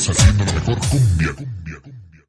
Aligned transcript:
Estamos 0.00 0.18
haciendo 0.18 0.44
la 0.46 0.52
mejor 0.54 0.78
cumbia, 0.88 1.28
cumbia, 1.36 1.80
cumbia. 1.82 2.24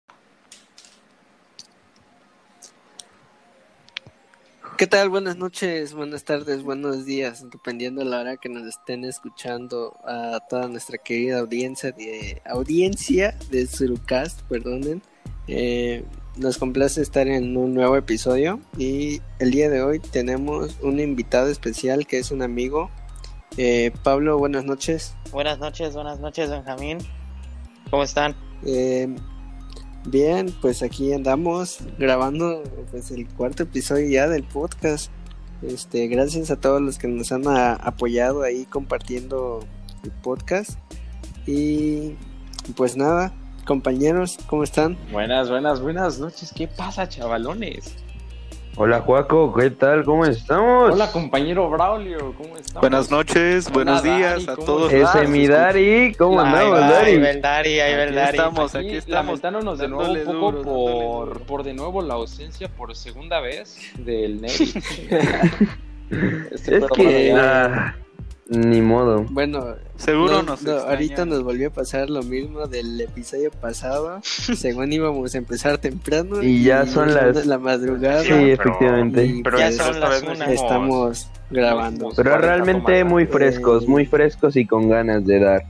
¿Qué 4.78 4.88
tal? 4.88 5.08
Buenas 5.08 5.38
noches, 5.38 5.94
buenas 5.94 6.26
tardes, 6.26 6.64
buenos 6.64 7.06
días, 7.06 7.46
dependiendo 7.50 8.04
de 8.04 8.10
la 8.10 8.20
hora 8.20 8.36
que 8.36 8.50
nos 8.50 8.68
estén 8.68 9.06
escuchando 9.06 9.98
a 10.04 10.42
toda 10.50 10.68
nuestra 10.68 10.98
querida 10.98 11.40
audiencia 11.40 11.94
de 11.94 12.42
audiencia 12.46 13.38
de 13.50 13.66
Surucast, 13.66 14.42
perdonen. 14.50 15.02
Eh, 15.48 16.04
nos 16.36 16.58
complace 16.58 17.02
estar 17.02 17.30
en 17.30 17.56
un 17.56 17.74
nuevo 17.74 17.96
episodio 17.96 18.60
y 18.78 19.22
el 19.40 19.52
día 19.52 19.70
de 19.70 19.82
hoy 19.82 20.00
tenemos 20.00 20.78
un 20.82 21.00
invitado 21.00 21.48
especial 21.48 22.06
que 22.06 22.20
es 22.20 22.32
un 22.32 22.42
amigo. 22.42 22.92
Eh, 23.56 23.94
Pablo, 24.04 24.38
buenas 24.38 24.66
noches. 24.66 25.16
Buenas 25.32 25.58
noches, 25.60 25.94
buenas 25.94 26.20
noches, 26.20 26.50
Benjamín. 26.50 26.98
¿Cómo 27.92 28.04
están? 28.04 28.36
Eh, 28.66 29.14
bien, 30.06 30.54
pues 30.62 30.82
aquí 30.82 31.14
andamos 31.14 31.80
grabando 32.00 32.64
pues 32.90 33.12
el 33.12 33.28
cuarto 33.28 33.64
episodio 33.64 34.10
ya 34.10 34.28
del 34.28 34.44
podcast. 34.44 35.12
Este, 35.62 36.08
gracias 36.08 36.50
a 36.50 36.60
todos 36.60 36.82
los 36.82 36.98
que 36.98 37.08
nos 37.08 37.32
han 37.32 37.48
a- 37.48 37.74
apoyado 37.74 38.42
ahí 38.44 38.66
compartiendo 38.66 39.60
el 40.04 40.12
podcast. 40.12 40.72
Y 41.46 42.16
pues 42.76 42.96
nada, 42.98 43.34
compañeros, 43.66 44.38
¿cómo 44.48 44.64
están? 44.64 44.98
Buenas, 45.12 45.50
buenas, 45.50 45.82
buenas 45.82 46.20
noches. 46.20 46.52
¿Qué 46.56 46.68
pasa, 46.68 47.08
chavalones? 47.10 47.96
Hola 48.78 49.02
Juaco, 49.02 49.54
¿qué 49.54 49.70
tal? 49.70 50.06
¿Cómo 50.06 50.26
estamos? 50.26 50.94
Hola, 50.94 51.12
compañero 51.12 51.70
Braulio, 51.70 52.34
¿cómo 52.38 52.56
estamos? 52.56 52.82
Buenas 52.82 53.12
noches, 53.12 53.66
Hola, 53.68 53.74
buenos 53.76 54.04
Dari, 54.04 54.18
días 54.18 54.48
a 54.48 54.56
¿cómo 54.56 54.66
todos. 54.66 54.94
Ese 54.94 55.28
mi 55.28 55.46
Dari, 55.46 56.16
¿cómo 56.18 56.40
andamos, 56.40 56.72
va, 56.80 56.88
Ahí 56.88 56.92
Dari? 56.94 57.18
va 57.20 57.30
el 57.32 57.42
Dari, 57.42 57.80
ahí 57.82 57.94
va 57.96 58.04
el 58.04 58.08
Aquí 58.10 58.16
Dari. 58.16 58.38
estamos. 58.38 58.76
Aquí, 58.76 58.88
aquí 58.88 58.98
estamos, 58.98 59.26
lamentándonos 59.44 59.78
de 59.78 59.88
nuevo 59.90 60.12
un 60.14 60.24
poco 60.24 60.52
duro, 60.52 60.64
por, 60.64 61.42
por 61.42 61.64
de 61.64 61.74
nuevo 61.74 62.02
la 62.02 62.14
ausencia 62.14 62.70
por 62.70 62.96
segunda 62.96 63.42
vez 63.42 63.78
del 63.98 64.42
Neri. 64.42 64.74
Este, 66.52 66.78
Es 66.78 66.86
que, 66.96 67.34
ah, 67.38 67.96
ni 68.52 68.82
modo. 68.82 69.26
Bueno, 69.30 69.76
Seguro 69.96 70.34
no- 70.34 70.44
nos 70.44 70.62
no, 70.64 70.74
ahorita 70.74 71.26
nos 71.26 71.42
volvió 71.42 71.70
a 71.70 71.72
pasar 71.72 72.10
lo 72.10 72.22
mismo 72.22 72.68
del 72.68 73.00
episodio 73.00 73.50
pasado. 73.50 74.20
según 74.24 74.92
íbamos 74.92 75.34
a 75.34 75.38
empezar 75.38 75.78
temprano 75.78 76.44
Y 76.44 76.64
ya 76.64 76.86
son 76.86 77.14
las- 77.14 77.34
de 77.36 77.46
la 77.46 77.58
madrugada. 77.58 78.22
Sí, 78.24 78.30
pero- 78.30 78.46
efectivamente. 78.54 79.26
y 79.26 79.42
pero 79.42 79.58
Ya 79.58 79.72
son 79.72 80.00
las 80.00 80.22
estamos 80.50 81.30
grabando. 81.50 82.10
Pero 82.16 82.30
40 82.32 82.38
realmente 82.48 83.04
muy 83.06 83.26
frescos, 83.26 83.88
muy 83.88 84.06
frescos 84.06 84.56
y 84.58 84.66
con 84.66 84.90
ganas 84.90 85.26
de 85.26 85.40
dar. 85.40 85.66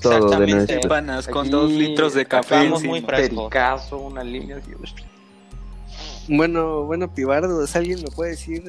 todo 0.00 0.12
de 0.12 0.16
Exactamente. 0.46 0.54
nuestro. 0.54 0.88
Panas 0.88 1.28
con 1.28 1.42
Aquí 1.42 1.50
dos 1.50 1.70
litros 1.70 2.14
de 2.14 2.24
café 2.24 2.68
muy 2.70 3.02
frescos. 3.02 3.52
una 3.92 4.24
línea. 4.24 4.58
Bueno, 6.28 6.84
bueno, 6.84 7.12
Pibardos, 7.12 7.76
¿alguien 7.76 8.00
me 8.02 8.10
puede 8.10 8.30
decir 8.30 8.62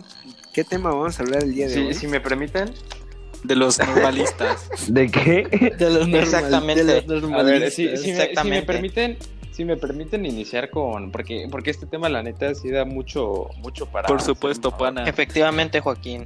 qué 0.53 0.65
tema 0.65 0.89
vamos 0.89 1.17
a 1.19 1.23
hablar 1.23 1.43
el 1.43 1.53
día 1.55 1.69
de 1.69 1.85
hoy? 1.87 1.93
si 1.93 2.05
me 2.07 2.19
permiten, 2.19 2.69
de 3.47 3.55
los 3.55 3.79
normalistas. 3.79 4.69
¿De 4.87 5.09
qué? 5.09 5.75
De 5.77 5.89
los 5.89 6.07
normal- 6.07 6.15
Exactamente. 6.23 6.83
de 6.83 7.01
los 7.01 7.23
a 7.23 7.27
ver, 7.43 7.61
normalistas. 7.61 7.73
si, 7.73 7.85
me, 7.85 7.97
si 7.97 8.07
me 8.07 8.11
Exactamente. 8.23 8.65
permiten, 8.65 9.17
si 9.51 9.65
me 9.65 9.77
permiten 9.77 10.25
iniciar 10.25 10.69
con, 10.69 11.11
porque, 11.11 11.47
porque 11.49 11.71
este 11.71 11.85
tema 11.85 12.09
la 12.09 12.21
neta 12.23 12.53
sí 12.55 12.69
da 12.69 12.85
mucho, 12.85 13.49
mucho 13.59 13.85
para. 13.85 14.07
Por 14.07 14.21
supuesto, 14.21 14.71
pana. 14.71 15.03
Efectivamente, 15.07 15.79
Joaquín. 15.79 16.25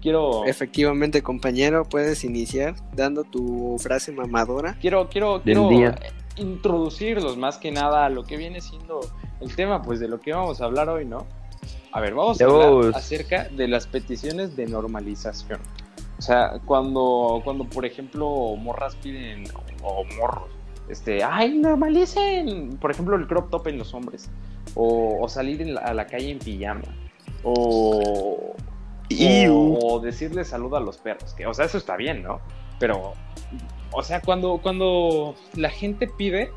Quiero, 0.00 0.44
Efectivamente, 0.46 1.22
compañero, 1.22 1.84
puedes 1.84 2.24
iniciar 2.24 2.74
dando 2.92 3.22
tu 3.22 3.76
frase 3.78 4.10
mamadora. 4.10 4.76
quiero, 4.80 5.08
quiero, 5.08 5.40
quiero 5.44 5.68
día. 5.68 5.94
introducirlos 6.36 7.36
más 7.36 7.56
que 7.58 7.70
nada 7.70 8.04
a 8.06 8.08
lo 8.08 8.24
que 8.24 8.36
viene 8.36 8.60
siendo 8.60 8.98
el 9.40 9.54
tema, 9.54 9.80
pues 9.82 10.00
de 10.00 10.08
lo 10.08 10.20
que 10.20 10.32
vamos 10.32 10.60
a 10.60 10.64
hablar 10.64 10.88
hoy, 10.88 11.04
¿no? 11.04 11.24
A 11.92 12.00
ver, 12.00 12.14
vamos 12.14 12.40
a 12.40 12.44
hablar 12.44 12.94
acerca 12.96 13.44
de 13.48 13.68
las 13.68 13.86
peticiones 13.86 14.56
de 14.56 14.66
normalización. 14.66 15.60
O 16.22 16.24
sea, 16.24 16.60
cuando, 16.66 17.40
cuando 17.42 17.64
por 17.64 17.84
ejemplo, 17.84 18.54
morras 18.56 18.94
piden, 18.94 19.42
o 19.82 20.04
morros, 20.16 20.44
este, 20.88 21.24
ay, 21.24 21.58
normalicen, 21.58 22.78
por 22.80 22.92
ejemplo, 22.92 23.16
el 23.16 23.26
crop 23.26 23.50
top 23.50 23.66
en 23.66 23.78
los 23.78 23.92
hombres, 23.92 24.30
o, 24.76 25.18
o 25.20 25.28
salir 25.28 25.60
en 25.60 25.74
la- 25.74 25.80
a 25.80 25.92
la 25.92 26.06
calle 26.06 26.30
en 26.30 26.38
pijama, 26.38 26.82
o, 27.42 28.54
o, 29.50 29.78
o 29.94 29.98
decirle 29.98 30.44
salud 30.44 30.72
a 30.76 30.78
los 30.78 30.98
perros, 30.98 31.34
que, 31.34 31.44
o 31.44 31.52
sea, 31.54 31.64
eso 31.64 31.76
está 31.76 31.96
bien, 31.96 32.22
¿no? 32.22 32.38
Pero, 32.78 33.14
o 33.90 34.02
sea, 34.04 34.20
cuando, 34.22 34.60
cuando 34.62 35.34
la 35.56 35.70
gente 35.70 36.06
pide 36.06 36.52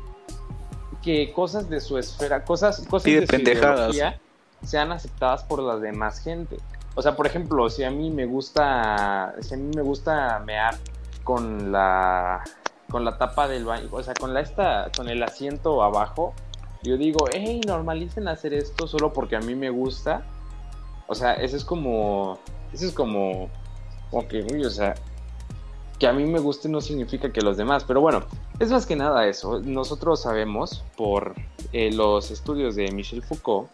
que 1.02 1.32
cosas 1.32 1.68
de 1.68 1.80
su 1.80 1.98
esfera, 1.98 2.44
cosas, 2.44 2.86
cosas 2.86 3.04
Pide 3.04 3.22
de 3.22 3.26
su 3.26 3.32
pendejadas. 3.32 3.94
ideología 3.96 4.20
sean 4.62 4.92
aceptadas 4.92 5.42
por 5.42 5.60
la 5.60 5.76
demás 5.78 6.20
gente. 6.20 6.56
O 6.96 7.02
sea, 7.02 7.14
por 7.14 7.26
ejemplo, 7.26 7.68
si 7.68 7.84
a 7.84 7.90
mí 7.90 8.10
me 8.10 8.24
gusta, 8.24 9.34
si 9.40 9.54
a 9.54 9.56
mí 9.58 9.70
me 9.76 9.82
gusta 9.82 10.40
mear 10.40 10.74
con 11.24 11.70
la 11.70 12.42
con 12.90 13.04
la 13.04 13.18
tapa 13.18 13.48
del 13.48 13.64
baño, 13.64 13.88
o 13.90 14.02
sea, 14.02 14.14
con 14.14 14.32
la 14.32 14.40
esta, 14.40 14.90
con 14.96 15.08
el 15.08 15.22
asiento 15.22 15.82
abajo, 15.82 16.32
yo 16.82 16.96
digo, 16.96 17.26
hey, 17.32 17.60
normalicen 17.66 18.28
hacer 18.28 18.54
esto 18.54 18.86
solo 18.86 19.12
porque 19.12 19.36
a 19.36 19.40
mí 19.40 19.54
me 19.54 19.70
gusta. 19.70 20.24
O 21.06 21.14
sea, 21.14 21.34
eso 21.34 21.56
es 21.56 21.64
como, 21.64 22.38
eso 22.72 22.86
es 22.86 22.92
como, 22.92 23.50
como 24.10 24.26
que, 24.28 24.46
uy, 24.50 24.64
o 24.64 24.70
sea, 24.70 24.94
que 25.98 26.06
a 26.06 26.12
mí 26.12 26.24
me 26.24 26.38
guste 26.38 26.68
no 26.68 26.80
significa 26.80 27.32
que 27.32 27.42
los 27.42 27.56
demás, 27.56 27.84
pero 27.84 28.00
bueno, 28.00 28.24
es 28.58 28.70
más 28.70 28.86
que 28.86 28.96
nada 28.96 29.26
eso. 29.26 29.60
Nosotros 29.60 30.22
sabemos 30.22 30.84
por 30.96 31.34
eh, 31.72 31.92
los 31.92 32.30
estudios 32.30 32.74
de 32.76 32.90
Michel 32.92 33.22
Foucault 33.22 33.68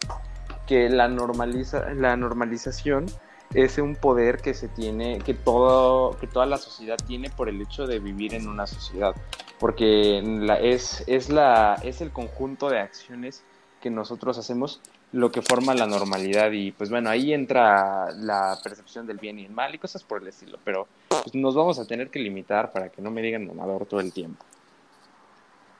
que 0.67 0.89
la, 0.89 1.07
normaliza, 1.07 1.93
la 1.93 2.15
normalización 2.15 3.05
es 3.53 3.77
un 3.77 3.95
poder 3.95 4.37
que 4.37 4.53
se 4.53 4.67
tiene, 4.67 5.19
que, 5.19 5.33
todo, 5.33 6.17
que 6.19 6.27
toda 6.27 6.45
la 6.45 6.57
sociedad 6.57 6.97
tiene 7.05 7.29
por 7.29 7.49
el 7.49 7.61
hecho 7.61 7.85
de 7.85 7.99
vivir 7.99 8.33
en 8.33 8.47
una 8.47 8.65
sociedad. 8.67 9.15
Porque 9.59 10.21
la, 10.23 10.59
es, 10.59 11.03
es, 11.07 11.29
la, 11.29 11.79
es 11.83 12.01
el 12.01 12.11
conjunto 12.11 12.69
de 12.69 12.79
acciones 12.79 13.43
que 13.81 13.89
nosotros 13.89 14.37
hacemos 14.37 14.81
lo 15.11 15.31
que 15.31 15.41
forma 15.41 15.75
la 15.75 15.85
normalidad. 15.85 16.51
Y 16.51 16.71
pues 16.71 16.89
bueno, 16.89 17.09
ahí 17.09 17.33
entra 17.33 18.11
la 18.13 18.57
percepción 18.63 19.05
del 19.05 19.17
bien 19.17 19.39
y 19.39 19.45
el 19.45 19.51
mal 19.51 19.73
y 19.75 19.77
cosas 19.77 20.03
por 20.03 20.21
el 20.21 20.27
estilo. 20.27 20.57
Pero 20.63 20.87
pues, 21.09 21.35
nos 21.35 21.55
vamos 21.55 21.79
a 21.79 21.85
tener 21.85 22.09
que 22.09 22.19
limitar 22.19 22.71
para 22.71 22.89
que 22.89 23.01
no 23.01 23.11
me 23.11 23.21
digan 23.21 23.45
mamador 23.47 23.85
todo 23.85 23.99
el 23.99 24.11
tiempo. 24.11 24.43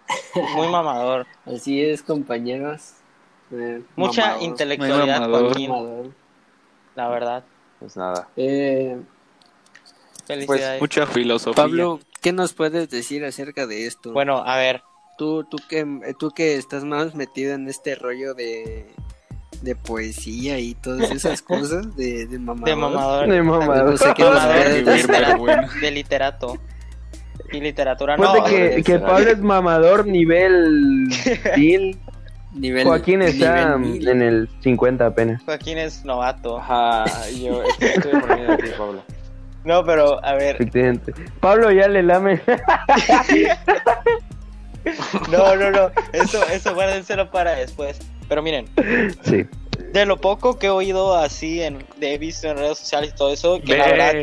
Muy 0.56 0.68
mamador. 0.68 1.26
Así 1.46 1.84
es, 1.84 2.04
compañeros. 2.04 2.94
Eh, 3.54 3.82
Mucha 3.96 4.22
mamador, 4.22 4.44
intelectualidad, 4.44 5.20
mamador. 5.22 5.46
Joaquín. 5.48 5.70
mamador. 5.70 6.06
La 6.96 7.10
verdad. 7.10 7.44
Pues 7.80 7.96
nada. 7.98 8.28
Eh, 8.36 8.98
Felicidades. 10.26 10.82
Mucha 10.82 11.06
filosofía. 11.06 11.64
Pablo, 11.64 12.00
¿qué 12.22 12.32
nos 12.32 12.54
puedes 12.54 12.90
decir 12.90 13.26
acerca 13.26 13.68
de 13.68 13.86
esto? 13.88 14.12
Bueno, 14.14 14.38
a 14.46 14.58
ver. 14.58 14.82
tú, 15.18 15.44
tú 15.44 15.58
que 15.70 15.86
tú 16.18 16.32
que 16.32 16.56
estás 16.56 16.84
más 16.86 17.14
metido 17.16 17.54
en 17.54 17.68
este 17.68 17.96
rollo 17.96 18.34
de, 18.34 18.88
de 19.62 19.76
poesía 19.76 20.60
y 20.60 20.76
todas 20.76 21.12
esas 21.12 21.42
cosas 21.44 21.96
de, 21.96 22.26
de 22.26 22.40
mamador. 22.40 22.70
De 22.70 22.76
mamador. 22.76 23.28
De 23.30 23.42
mamado. 23.44 23.92
No 23.92 23.98
sé 23.98 24.14
qué 24.16 24.24
Mamador 24.24 24.56
de, 25.82 25.92
literato. 25.92 26.58
Y 27.52 27.60
literatura 27.60 28.16
Ponte 28.16 28.40
no. 28.40 28.46
que, 28.46 28.82
que. 28.84 29.00
Pablo 29.00 29.30
es 29.30 29.40
mamador 29.40 30.08
nivel. 30.08 31.10
Nivel- 32.54 32.84
Joaquín 32.86 33.22
está 33.22 33.78
nivel 33.78 34.08
en 34.08 34.22
el 34.22 34.50
50 34.62 35.06
apenas. 35.08 35.42
Joaquín 35.44 35.78
es 35.78 36.06
novato. 36.06 36.58
Ajá, 36.60 37.06
yo 37.32 37.64
estoy, 37.80 38.14
aprendiendo 38.16 38.54
aquí, 38.54 38.70
Pablo. 38.78 39.04
No, 39.64 39.84
pero 39.84 40.24
a 40.24 40.34
ver. 40.34 40.56
Efectivamente. 40.56 41.14
Pablo 41.40 41.72
ya 41.72 41.88
le 41.88 42.04
lame. 42.04 42.42
No, 45.32 45.56
no, 45.56 45.72
no. 45.72 45.92
Eso, 46.12 46.46
eso 46.50 46.74
guárdenselo 46.76 47.32
para 47.32 47.56
después. 47.56 48.00
Pero 48.28 48.42
miren, 48.42 48.66
sí. 49.24 49.46
de 49.94 50.06
lo 50.06 50.18
poco 50.18 50.60
que 50.60 50.68
he 50.68 50.70
oído 50.70 51.16
así, 51.16 51.62
en, 51.62 51.86
he 52.02 52.18
visto 52.18 52.48
en 52.48 52.58
redes 52.58 52.80
sociales 52.80 53.12
y 53.14 53.16
todo 53.16 53.32
eso, 53.32 53.62
que 53.62 53.78
la 53.78 53.86
Ve. 53.86 53.92
verdad 53.92 54.14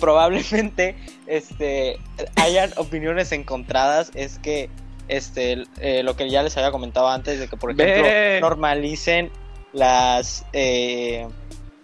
probablemente 0.00 0.96
este 1.26 1.98
hayan 2.36 2.70
opiniones 2.76 3.32
encontradas 3.32 4.10
es 4.14 4.38
que 4.38 4.68
este 5.08 5.64
eh, 5.80 6.02
lo 6.02 6.16
que 6.16 6.28
ya 6.28 6.42
les 6.42 6.56
había 6.56 6.70
comentado 6.70 7.08
antes 7.08 7.38
de 7.38 7.48
que 7.48 7.56
por 7.56 7.70
ejemplo 7.70 8.08
normalicen 8.40 9.30
las 9.72 10.44
eh, 10.52 11.26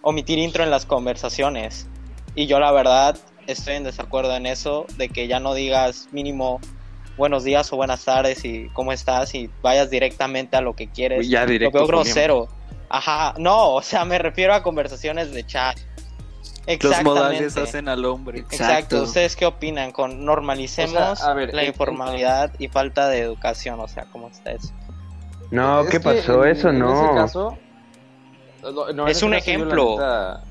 omitir 0.02 0.38
intro 0.38 0.64
en 0.64 0.70
las 0.70 0.86
conversaciones. 0.86 1.86
Y 2.34 2.46
yo 2.46 2.58
la 2.60 2.72
verdad 2.72 3.16
estoy 3.46 3.74
en 3.74 3.84
desacuerdo 3.84 4.34
en 4.36 4.46
eso 4.46 4.86
de 4.96 5.08
que 5.08 5.28
ya 5.28 5.40
no 5.40 5.54
digas 5.54 6.08
mínimo 6.12 6.60
buenos 7.16 7.44
días 7.44 7.72
o 7.72 7.76
buenas 7.76 8.04
tardes 8.04 8.44
y 8.44 8.68
cómo 8.72 8.92
estás 8.92 9.34
y 9.34 9.50
vayas 9.60 9.90
directamente 9.90 10.56
a 10.56 10.60
lo 10.60 10.74
que 10.74 10.88
quieres. 10.88 11.28
Ya 11.28 11.44
lo 11.44 11.70
veo 11.70 11.86
grosero. 11.86 12.48
Ajá 12.88 13.34
no 13.38 13.74
o 13.74 13.82
sea 13.82 14.04
me 14.04 14.18
refiero 14.18 14.54
a 14.54 14.62
conversaciones 14.62 15.32
de 15.32 15.46
chat 15.46 15.78
Los 16.66 17.02
modales 17.02 17.40
Exactamente. 17.40 17.60
hacen 17.60 17.88
al 17.88 18.04
hombre. 18.04 18.38
Exacto. 18.40 18.64
Exacto. 18.64 19.02
¿Ustedes 19.02 19.34
qué 19.36 19.46
opinan? 19.46 19.90
Con 19.92 20.24
normalicemos 20.24 20.94
O 20.94 21.16
sea, 21.16 21.30
a 21.30 21.34
ver, 21.34 21.52
la 21.52 21.64
informalidad 21.64 22.52
y 22.58 22.68
falta 22.68 23.08
de 23.08 23.18
educación, 23.20 23.80
o 23.80 23.88
sea, 23.88 24.04
¿cómo 24.12 24.28
está 24.28 24.52
eso? 24.52 24.72
No, 25.50 25.80
Es 25.80 25.86
¿qué 25.86 25.92
que 25.98 26.00
pasó? 26.00 26.44
en- 26.44 26.50
Eso 26.52 26.68
en 26.70 26.78
no. 26.78 27.04
ese 27.04 27.14
caso, 27.16 27.58
no, 28.62 28.92
no, 28.92 29.02
en 29.04 29.08
Es 29.08 29.16
ese 29.16 29.26
un 29.26 29.32
caso 29.32 29.42
ejemplo. 29.50 29.90
neta, 29.92 30.42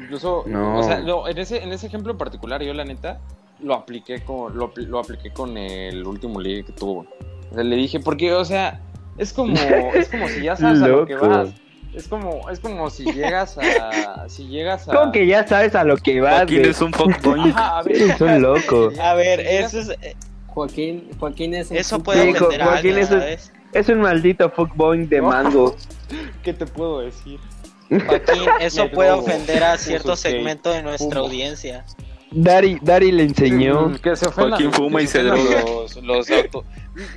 incluso, 0.00 0.42
No. 0.46 0.78
o 0.78 0.82
sea, 0.82 0.98
no, 1.00 1.28
en 1.28 1.38
ese 1.38 1.62
en 1.62 1.72
ese 1.72 1.86
ejemplo 1.86 2.12
en 2.12 2.18
particular, 2.18 2.62
yo 2.62 2.74
la 2.74 2.84
neta 2.84 3.18
lo 3.60 3.74
apliqué 3.74 4.22
con 4.24 4.56
lo, 4.58 4.72
apl- 4.74 4.86
lo 4.86 4.98
apliqué 4.98 5.32
con 5.32 5.56
el 5.56 6.04
último 6.06 6.40
ligue 6.40 6.64
que 6.64 6.72
tuvo. 6.72 7.06
O 7.50 7.54
sea, 7.54 7.62
le 7.62 7.76
dije 7.76 8.00
porque, 8.00 8.34
o 8.34 8.44
sea, 8.44 8.80
es 9.16 9.32
como 9.32 9.54
es 9.94 10.08
como 10.08 10.28
si 10.28 10.42
ya 10.42 10.56
sabes 10.56 10.82
a 10.82 10.88
lo 10.88 11.06
que 11.06 11.14
vas. 11.14 11.48
Es 11.96 12.06
como 12.08 12.48
es 12.50 12.60
como 12.60 12.90
si 12.90 13.04
llegas 13.12 13.56
a 13.58 14.28
si 14.28 14.46
llegas 14.46 14.86
a 14.88 14.92
¿Cómo 14.92 15.10
que 15.12 15.26
ya 15.26 15.46
sabes 15.46 15.74
a 15.74 15.82
lo 15.82 15.96
que 15.96 16.20
vas, 16.20 16.34
Joaquín 16.40 16.58
güey? 16.58 16.70
es 16.70 16.80
un 16.82 16.92
fuckboy. 16.92 17.54
Es 17.90 18.20
un 18.20 18.42
loco. 18.42 18.90
A 19.02 19.14
ver, 19.14 19.40
eso 19.40 19.80
es, 19.80 19.88
eh, 20.02 20.14
Joaquín, 20.46 21.08
Joaquín 21.18 21.54
es 21.54 21.70
un 21.70 21.76
eso 21.78 22.02
puede 22.02 22.22
Sí, 22.32 22.38
Jo- 22.38 22.46
ofender 22.46 22.62
a 22.62 22.66
Joaquín, 22.66 22.98
es- 22.98 23.08
¿sabes? 23.08 23.52
Es 23.72 23.88
un 23.88 24.00
maldito 24.00 24.50
fuckboy 24.50 25.06
de 25.06 25.20
No. 25.20 25.28
mango. 25.28 25.76
¿qué 26.42 26.52
te 26.52 26.66
puedo 26.66 27.00
decir? 27.00 27.40
Joaquín, 27.88 28.42
eso 28.60 28.88
puede 28.90 29.10
ofender 29.10 29.62
a 29.64 29.76
cierto 29.78 30.16
segmento 30.16 30.70
de 30.70 30.82
nuestra 30.82 31.20
audiencia. 31.20 31.84
Dari, 32.30 32.78
Dari 32.82 33.12
le 33.12 33.22
enseñó. 33.22 33.88
Mm, 33.88 33.94
Que 33.96 34.16
se 34.16 34.26
ofendan, 34.28 34.50
Joaquín 34.50 34.70
que 34.70 34.76
fuma 34.76 35.00
y 35.02 35.06
se 35.06 35.22
droga. 35.22 35.62
Los, 35.64 35.96
los 35.96 36.30
auto, 36.30 36.64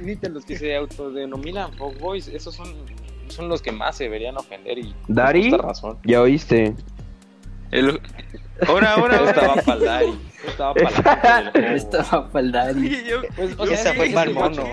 Viste, 0.02 0.30
los 0.30 0.46
que 0.46 0.58
se 0.58 0.76
autodenominan 0.76 1.74
fuckboys, 1.74 2.28
esos 2.28 2.56
son, 2.56 2.74
son 3.30 3.50
los 3.50 3.62
que 3.62 3.72
más 3.72 3.98
se 3.98 4.06
deberían 4.06 4.38
ofender 4.38 4.80
y 4.80 4.96
Dari, 5.08 5.52
razón. 5.52 5.98
ya 6.04 6.22
oíste. 6.22 6.74
El... 7.72 8.00
Ahora, 8.68 8.94
ahora, 8.94 9.16
estaba 9.30 9.56
para 9.56 9.78
el 9.78 9.86
Dari, 9.86 10.12
yo 10.44 10.50
estaba 10.50 10.74
para 10.74 11.76
Estaba 11.76 12.30
para 12.30 12.46
el 12.46 12.52
Dari. 12.52 12.98
Pues, 13.36 13.54
o 13.58 13.66
fue 13.66 14.10
pa'l 14.12 14.28
que, 14.30 14.34
mono. 14.34 14.64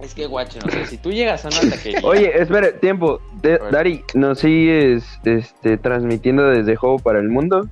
Es 0.00 0.14
que 0.14 0.26
guachen, 0.26 0.62
o 0.66 0.70
sea, 0.70 0.84
si 0.86 0.98
tú 0.98 1.12
llegas 1.12 1.44
a 1.44 1.48
una 1.48 1.70
taquería, 1.70 2.00
Oye, 2.02 2.32
espera, 2.42 2.72
tiempo. 2.72 3.20
De-. 3.40 3.60
Dari, 3.70 4.04
¿nos 4.14 4.40
sigues 4.40 5.04
este, 5.24 5.78
transmitiendo 5.78 6.44
desde 6.48 6.74
Juego 6.74 6.98
para 6.98 7.20
el 7.20 7.28
Mundo? 7.28 7.68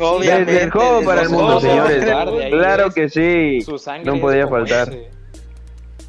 Obviamente, 0.00 0.52
Desde 0.52 0.64
el 0.64 0.70
Juego 0.70 1.02
para 1.04 1.22
el 1.22 1.28
Mundo, 1.28 1.56
el 1.56 1.60
señores. 1.60 2.04
para 2.06 2.30
el. 2.30 2.50
Claro 2.50 2.90
que 2.90 3.08
sí. 3.10 3.60
su 3.60 3.78
sangre 3.78 4.06
no 4.06 4.14
es 4.14 4.20
podía 4.20 4.48
faltar. 4.48 4.88
ese. 4.88 5.15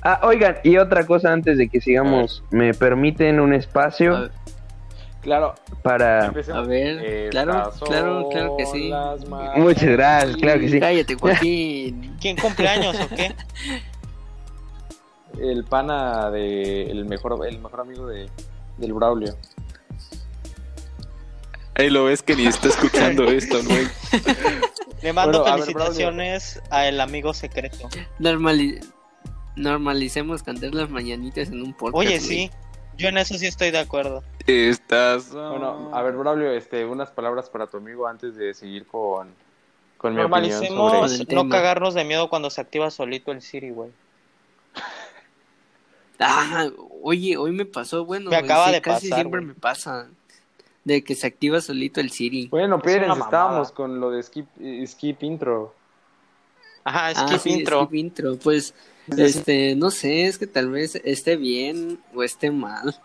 Ah, 0.04 0.20
oigan, 0.24 0.58
y 0.64 0.78
otra 0.78 1.06
cosa 1.06 1.32
antes 1.34 1.58
de 1.58 1.68
que 1.70 1.82
sigamos. 1.82 2.44
¿Me 2.52 2.74
permiten 2.74 3.40
un 3.40 3.54
espacio 3.54 4.30
Claro, 5.22 5.56
para... 5.82 6.28
A 6.28 6.62
ver, 6.62 7.30
claro, 7.32 7.58
Estas 7.70 7.80
claro, 7.82 8.30
claro 8.32 8.56
que 8.58 8.66
sí. 8.68 8.92
Muchas 9.58 9.84
gracias, 9.90 10.38
claro 10.38 10.60
que 10.62 10.70
sí. 10.70 10.80
Cállate, 10.80 11.16
Joaquín. 11.16 12.16
¿Quién 12.22 12.38
cumpleaños 12.38 12.96
o 13.00 13.10
qué? 13.10 13.36
el 15.42 15.66
pana 15.66 16.32
de 16.32 16.84
el 16.84 17.06
mejor 17.06 17.46
el 17.46 17.60
mejor 17.60 17.82
amigo 17.82 18.08
de 18.08 18.30
del 18.78 18.94
Braulio. 18.94 19.36
Ahí 21.76 21.90
lo 21.90 22.06
ves 22.06 22.24
que 22.24 22.36
ni 22.36 22.48
está 22.48 22.70
escuchando 22.70 23.24
esto, 23.32 23.58
güey. 23.66 23.88
Le 25.02 25.14
mando 25.14 25.42
Bueno, 25.42 25.58
felicitaciones 25.58 26.62
al 26.70 27.00
amigo 27.02 27.34
secreto. 27.34 27.90
Normali- 28.20 28.80
Normalicemos 29.58 30.44
cantar 30.44 30.74
las 30.74 30.90
mañanitas 30.90 31.50
en 31.50 31.62
un 31.64 31.74
podcast. 31.74 31.96
Oye, 31.98 32.20
sí, 32.20 32.50
yo 32.98 33.10
en 33.10 33.18
eso 33.18 33.38
sí 33.38 33.46
estoy 33.48 33.72
de 33.72 33.80
acuerdo. 33.80 34.24
Estás. 34.46 35.32
Bueno, 35.34 35.90
a 35.94 36.02
ver 36.04 36.16
Braulio, 36.16 36.52
este 36.52 36.86
unas 36.86 37.12
palabras 37.12 37.50
para 37.50 37.68
tu 37.68 37.78
amigo 37.78 38.08
antes 38.08 38.36
de 38.36 38.54
seguir 38.54 38.86
con 38.86 39.28
con 39.98 40.14
mi 40.14 40.22
opinión 40.22 40.30
Normalicemos 40.32 41.12
sobre 41.18 41.36
no 41.36 41.50
cagarnos 41.50 41.96
de 41.96 42.04
miedo 42.04 42.30
cuando 42.30 42.50
se 42.52 42.62
activa 42.62 42.92
solito 42.92 43.32
el 43.32 43.42
Siri, 43.42 43.72
güey. 43.72 43.90
Ah, 46.20 46.68
oye, 47.04 47.38
hoy 47.38 47.52
me 47.52 47.66
pasó, 47.66 48.04
bueno, 48.04 48.32
Me 48.32 48.38
acaba 48.38 48.68
sí, 48.68 48.72
de 48.74 48.82
casi 48.82 49.10
pasar, 49.10 49.20
siempre 49.24 49.42
me 49.42 49.54
pasa. 49.54 50.08
De 50.84 51.04
que 51.04 51.14
se 51.14 51.28
activa 51.28 51.62
solito 51.62 52.00
el 52.02 52.10
Siri. 52.10 52.48
Bueno, 52.48 52.78
Es 52.78 52.82
Pérez, 52.84 53.06
una 53.06 53.10
mamada. 53.10 53.26
estábamos 53.28 53.72
con 53.72 54.00
lo 54.00 54.10
de 54.10 54.24
skip 54.24 54.48
skip 54.88 55.22
intro. 55.22 55.76
Ajá, 56.84 57.10
Ah, 57.10 57.28
skip 57.28 57.40
sí, 57.40 57.50
intro. 57.52 57.84
skip 57.86 57.94
intro. 57.94 58.36
Pues, 58.38 58.74
este, 59.16 59.76
no 59.76 59.92
sé, 59.92 60.26
es 60.26 60.38
que 60.38 60.48
tal 60.48 60.70
vez 60.70 60.96
esté 61.04 61.36
bien 61.38 62.00
o 62.16 62.24
esté 62.24 62.52
mal. 62.52 63.00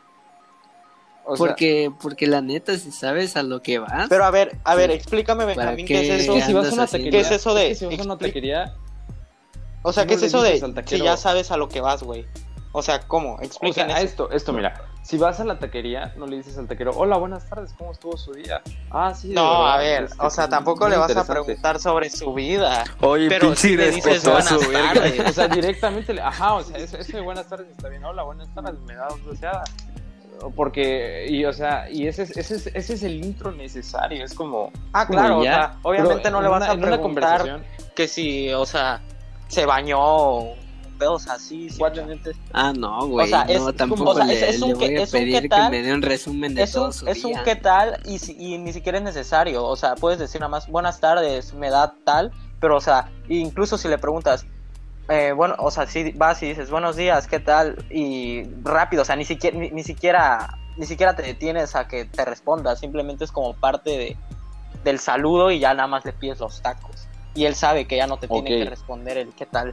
O 1.25 1.37
sea, 1.37 1.47
porque, 1.47 1.93
porque 2.01 2.27
la 2.27 2.41
neta, 2.41 2.77
si 2.77 2.91
sabes 2.91 3.37
a 3.37 3.43
lo 3.45 3.63
que 3.63 3.79
vas. 3.79 4.09
Pero 4.09 4.25
a 4.25 4.31
ver, 4.33 4.57
a 4.65 4.75
ver, 4.75 4.91
explícame, 4.91 5.45
Benjamín, 5.45 5.87
¿qué, 5.87 5.95
qué 5.95 6.01
es 6.01 6.09
es 6.09 6.21
eso? 6.23 6.35
que 6.35 6.41
si 6.43 6.53
vas 6.53 6.55
a 6.55 6.59
andas 6.59 6.73
una 6.73 6.83
haciendo? 6.85 7.05
taquería, 7.07 7.29
¿Qué 7.29 7.35
es 7.35 7.41
eso 7.41 7.55
de- 7.55 7.69
que 7.69 7.75
si 7.77 7.85
vas 7.87 7.99
a 8.01 8.03
una 8.03 8.19
taquería, 8.19 8.75
O 9.83 9.93
sea, 9.93 10.05
¿qué 10.05 10.15
no 10.15 10.17
es 10.19 10.23
eso 10.25 10.43
de 10.43 10.61
si 10.87 10.99
ya 10.99 11.17
sabes 11.17 11.51
a 11.53 11.57
lo 11.57 11.69
que 11.69 11.81
vas, 11.81 12.03
güey? 12.03 12.27
O 12.73 12.83
sea, 12.83 13.01
¿cómo? 13.07 13.35
o 13.35 13.37
sea, 13.39 13.47
Explícame 13.47 13.93
eso. 13.93 14.03
esto, 14.03 14.31
esto 14.33 14.53
mira, 14.53 14.83
si 15.03 15.19
vas 15.19 15.41
a 15.41 15.45
la 15.45 15.59
taquería, 15.59 16.13
no 16.17 16.27
le 16.27 16.37
dices 16.37 16.57
al 16.59 16.69
taquero, 16.69 16.93
"Hola, 16.95 17.17
buenas 17.17 17.49
tardes, 17.49 17.73
¿cómo 17.77 17.93
estuvo 17.93 18.17
su 18.17 18.33
día?" 18.33 18.63
Ah, 18.91 19.13
sí, 19.15 19.31
No, 19.31 19.43
verdad, 19.63 19.75
a 19.75 19.79
ver, 19.79 20.05
este, 20.05 20.17
o 20.27 20.31
sea, 20.31 20.49
tampoco 20.49 20.89
le 20.89 20.97
vas 20.97 21.17
a 21.17 21.25
preguntar 21.27 21.79
sobre 21.81 22.09
su 22.09 22.33
vida. 22.33 22.85
Oye, 23.01 23.29
Pero 23.29 23.55
si 23.57 23.77
le 23.77 23.91
dices 23.91 24.23
buenas 24.25 24.49
tardes. 24.73 25.29
O 25.29 25.33
sea, 25.33 25.49
directamente, 25.49 26.15
le- 26.15 26.23
ajá, 26.23 26.55
o 26.55 26.63
sea, 26.63 26.77
eso, 26.79 26.97
eso 26.99 27.17
de 27.17 27.23
buenas 27.23 27.47
tardes 27.47 27.69
está 27.71 27.89
bien. 27.89 28.05
Hola, 28.05 28.23
buenas 28.23 28.49
tardes, 28.55 28.81
me 28.87 28.95
da 28.95 29.09
dos 29.09 29.25
deseadas. 29.31 29.69
Porque, 30.57 31.27
y 31.29 31.45
o 31.45 31.53
sea, 31.53 31.89
y 31.89 32.09
ese 32.09 32.23
es, 32.25 32.37
ese 32.37 32.57
es, 32.57 32.67
ese 32.75 32.95
es 32.95 33.03
el 33.05 33.25
intro 33.25 33.53
necesario, 33.53 34.25
es 34.25 34.35
como... 34.35 34.73
Ah, 34.93 35.07
claro, 35.07 35.39
o 35.39 35.45
ya. 35.45 35.55
sea, 35.55 35.77
obviamente 35.83 36.19
Pero 36.23 36.31
no 36.37 36.43
le 36.43 36.49
vas 36.49 36.63
una- 36.63 36.67
a 36.73 36.75
preguntar 36.75 37.01
conversación, 37.01 37.65
que 37.95 38.09
si, 38.09 38.53
o 38.53 38.67
sea, 38.67 39.01
se 39.47 39.67
bañó 39.67 39.99
o 41.07 41.17
pedos 41.19 41.29
así, 41.29 41.69
simplemente. 41.71 42.33
Ah, 42.53 42.73
no, 42.77 43.07
güey. 43.09 43.27
O 43.27 43.29
sea, 43.29 43.43
es- 43.43 43.61
no, 43.61 43.73
tampoco 43.73 44.11
o 44.11 44.15
sea, 44.15 44.25
le, 44.25 44.35
es- 44.35 44.57
es 44.57 44.63
un 44.63 44.69
le 44.69 44.75
voy 44.75 44.97
a 44.97 45.03
es 45.03 45.13
un 45.13 45.21
pedir 45.21 45.49
que 45.49 45.69
me 45.71 45.83
dé 45.83 45.95
un 45.95 46.03
resumen 46.03 46.55
de 46.55 46.63
Es 46.63 46.73
todo 46.73 46.87
un, 46.87 46.93
su 46.93 47.07
es 47.07 47.25
un 47.25 47.35
qué 47.45 47.57
tal 47.57 48.01
y, 48.05 48.59
ni 48.59 48.73
siquiera 48.73 48.99
es 48.99 49.05
necesario. 49.05 49.65
O 49.65 49.77
sea, 49.77 49.95
puedes 49.97 50.19
decir 50.19 50.41
nada 50.41 50.51
más 50.51 50.69
buenas 50.69 51.01
tardes, 51.01 51.53
me 51.55 51.71
da 51.71 51.95
tal, 52.05 52.31
pero 52.61 52.77
o 52.77 52.81
sea, 52.81 53.11
incluso 53.29 53.77
si 53.79 53.89
le 53.89 53.99
preguntas, 53.99 54.47
eh, 55.09 55.33
bueno, 55.33 55.57
o 55.59 55.71
sea, 55.71 55.87
si 55.87 56.13
vas 56.13 56.43
y 56.43 56.49
dices 56.49 56.71
buenos 56.71 56.97
días, 56.97 57.27
¿qué 57.27 57.41
tal? 57.41 57.85
Y 57.91 58.45
rápido, 58.63 59.03
o 59.03 59.05
sea, 59.05 59.17
ni 59.17 59.25
siquiera, 59.25 59.59
ni, 59.59 59.71
ni 59.71 59.83
siquiera, 59.83 60.57
ni 60.77 60.87
siquiera 60.87 61.15
te 61.17 61.23
detienes 61.23 61.75
a 61.75 61.89
que 61.89 62.05
te 62.05 62.25
responda, 62.25 62.77
simplemente 62.77 63.25
es 63.25 63.33
como 63.33 63.55
parte 63.55 63.91
de, 63.91 64.17
del 64.85 64.99
saludo 64.99 65.51
y 65.51 65.59
ya 65.59 65.75
nada 65.75 65.89
más 65.89 66.05
le 66.05 66.13
pides 66.13 66.39
los 66.41 66.63
tacos. 66.63 67.09
Y 67.35 67.47
él 67.47 67.55
sabe 67.55 67.87
que 67.87 67.97
ya 67.97 68.07
no 68.07 68.19
te 68.19 68.29
tiene 68.29 68.49
que 68.65 68.71
responder 68.71 69.17
el 69.17 69.35
qué 69.35 69.47
tal. 69.47 69.73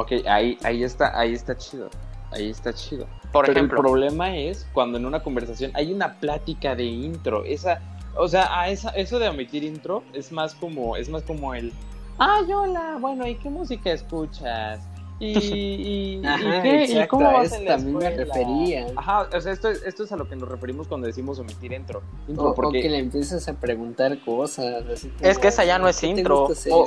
Ok, 0.00 0.12
ahí, 0.26 0.56
ahí 0.62 0.82
está, 0.82 1.18
ahí 1.18 1.34
está 1.34 1.54
chido, 1.58 1.90
ahí 2.30 2.48
está 2.48 2.72
chido. 2.72 3.06
Por 3.32 3.44
Pero 3.44 3.52
ejemplo, 3.58 3.76
el 3.78 3.82
problema 3.82 4.34
es 4.34 4.66
cuando 4.72 4.96
en 4.96 5.04
una 5.04 5.22
conversación 5.22 5.70
hay 5.74 5.92
una 5.92 6.14
plática 6.14 6.74
de 6.74 6.84
intro. 6.84 7.44
Esa, 7.44 7.80
o 8.16 8.26
sea, 8.26 8.60
a 8.60 8.70
esa, 8.70 8.88
eso 8.90 9.18
de 9.18 9.28
omitir 9.28 9.62
intro 9.62 10.02
es 10.14 10.32
más 10.32 10.54
como, 10.54 10.96
es 10.96 11.10
más 11.10 11.22
como 11.22 11.54
el 11.54 11.70
Ay, 12.18 12.50
hola, 12.52 12.96
bueno, 12.98 13.26
¿y 13.26 13.34
qué 13.34 13.50
música 13.50 13.92
escuchas? 13.92 14.80
¿Y, 15.18 15.36
y, 15.36 16.22
qué? 16.62 16.86
¿Y 16.88 17.06
cómo 17.08 17.28
a 17.28 17.32
vas 17.34 17.52
en 17.52 17.66
la 17.66 17.76
también 17.76 17.98
me 17.98 18.10
refería. 18.10 18.86
Ajá, 18.96 19.28
o 19.36 19.40
sea, 19.40 19.52
esto, 19.52 19.68
es- 19.68 19.82
esto 19.82 20.04
es 20.04 20.12
a 20.12 20.16
lo 20.16 20.26
que 20.26 20.34
nos 20.34 20.48
referimos 20.48 20.88
cuando 20.88 21.06
decimos 21.06 21.38
omitir 21.38 21.72
intro. 21.74 22.00
intro 22.26 22.46
O, 22.46 22.48
o 22.50 22.54
porque 22.54 22.80
que 22.80 22.88
le 22.88 22.98
empiezas 22.98 23.46
a 23.48 23.52
preguntar 23.52 24.18
cosas. 24.20 24.82
así 24.90 25.08
como, 25.10 25.28
Es 25.30 25.38
que 25.38 25.48
esa 25.48 25.64
ya 25.66 25.78
no 25.78 25.88
es 25.88 26.00
¿qué 26.00 26.14
te 26.14 26.20
intro, 26.20 26.44
o- 26.70 26.86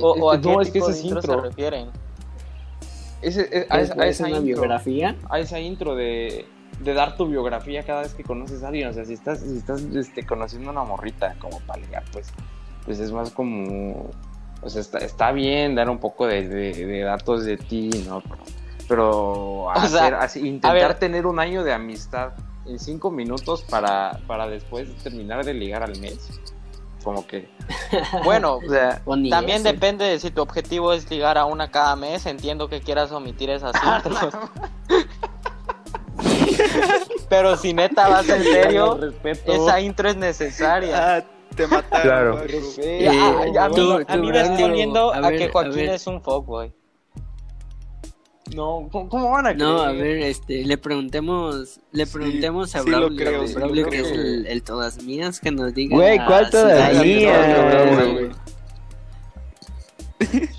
o, 0.00 0.08
o 0.08 0.30
a 0.32 0.36
No, 0.38 0.42
qué 0.42 0.62
es 0.62 0.66
que 0.68 0.72
tipo 0.72 0.88
ese 0.88 0.92
de 0.92 0.98
es 0.98 1.04
intro 1.04 1.20
intro. 1.20 1.34
se 1.42 1.48
refieren. 1.48 1.88
Ese, 3.28 3.48
es- 3.50 3.66
a, 3.70 3.80
¿Es, 3.80 3.90
esa, 3.90 4.02
a 4.02 4.06
esa 4.06 4.22
una 4.26 4.36
intro, 4.38 4.42
biografía? 4.46 5.16
a 5.30 5.38
esa 5.38 5.58
intro 5.60 5.94
de, 5.94 6.46
de 6.80 6.94
dar 6.94 7.16
tu 7.16 7.26
biografía 7.26 7.82
cada 7.84 8.02
vez 8.02 8.14
que 8.14 8.22
conoces 8.24 8.62
a 8.62 8.68
alguien. 8.68 8.88
O 8.88 8.92
sea, 8.92 9.04
si 9.04 9.14
estás, 9.14 9.40
si 9.40 9.56
estás 9.56 9.82
este, 9.82 10.24
conociendo 10.26 10.68
a 10.70 10.72
una 10.72 10.84
morrita 10.84 11.34
como 11.38 11.60
para 11.60 11.80
ligar, 11.82 12.02
pues, 12.12 12.28
pues 12.84 13.00
es 13.00 13.10
más 13.12 13.30
como. 13.30 14.10
O 14.62 14.68
sea, 14.70 14.80
está, 14.80 14.98
está 14.98 15.32
bien 15.32 15.74
dar 15.74 15.90
un 15.90 15.98
poco 15.98 16.26
de, 16.26 16.48
de- 16.48 16.86
de 16.86 17.00
datos 17.00 17.44
de 17.44 17.56
ti, 17.56 17.90
¿no? 18.06 18.22
Pero 18.88 19.70
hacer, 19.70 19.90
sea, 19.90 20.20
así, 20.20 20.40
intentar 20.40 20.74
ver. 20.74 20.98
tener 20.98 21.26
un 21.26 21.38
año 21.38 21.64
de 21.64 21.72
amistad 21.72 22.32
en 22.66 22.78
cinco 22.78 23.10
minutos 23.10 23.62
para, 23.62 24.20
para 24.26 24.46
después 24.48 24.94
terminar 25.02 25.44
de 25.44 25.54
ligar 25.54 25.82
al 25.82 25.98
mes. 26.00 26.40
Como 27.04 27.26
que. 27.26 27.48
Bueno, 28.24 28.54
O 28.56 28.68
sea, 28.68 29.00
También 29.04 29.60
eso. 29.60 29.72
depende 29.72 30.04
de 30.06 30.18
si 30.18 30.30
tu 30.30 30.42
objetivo 30.42 30.92
es 30.92 31.08
ligar 31.10 31.38
a 31.38 31.44
una 31.44 31.70
cada 31.70 31.94
mes. 31.96 32.26
Entiendo 32.26 32.68
que 32.68 32.80
quieras 32.80 33.12
omitir 33.12 33.50
esas 33.50 33.74
intros. 33.76 34.34
Pero 37.28 37.56
si 37.56 37.72
neta 37.72 38.08
vas 38.08 38.28
en 38.28 38.42
serio, 38.42 38.98
esa 39.46 39.80
intro 39.80 40.08
es 40.08 40.16
necesaria. 40.16 41.16
Ah, 41.16 41.24
te 41.56 41.66
mataron. 41.66 42.02
Claro. 42.02 42.46
Ya, 43.00 43.10
a- 43.62 43.64
a 43.64 43.68
mí, 43.68 43.74
tú- 43.74 43.92
a 43.92 44.04
tú, 44.04 44.18
mí 44.18 44.30
me 44.30 44.38
está 44.40 44.48
Braulio, 44.54 44.66
oliendo 44.66 45.12
a 45.12 45.16
a, 45.16 45.20
ver, 45.30 45.38
que 45.38 45.44
a 45.44 45.52
Joaquín 45.52 45.74
ver. 45.74 45.88
es 45.90 46.06
un 46.06 46.22
fuckboy. 46.22 46.72
No, 48.54 48.88
¿cómo, 48.92 49.08
cómo 49.08 49.30
van 49.30 49.46
a 49.46 49.54
No, 49.54 49.80
a 49.82 49.88
creer? 49.90 50.02
ver, 50.02 50.18
este, 50.24 50.64
le 50.64 50.76
preguntemos, 50.76 51.80
le 51.92 52.06
preguntemos 52.06 52.74
a 52.76 52.80
sí 52.82 52.90
Braulio, 52.90 53.16
creo, 53.24 53.46
sí 53.48 53.54
Braulio, 53.54 53.88
que 53.88 54.00
es 54.00 54.10
el, 54.12 54.46
el 54.46 54.62
todas 54.62 55.02
mías, 55.02 55.40
que 55.40 55.50
nos 55.50 55.72
diga. 55.72 55.96
Güey, 55.96 56.18
¿cuál 56.26 56.50
todas 56.50 56.94
da- 56.94 57.02
mías? 57.02 58.12
güey. 58.12 58.30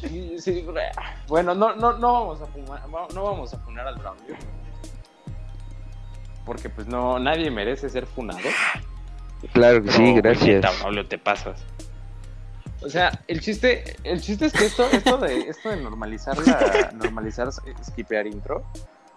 Sí, 0.01 0.35
sí, 0.39 0.61
güey. 0.63 0.83
bueno, 1.27 1.53
no, 1.55 1.75
no, 1.75 1.93
no 1.97 2.13
vamos 2.13 2.41
a 2.41 2.45
fumar, 2.47 2.81
no 3.13 3.23
vamos 3.23 3.53
a 3.53 3.59
funar 3.59 3.87
al 3.87 3.95
Braulio. 3.95 4.35
Porque 6.45 6.69
pues 6.69 6.87
no, 6.87 7.17
nadie 7.19 7.49
merece 7.49 7.89
ser 7.89 8.05
funado. 8.05 8.39
Claro 9.53 9.81
que 9.83 9.91
sí, 9.91 10.13
gracias. 10.15 10.61
Braulio, 10.79 11.07
te 11.07 11.17
pasas. 11.17 11.63
O 12.85 12.89
sea, 12.89 13.19
el 13.27 13.41
chiste, 13.41 13.83
el 14.03 14.21
chiste 14.21 14.45
es 14.45 14.53
que 14.53 14.65
esto, 14.65 14.85
esto 14.91 15.17
de, 15.17 15.39
esto 15.39 15.69
de 15.71 15.77
normalizar 15.77 16.37
la, 16.45 16.91
normalizar 16.93 17.49
skipear 17.83 18.27
intro, 18.27 18.63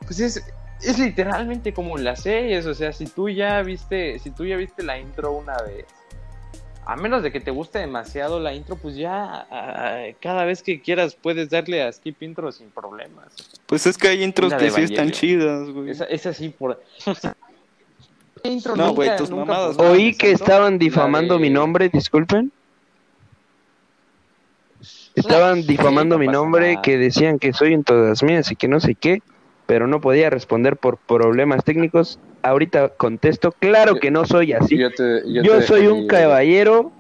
pues 0.07 0.21
es, 0.21 0.43
es 0.81 0.99
literalmente 0.99 1.75
como 1.75 1.99
en 1.99 2.05
las 2.05 2.23
series, 2.23 2.65
o 2.65 2.73
sea, 2.73 2.95
si 2.95 3.05
tú 3.05 3.29
ya 3.29 3.61
viste, 3.61 4.19
si 4.21 4.31
tú 4.31 4.47
ya 4.47 4.57
viste 4.57 4.83
la 4.83 4.99
intro 4.99 5.33
una 5.33 5.59
vez, 5.59 5.85
a 6.87 6.97
menos 6.97 7.23
de 7.23 7.31
que 7.31 7.41
te 7.41 7.51
guste 7.51 7.81
demasiado 7.81 8.41
la 8.41 8.55
intro, 8.55 8.77
pues 8.77 8.97
ya 8.97 9.47
cada 10.23 10.47
vez 10.47 10.63
que 10.63 10.81
quieras 10.81 11.15
puedes 11.15 11.51
darle 11.51 11.83
a 11.83 11.93
skip 11.93 12.23
intro 12.23 12.51
sin 12.51 12.71
problemas. 12.71 13.35
Pues 13.67 13.87
es 13.87 13.99
que 13.99 14.09
hay 14.09 14.23
intros 14.23 14.55
que 14.55 14.71
sí 14.71 14.81
están 14.81 15.11
chidas, 15.11 15.69
güey. 15.69 15.91
Es, 15.91 16.03
es 16.09 16.25
así 16.25 16.49
por... 16.49 16.83
intro 18.45 18.77
No, 18.77 18.95
güey, 18.95 19.15
tus 19.19 19.31
mamadas, 19.31 19.77
Oí 19.79 20.15
que 20.15 20.31
estaban 20.31 20.79
difamando 20.79 21.35
de- 21.35 21.41
mi 21.41 21.51
nombre, 21.51 21.91
disculpen. 21.91 22.51
Estaban 25.19 25.67
difamando 25.67 26.17
no 26.17 26.19
mi 26.21 26.27
nombre, 26.29 26.71
nada. 26.73 26.83
que 26.83 26.99
decían 26.99 27.39
que 27.39 27.53
soy 27.53 27.73
en 27.75 27.85
todas 27.85 28.23
mías 28.23 28.51
y 28.51 28.57
que 28.57 28.69
no 28.69 28.81
sé 28.81 28.95
qué, 28.95 29.23
pero 29.67 29.87
no 29.87 30.01
podía 30.01 30.31
responder 30.31 30.77
por 30.77 30.97
problemas 30.99 31.65
técnicos. 31.65 32.19
Ahorita 32.43 32.91
contesto, 32.91 33.53
claro 33.53 33.95
Yo- 33.95 34.01
que 34.01 34.11
no 34.11 34.25
soy 34.25 34.53
así. 34.53 34.77
Yo, 34.79 34.91
te- 34.91 35.23
yo 35.33 35.43
Yo 35.43 35.59
te 35.59 35.63
soy 35.63 35.87
un 35.89 36.07
caballero. 36.07 36.93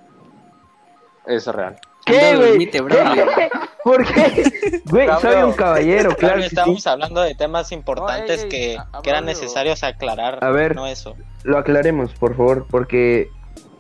Eso 1.26 1.50
es 1.50 1.56
real. 1.56 1.76
¿Qué, 2.04 2.37
güey? 2.37 2.70
¿Por 3.84 4.04
qué? 4.06 4.80
Güey, 4.87 5.08
soy 5.20 5.42
un 5.42 5.52
caballero, 5.52 6.08
claro 6.14 6.16
Claro, 6.16 6.37
que 6.37 6.40
sí. 6.42 6.46
estamos 6.48 6.87
hablando 6.87 7.20
de 7.20 7.34
temas 7.34 7.70
importantes 7.70 8.44
que, 8.46 8.78
que 9.02 9.10
eran 9.10 9.26
necesarios 9.26 9.82
aclarar, 9.84 10.38
A 10.42 10.50
ver. 10.50 10.75
no 10.75 10.87
eso. 10.87 11.16
Lo 11.44 11.58
aclaremos, 11.58 12.12
por 12.14 12.34
favor, 12.37 12.66
porque 12.70 13.28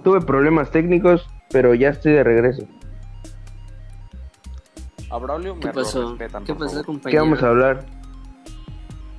tuve 0.04 0.20
problemas 0.20 0.70
técnicos, 0.70 1.26
pero 1.50 1.74
ya 1.74 1.88
estoy 1.88 2.12
de 2.12 2.22
regreso. 2.24 2.64
A 5.10 5.18
Braulio 5.18 5.54
me 5.54 5.60
¿Qué 5.60 5.68
lo 5.68 5.72
pasó? 5.74 6.10
respetan, 6.10 6.44
¿Qué 6.44 6.52
por 6.54 6.64
pasó, 6.64 6.70
favor. 6.72 6.86
compañero? 6.86 7.10
¿Qué 7.10 7.18
vamos 7.30 7.42
a 7.42 7.48
hablar? 7.48 7.86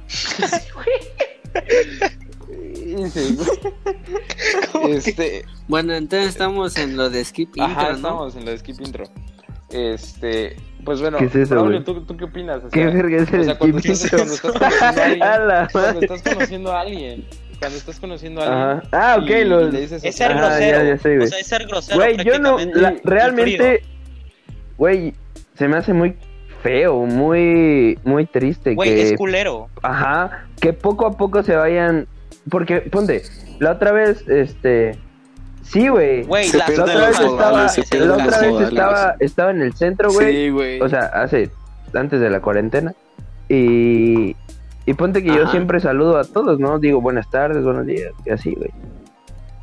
Este, 4.90 5.46
Bueno, 5.68 5.94
entonces 5.94 6.30
estamos 6.30 6.78
en 6.78 6.98
lo 6.98 7.10
de 7.10 7.24
skip 7.24 7.50
intro, 7.58 7.66
ajá, 7.66 7.90
¿no? 7.92 7.96
estamos 7.96 8.36
en 8.36 8.46
la 8.46 8.52
de 8.52 8.58
skip 8.60 8.82
intro. 8.82 9.04
Este, 9.70 10.56
pues 10.84 11.00
bueno, 11.02 11.18
¿Qué 11.20 11.26
es 11.26 11.36
eso, 11.36 11.56
Braulio? 11.56 11.84
¿tú, 11.84 12.04
¿tú 12.06 12.18
qué 12.18 12.24
opinas? 12.24 12.64
O 12.64 12.70
¿Qué 12.70 12.82
sea, 12.84 12.90
verga 12.92 13.18
es 13.18 13.32
o 13.32 13.36
el 13.36 13.46
sea, 13.46 13.56
skip 13.56 13.78
estás, 13.78 14.10
cuando 14.10 14.34
intro? 14.34 14.34
estás 14.42 14.42
conociendo 14.42 14.82
a 14.82 15.02
alguien, 15.02 15.24
A 15.24 15.38
la 15.40 15.68
cuando 15.72 16.02
estás 16.02 16.22
conociendo 16.24 16.72
a 16.72 16.80
alguien, 16.82 17.26
cuando 17.60 17.78
estás 17.78 18.00
conociendo 18.00 18.42
a 18.42 18.46
alguien, 18.46 18.90
Ajá. 18.90 19.14
Ah, 19.14 19.18
ok, 19.22 19.30
y- 19.30 19.44
los- 19.46 19.70
y 19.70 19.72
le 19.72 19.82
dices 19.82 20.04
Es 20.04 20.16
ser 20.16 20.32
Ah, 20.32 20.38
grosero. 20.38 20.78
ya, 20.78 20.84
ya 20.90 20.98
sé, 20.98 21.16
güey. 21.16 21.28
o 21.28 21.30
sea, 21.30 21.40
es 21.40 21.48
ser 21.48 21.68
grosero. 21.68 21.98
Güey, 22.00 22.18
yo 22.24 22.40
no, 22.40 22.58
la- 22.58 22.96
realmente, 23.04 23.84
güey, 24.78 25.14
se 25.60 25.68
me 25.68 25.76
hace 25.78 25.94
muy 25.94 26.16
feo, 26.64 27.06
muy, 27.06 28.00
muy 28.06 28.26
triste 28.26 28.76
Güey, 28.76 28.90
que, 28.90 29.02
es 29.10 29.18
culero. 29.18 29.68
ajá, 29.84 30.46
que 30.62 30.72
poco 30.74 31.06
a 31.06 31.12
poco 31.18 31.44
se 31.44 31.56
vayan, 31.56 32.08
porque, 32.50 32.80
ponte, 32.82 33.22
la 33.60 33.74
otra 33.74 33.92
vez, 33.92 34.26
este, 34.28 34.98
sí, 35.62 35.90
güey, 35.90 36.24
la, 36.24 36.68
la 36.70 36.84
otra 36.84 37.08
vez 37.08 37.20
estaba, 37.20 37.52
la 37.92 38.14
otra 38.14 38.40
vez 38.42 38.62
estaba, 38.70 39.16
estaba 39.20 39.52
en 39.52 39.62
el 39.62 39.74
centro, 39.74 40.12
güey, 40.12 40.34
Sí, 40.34 40.50
güey. 40.50 40.82
o 40.82 40.88
sea, 40.88 41.02
hace, 41.14 41.52
antes 41.94 42.22
de 42.22 42.30
la 42.30 42.40
cuarentena, 42.40 42.94
y, 43.50 44.36
y 44.86 44.94
ponte 44.96 45.22
que 45.22 45.36
yo 45.36 45.46
siempre 45.52 45.82
saludo 45.82 46.18
a 46.18 46.24
todos, 46.24 46.58
¿no? 46.60 46.80
Digo 46.80 47.02
buenas 47.02 47.30
tardes, 47.30 47.64
buenos 47.66 47.86
días, 47.86 48.14
y 48.26 48.30
así, 48.30 48.56
güey. 48.56 48.72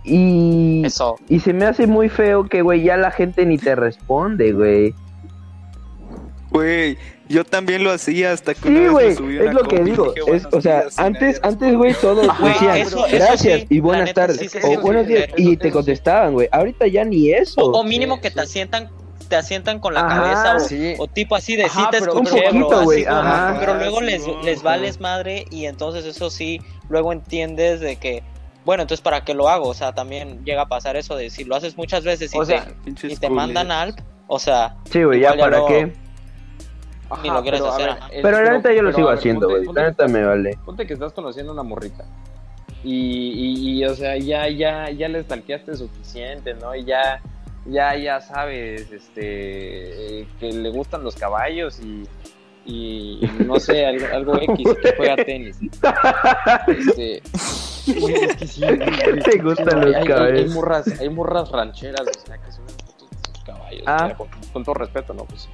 Y, 0.04 0.82
Eso. 0.84 1.16
y 1.28 1.40
se 1.40 1.52
me 1.52 1.64
hace 1.64 1.86
muy 1.86 2.08
feo 2.10 2.44
que, 2.44 2.62
güey, 2.62 2.82
ya 2.82 2.96
la 2.96 3.10
gente 3.10 3.44
ni 3.46 3.56
te 3.58 3.74
responde, 3.74 4.52
güey. 4.52 4.94
Güey, 6.56 6.98
yo 7.28 7.44
también 7.44 7.82
lo 7.84 7.90
hacía 7.90 8.32
hasta 8.32 8.54
que 8.54 8.68
Sí, 8.68 8.86
güey, 8.88 9.08
es 9.08 9.20
lo 9.54 9.62
que 9.64 9.82
digo. 9.82 10.12
dije, 10.12 10.20
Es, 10.20 10.42
"Buenos 10.44 10.54
o 10.54 10.60
sea, 10.60 10.80
días", 10.82 10.94
y 10.94 10.96
nadie 11.02 11.06
antes, 11.16 11.40
antes, 11.42 11.74
güey, 11.76 11.94
todos 11.94 12.26
decían 12.42 12.76
eso- 12.78 13.06
eso 13.06 13.16
gracias 13.16 13.60
sí, 13.60 13.66
y 13.70 13.80
buenas 13.80 14.06
neta, 14.06 14.20
tardes. 14.22 14.38
sí, 14.38 14.48
sí, 14.48 14.58
o 14.62 14.68
sí, 14.68 14.76
buenos 14.76 15.06
sí, 15.06 15.12
días. 15.14 15.28
y 15.36 15.56
te 15.56 15.70
contestaban, 15.72 16.32
güey. 16.34 16.48
Ahorita 16.52 16.86
ya 16.86 17.04
ni 17.04 17.32
eso. 17.32 17.60
O, 17.60 17.80
o 17.80 17.84
mínimo 17.84 18.16
Sí, 18.16 18.20
que 18.22 18.30
te 18.30 18.40
asientan, 18.40 18.90
te 19.28 19.34
asientan 19.36 19.80
con 19.80 19.94
la 19.94 20.06
Ajá, 20.06 20.22
cabeza 20.22 20.56
o, 20.56 20.60
sí. 20.68 20.94
o 20.98 21.08
tipo 21.08 21.34
así 21.34 21.56
de 21.56 21.64
Ajá, 21.64 21.80
sí 21.80 21.86
te 21.90 21.98
pero- 22.00 22.12
poquito, 22.14 22.36
así 22.80 23.04
como-. 23.04 23.58
Pero 23.60 23.74
luego 23.74 23.98
Sí, 24.00 24.04
les, 24.06 24.26
no, 24.26 24.42
les 24.42 24.62
vales 24.62 25.00
madre 25.00 25.44
y 25.50 25.66
entonces 25.66 26.04
eso 26.04 26.30
sí, 26.30 26.60
luego 26.88 27.12
entiendes 27.12 27.80
de 27.80 27.96
que, 27.96 28.22
bueno, 28.64 28.82
entonces 28.82 29.02
¿para 29.02 29.24
qué 29.24 29.34
lo 29.34 29.48
hago? 29.48 29.66
O 29.68 29.74
sea, 29.74 29.92
también 29.94 30.44
llega 30.44 30.62
a 30.62 30.68
pasar 30.68 30.96
eso 30.96 31.16
de 31.16 31.30
si 31.30 31.42
lo 31.42 31.56
haces 31.56 31.76
muchas 31.76 32.04
veces 32.04 32.32
y 32.34 32.38
O 32.38 32.44
sea, 32.44 32.66
te, 32.84 33.08
y 33.08 33.16
te 33.16 33.28
mandan 33.28 33.72
alp, 33.72 33.98
o 34.28 34.38
sea, 34.38 34.76
Sí, 34.90 35.02
güey, 35.02 35.20
ya 35.20 35.36
para 35.36 35.66
qué. 35.66 35.92
Ni 37.22 37.28
lo 37.30 37.42
quieres 37.42 37.60
pero, 37.60 37.72
hacer, 37.72 37.86
ver, 37.88 37.98
ajá. 37.98 38.08
Pero 38.10 38.42
la 38.42 38.50
neta 38.52 38.72
yo 38.72 38.82
lo 38.82 38.92
sigo 38.92 39.08
ver, 39.08 39.18
haciendo, 39.18 39.46
ponte- 39.48 39.54
güey. 39.54 39.64
ponte 39.66 39.80
La 39.80 39.86
que 39.86 39.90
neta 39.90 40.04
estás- 40.04 40.12
me 40.20 40.26
vale. 40.26 40.58
Ponte 40.64 40.86
que 40.86 40.92
estás 40.94 41.12
conociendo 41.12 41.52
a 41.52 41.54
una 41.54 41.62
morrita. 41.62 42.04
Y, 42.84 42.92
y, 42.94 43.78
y, 43.80 43.84
o 43.84 43.94
sea, 43.94 44.16
ya, 44.16 44.48
ya, 44.48 44.90
ya 44.90 45.08
le 45.08 45.22
stalkeaste 45.22 45.76
suficiente, 45.76 46.54
¿no? 46.54 46.74
Y 46.74 46.84
ya, 46.84 47.20
ya, 47.64 47.96
ya 47.96 48.20
sabes, 48.20 48.90
este, 48.92 50.26
que 50.38 50.52
le 50.52 50.70
gustan 50.70 51.02
los 51.02 51.16
caballos 51.16 51.80
y, 51.80 52.04
y 52.64 53.20
no 53.44 53.58
sé, 53.58 53.86
algo, 53.86 54.06
algo 54.12 54.36
X, 54.42 54.68
que 54.82 54.94
juega 54.96 55.16
tenis. 55.16 55.58
Este, 56.66 57.16
es 57.18 57.24
que 57.26 57.66
sí, 57.84 57.98
güey, 58.00 58.14
Te 59.24 59.38
gustan 59.42 59.68
hay- 59.78 59.84
los 59.86 59.94
hay- 59.96 60.02
hay- 60.02 60.06
caballos. 60.06 60.40
Hay 60.40 60.48
morras, 60.54 61.00
hay 61.00 61.08
morras 61.08 61.50
rancheras, 61.50 62.02
o 62.02 62.26
sea, 62.26 62.38
que 62.38 62.52
sus 62.52 63.44
caballos. 63.44 63.82
Ah. 63.86 63.96
o 63.96 64.06
sea, 64.08 64.16
con, 64.16 64.28
con 64.52 64.64
todo 64.64 64.74
respeto, 64.74 65.14
¿no? 65.14 65.24
Pues, 65.24 65.48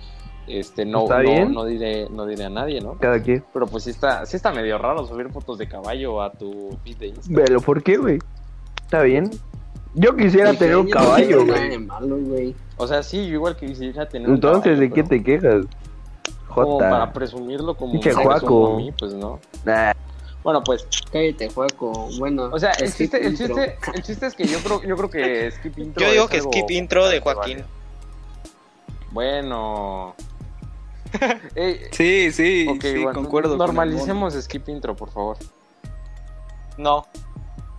este, 0.47 0.85
no, 0.85 1.05
Está 1.05 1.23
no, 1.23 1.31
bien. 1.31 1.53
no 1.53 1.65
diré, 1.65 2.09
no 2.11 2.27
diré 2.27 2.45
a 2.45 2.51
nadie, 2.51 2.81
¿no? 2.81 2.95
Cada 2.99 3.23
quien. 3.23 3.45
Pero 3.53 3.67
pues 3.67 3.85
sí 3.85 3.91
está, 3.91 4.27
sí 4.27 4.37
está 4.37 4.53
medio 4.53 4.79
raro 4.79 5.07
subir 5.07 5.29
fotos 5.31 5.59
de 5.59 5.69
caballo 5.69 6.21
a 6.21 6.33
tu 6.33 6.77
feed 6.85 6.97
de 6.97 7.07
Instagram. 7.09 7.45
Velo, 7.45 7.61
¿por 7.61 7.83
qué, 7.83 7.97
güey? 7.97 8.19
Está 8.83 9.03
bien. 9.03 9.31
Yo 9.95 10.17
quisiera 10.17 10.55
tener 10.55 10.77
un 10.77 10.89
caballo, 10.89 11.45
No 11.45 11.55
tiene 11.55 11.79
nada 11.79 12.01
de 12.01 12.07
güey. 12.09 12.55
O 12.77 12.87
sea, 12.87 13.03
sí, 13.03 13.27
yo 13.27 13.35
igual 13.35 13.57
quisiera 13.57 14.09
tener 14.09 14.29
un 14.29 14.35
Entonces, 14.37 14.79
¿de 14.79 14.89
caballo, 14.89 14.95
qué 14.95 15.05
pero 15.09 15.23
te 15.23 15.25
quejas? 15.25 15.67
Como 16.49 16.79
para 16.79 17.01
Jota. 17.01 17.13
presumirlo 17.13 17.75
como 17.75 17.93
Pinche 17.93 18.13
Juaco. 18.13 18.75
a 18.75 18.77
mí, 18.77 18.93
pues 18.99 19.15
no. 19.15 19.39
Nah, 19.65 19.93
Bueno, 20.43 20.63
pues, 20.63 20.87
Cállate, 21.11 21.49
Juaco. 21.51 22.09
Bueno, 22.19 22.51
o 22.53 22.59
sea, 22.59 22.71
el 22.73 22.89
skip 22.89 23.11
chiste, 23.13 23.27
el 23.27 23.37
chiste, 23.39 23.77
el 23.95 24.03
chiste 24.03 24.27
es 24.27 24.35
que 24.35 24.45
yo 24.45 24.59
creo, 24.59 24.83
yo 24.83 24.97
creo 24.97 25.11
que 25.11 25.51
skip 25.53 25.79
intro. 25.79 26.05
Yo 26.05 26.11
digo 26.13 26.25
es 26.25 26.31
que 26.31 26.37
algo 26.39 26.53
skip 26.53 26.71
intro 26.71 27.09
de 27.09 27.21
Joaquín. 27.21 27.65
Bueno. 29.13 30.15
Ey, 31.55 31.81
Sí, 31.91 32.33
sí, 32.33 32.67
ok, 32.69 32.83
sí, 32.83 32.93
bueno, 33.03 33.13
concuerdo. 33.13 33.51
con 33.51 33.59
Normalicemos 33.59 34.35
skip 34.35 34.69
intro, 34.69 34.97
por 34.97 35.11
favor. 35.11 35.37
No. 36.77 37.07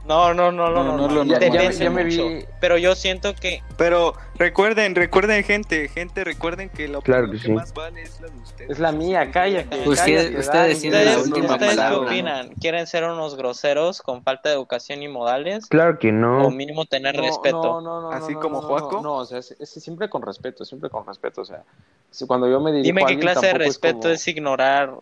No, 0.06 0.34
no, 0.34 0.52
no, 0.52 0.70
no, 0.70 0.84
No, 0.84 0.98
no, 1.08 1.24
no 1.24 1.24
Ya, 1.40 1.72
ya 1.72 1.90
me- 1.90 2.04
vi. 2.04 2.46
Pero 2.60 2.78
yo 2.78 2.94
siento 2.94 3.34
que. 3.36 3.62
Pero 3.78 4.14
recuerden, 4.36 4.96
recuerden, 4.96 5.44
gente, 5.46 5.88
gente, 5.88 6.26
recuerden 6.26 6.70
que 6.70 6.90
la 6.90 7.00
Claro 7.02 7.28
opinión 7.28 7.32
que 7.42 7.48
que, 7.48 7.48
sí. 7.48 7.52
más 7.54 7.74
vale 7.74 8.02
es 8.02 8.20
la 8.20 8.28
de 8.28 8.38
ustedes. 8.38 8.70
Es 8.72 8.80
la 8.80 8.92
mía, 8.92 9.32
cállate. 9.32 9.88
Ustedes- 9.88 10.26
cállate, 10.26 10.40
ustedes 10.40 10.82
tienen 10.82 11.06
la 11.06 11.12
¿Ustedes, 11.12 11.28
última 11.28 11.54
¿ustedes 11.54 11.72
qué 11.72 11.78
palabra. 11.78 12.08
opinan? 12.08 12.50
¿Quieren 12.60 12.86
ser 12.88 13.06
unos 13.06 13.36
groseros 13.38 14.02
con 14.02 14.24
falta 14.24 14.50
de 14.50 14.56
educación 14.56 15.04
y 15.04 15.08
modales? 15.08 15.68
claro 15.68 15.98
que 15.98 16.10
¿O 16.10 16.12
no. 16.12 16.50
mínimo 16.52 16.86
tener 16.86 17.16
No, 17.16 17.22
respeto? 17.24 17.62
No, 17.64 17.82
no, 17.82 18.02
no, 18.02 18.12
Así 18.12 18.34
no, 18.34 18.40
como 18.42 18.62
no, 18.62 18.68
Juaco. 18.68 18.92
No, 18.98 19.02
no, 19.04 19.14
o 19.20 19.26
sea, 19.26 19.40
es, 19.40 19.56
es 19.58 19.70
siempre 19.70 20.10
con 20.10 20.22
respeto, 20.22 20.66
siempre 20.66 20.90
con 20.90 21.06
respeto. 21.08 21.42
O 21.42 21.46
sea, 21.46 21.64
si 22.12 22.28
cuando 22.28 22.50
yo 22.50 22.60
me 22.60 22.72
dirijo 22.74 22.88
Dime 22.88 23.04
a 23.04 23.06
qué 23.08 23.18
clase 23.20 23.48
de 23.48 23.54
respeto 23.54 24.00
como- 24.02 24.14
es, 24.14 24.28
ignorar 24.28 24.94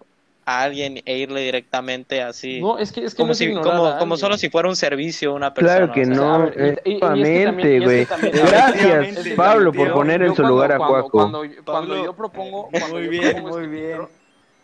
a 0.52 0.64
alguien 0.64 1.02
e 1.06 1.18
irle 1.18 1.42
directamente 1.42 2.22
así. 2.22 2.60
No, 2.62 2.78
es 2.78 2.92
que, 2.92 3.04
es 3.06 3.14
que 3.14 3.18
como 3.18 3.28
no 3.28 3.32
es 3.34 3.38
si, 3.38 3.54
como, 3.54 3.98
como 3.98 4.18
solo 4.18 4.38
si 4.38 4.50
fuera 4.50 4.68
un 4.70 4.76
servicio 4.76 5.34
una 5.34 5.54
persona. 5.54 5.78
Claro 5.78 5.94
que 5.94 6.02
o 6.02 6.06
sea, 6.06 6.16
no, 6.16 6.52
que 6.52 7.80
güey. 7.80 8.08
Gracias, 8.32 9.28
Pablo, 9.36 9.72
por 9.72 9.88
yo- 9.88 9.94
poner 9.94 10.22
en 10.22 10.30
Yo 10.30 10.36
su 10.36 10.44
lugar 10.44 10.72
a 10.72 10.78
Cuaco. 10.78 11.10
Cuando, 11.10 11.44
cuando 11.66 12.04
yo 12.04 12.14
propongo. 12.14 12.70
cuando 12.72 12.96
muy 12.96 13.04
yo 13.06 13.10
bien, 13.10 13.32
propongo 13.34 13.58
muy 13.58 13.66
skip 13.66 13.72
bien. 13.72 13.98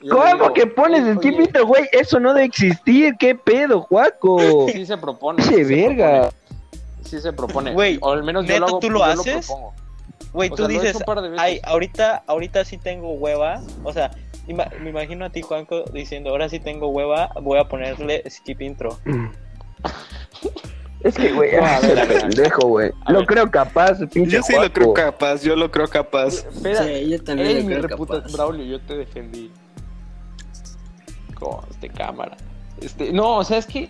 yo 0.01 0.09
¿Cómo 0.15 0.25
digo, 0.25 0.53
que 0.53 0.67
pones 0.67 1.03
"Oye, 1.03 1.15
skip 1.15 1.33
oye, 1.35 1.43
intro, 1.45 1.65
güey? 1.65 1.83
Eso 1.91 2.19
no 2.19 2.33
debe 2.33 2.45
existir. 2.45 3.15
¿Qué 3.17 3.35
pedo, 3.35 3.81
Juaco? 3.81 4.67
Sí 4.71 4.85
se 4.85 4.97
propone. 4.97 5.41
Se 5.43 5.63
verga. 5.63 6.29
propone, 6.29 6.47
Sí 7.03 7.19
se 7.21 7.31
propone. 7.33 7.71
Güey, 7.73 7.97
o 8.01 8.11
al 8.11 8.23
menos 8.23 8.43
yo 8.45 8.49
¿neta 8.49 8.59
lo 8.59 8.67
hago. 8.67 8.79
tú 8.79 8.89
lo 8.89 8.99
yo 8.99 9.05
haces? 9.05 9.49
Güey, 10.33 10.49
O 10.49 10.55
tú 10.55 10.57
sea, 10.57 10.65
lo 10.67 10.69
he 10.69 10.73
dices, 10.73 10.93
veces. 11.05 11.37
ay, 11.39 11.61
ahorita, 11.63 12.23
ahorita 12.27 12.65
sí 12.65 12.77
tengo 12.77 13.13
hueva. 13.13 13.61
O 13.83 13.93
sea, 13.93 14.11
ima- 14.47 14.69
me 14.81 14.89
imagino 14.89 15.25
a 15.25 15.29
ti, 15.29 15.41
Juanco, 15.41 15.83
diciendo, 15.93 16.29
ahora 16.31 16.49
sí 16.49 16.59
tengo 16.59 16.87
hueva, 16.89 17.31
voy 17.41 17.59
a 17.59 17.67
ponerle 17.67 18.23
skip 18.29 18.61
intro. 18.61 18.97
Es 21.03 21.15
que, 21.15 21.31
güey, 21.31 21.55
No, 21.55 21.63
a 21.65 21.79
ver, 21.79 21.99
a 21.99 22.05
ver. 22.05 22.21
pendejo, 22.21 22.67
güey. 22.67 22.91
Lo 23.07 23.19
ver. 23.19 23.27
creo 23.27 23.51
capaz, 23.51 23.99
pinche 24.11 24.31
Yo 24.37 24.41
sí 24.43 24.53
lo 24.53 24.71
creo 24.73 24.93
capaz, 24.93 25.43
yo 25.43 25.55
lo 25.55 25.69
creo 25.69 25.87
capaz. 25.87 26.45
Espera, 26.47 26.83
Sí, 26.83 27.09
yo 27.09 27.23
también 27.23 27.47
Ey, 27.49 27.55
lo 27.55 27.61
mi 27.61 27.75
creo 27.75 27.87
reputa- 27.87 28.17
capaz. 28.21 28.31
Braulio, 28.33 28.65
yo 28.65 28.81
te 28.81 28.97
defendí. 28.97 29.51
Con 31.39 31.59
este 31.69 31.89
cámara. 31.89 32.35
Este, 32.81 33.11
no, 33.13 33.37
o 33.37 33.43
sea, 33.43 33.59
es 33.59 33.67
que 33.67 33.89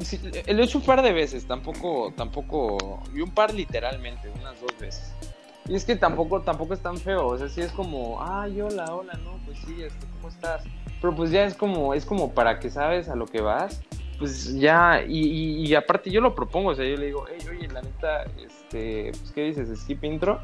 sí, 0.00 0.18
lo 0.48 0.62
he 0.62 0.64
hecho 0.64 0.78
un 0.78 0.84
par 0.84 1.00
de 1.02 1.12
veces, 1.12 1.46
tampoco, 1.46 2.12
tampoco, 2.16 3.02
y 3.14 3.20
un 3.20 3.30
par 3.30 3.54
literalmente, 3.54 4.28
unas 4.40 4.60
dos 4.60 4.76
veces. 4.80 5.12
Y 5.68 5.74
es 5.74 5.84
que 5.84 5.96
tampoco, 5.96 6.42
tampoco 6.42 6.74
es 6.74 6.80
tan 6.80 6.96
feo, 6.96 7.26
o 7.26 7.38
sea, 7.38 7.48
sí 7.48 7.60
es 7.60 7.70
como, 7.72 8.22
ay, 8.22 8.60
hola, 8.60 8.94
hola, 8.94 9.12
no, 9.24 9.38
pues 9.46 9.58
sí, 9.64 9.82
este, 9.82 10.06
¿cómo 10.16 10.28
estás? 10.28 10.64
Pero 11.00 11.14
pues 11.14 11.30
ya 11.30 11.44
es 11.44 11.54
como, 11.54 11.94
es 11.94 12.04
como 12.04 12.32
para 12.32 12.58
que 12.58 12.68
sabes 12.68 13.08
a 13.08 13.14
lo 13.14 13.26
que 13.26 13.40
vas, 13.40 13.80
pues 14.18 14.54
ya, 14.54 15.02
y, 15.06 15.18
y, 15.18 15.66
y 15.66 15.74
aparte 15.74 16.10
yo 16.10 16.20
lo 16.20 16.34
propongo, 16.34 16.70
o 16.70 16.74
sea, 16.74 16.84
yo 16.84 16.96
le 16.96 17.06
digo, 17.06 17.24
hey, 17.28 17.46
oye, 17.48 17.68
la 17.68 17.82
neta, 17.82 18.24
este, 18.44 19.12
pues, 19.18 19.32
¿qué 19.32 19.44
dices? 19.44 19.68
Skip 19.80 20.04
intro. 20.04 20.40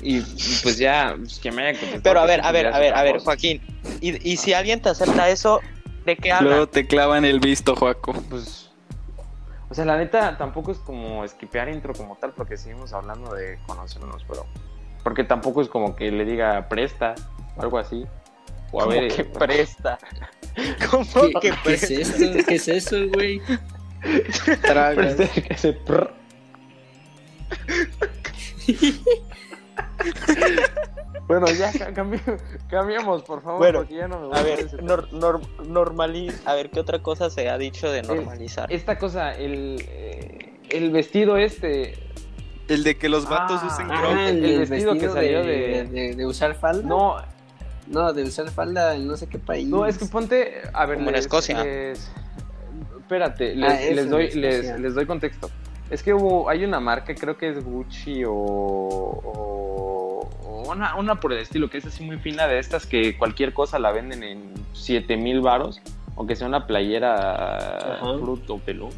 Y, 0.00 0.20
pues 0.62 0.78
ya, 0.78 1.14
pues, 1.16 1.38
que 1.38 1.52
me 1.52 1.62
haya 1.62 1.78
contestado. 1.78 2.02
Pero 2.02 2.20
a 2.20 2.26
ver, 2.26 2.44
a 2.44 2.50
ver, 2.50 2.66
a 2.66 2.78
ver, 2.78 2.94
a 2.94 3.02
ver. 3.02 3.18
Joaquín. 3.20 3.60
Y, 4.00 4.30
y 4.32 4.36
si 4.36 4.52
alguien 4.52 4.82
te 4.82 4.88
acepta 4.88 5.28
eso, 5.28 5.60
¿de 6.04 6.16
qué 6.16 6.32
hablan? 6.32 6.50
Luego 6.50 6.68
te 6.68 6.86
clavan 6.86 7.24
el 7.24 7.38
visto, 7.38 7.76
Joaco. 7.76 8.12
Pues, 8.28 8.61
o 9.72 9.74
sea, 9.74 9.86
la 9.86 9.96
neta 9.96 10.36
tampoco 10.36 10.70
es 10.70 10.78
como 10.80 11.24
esquipear 11.24 11.70
intro 11.70 11.94
como 11.94 12.16
tal, 12.16 12.32
porque 12.32 12.58
seguimos 12.58 12.92
hablando 12.92 13.32
de 13.32 13.58
conocernos, 13.66 14.22
pero. 14.28 14.44
Porque 15.02 15.24
tampoco 15.24 15.62
es 15.62 15.68
como 15.68 15.96
que 15.96 16.10
le 16.10 16.26
diga 16.26 16.68
presta 16.68 17.14
o 17.56 17.62
algo 17.62 17.78
así. 17.78 18.04
O 18.70 18.82
a 18.82 18.84
¿Cómo 18.84 19.00
ver. 19.00 19.10
que 19.10 19.22
eh, 19.22 19.24
presta? 19.24 19.98
¿Cómo 20.90 21.06
¿Qué, 21.06 21.30
que 21.30 21.40
qué 21.40 21.48
es 21.48 21.56
presta? 21.64 21.94
esto? 21.94 22.46
¿Qué 22.46 22.54
es 22.56 22.68
eso, 22.68 22.96
güey? 23.14 23.40
Traga. 24.60 24.94
presta 24.94 25.26
que 25.40 25.56
se. 25.56 25.72
bueno, 31.40 31.46
ya 31.58 31.72
ca- 31.72 31.92
cambi- 31.92 32.20
cambiamos, 32.68 33.22
por 33.22 33.42
favor, 33.42 33.58
Bueno, 33.58 33.78
porque 33.80 33.94
ya 33.94 34.08
no 34.08 34.18
me 34.20 34.24
A 34.24 34.28
gusta 34.28 34.42
ver, 34.42 34.58
ese 34.60 34.76
nor, 34.82 35.08
nor- 35.12 35.40
normali- 35.68 36.32
A 36.44 36.54
ver, 36.54 36.70
¿qué 36.70 36.80
otra 36.80 37.00
cosa 37.02 37.30
se 37.30 37.48
ha 37.48 37.58
dicho 37.58 37.90
de 37.90 38.02
normalizar? 38.02 38.72
Esta 38.72 38.98
cosa, 38.98 39.32
el, 39.32 39.84
eh, 39.88 40.58
el 40.70 40.90
vestido 40.90 41.36
este. 41.36 41.94
El 42.68 42.84
de 42.84 42.96
que 42.96 43.08
los 43.08 43.28
vatos 43.28 43.60
Ah, 43.62 43.66
usen 43.66 43.86
Ah, 43.90 44.00
crop. 44.00 44.12
el 44.18 44.44
el, 44.44 44.58
vestido 44.60 44.94
que 44.94 45.08
salió 45.08 45.40
de, 45.40 45.46
de- 45.46 45.84
de, 45.84 46.14
de 46.16 46.26
usar 46.26 46.54
falda. 46.54 46.86
No, 46.88 47.16
No, 47.88 48.12
de 48.12 48.22
usar 48.22 48.48
falda 48.50 48.94
en 48.94 49.06
no 49.08 49.16
sé 49.16 49.26
qué 49.28 49.38
país. 49.38 49.68
No, 49.68 49.84
es 49.86 49.98
que 49.98 50.06
ponte, 50.06 50.62
a 50.72 50.86
ver, 50.86 50.96
Como 50.98 51.08
en 51.10 51.14
les- 51.16 51.24
Escocia. 51.24 51.62
les- 51.64 52.10
espérate, 53.00 53.54
les, 53.56 53.70
Ah, 53.70 54.08
doy, 54.08 54.28
en 54.32 54.40
les, 54.40 54.54
Escocia. 54.54 54.78
les 54.78 54.94
doy 54.94 55.06
contexto. 55.06 55.50
Es 55.90 56.02
que 56.02 56.14
hubo, 56.14 56.48
hay 56.48 56.64
una 56.64 56.80
marca, 56.80 57.14
creo 57.14 57.36
que 57.36 57.50
es 57.50 57.62
Gucci 57.62 58.24
o- 58.24 58.32
o 58.32 59.91
una, 60.68 60.96
una 60.96 61.16
por 61.16 61.32
el 61.32 61.38
estilo, 61.38 61.68
que 61.70 61.78
es 61.78 61.86
así 61.86 62.04
muy 62.04 62.18
fina 62.18 62.46
de 62.46 62.58
estas 62.58 62.86
que 62.86 63.16
cualquier 63.16 63.52
cosa 63.52 63.78
la 63.78 63.92
venden 63.92 64.22
en 64.22 64.52
7 64.72 65.16
mil 65.16 65.40
varos, 65.40 65.80
aunque 66.16 66.36
sea 66.36 66.46
una 66.46 66.66
playera 66.66 67.94
Ajá. 67.94 68.18
fruto 68.18 68.58
pelón. 68.58 68.90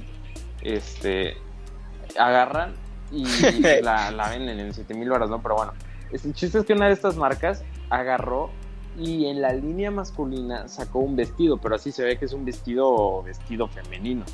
Este, 0.62 1.36
agarran 2.18 2.74
y 3.12 3.24
la, 3.82 4.10
la 4.10 4.28
venden 4.30 4.60
en 4.60 4.72
7 4.74 4.94
mil 4.94 5.10
varos, 5.10 5.30
¿no? 5.30 5.42
Pero 5.42 5.56
bueno, 5.56 5.72
el 6.10 6.34
chiste 6.34 6.58
es 6.58 6.64
que 6.64 6.72
una 6.72 6.86
de 6.86 6.92
estas 6.92 7.16
marcas 7.16 7.64
agarró 7.90 8.50
y 8.96 9.26
en 9.26 9.42
la 9.42 9.52
línea 9.52 9.90
masculina 9.90 10.68
sacó 10.68 11.00
un 11.00 11.16
vestido, 11.16 11.58
pero 11.58 11.74
así 11.74 11.90
se 11.90 12.04
ve 12.04 12.16
que 12.16 12.26
es 12.26 12.32
un 12.32 12.44
vestido 12.44 13.22
vestido 13.22 13.68
femenino. 13.68 14.24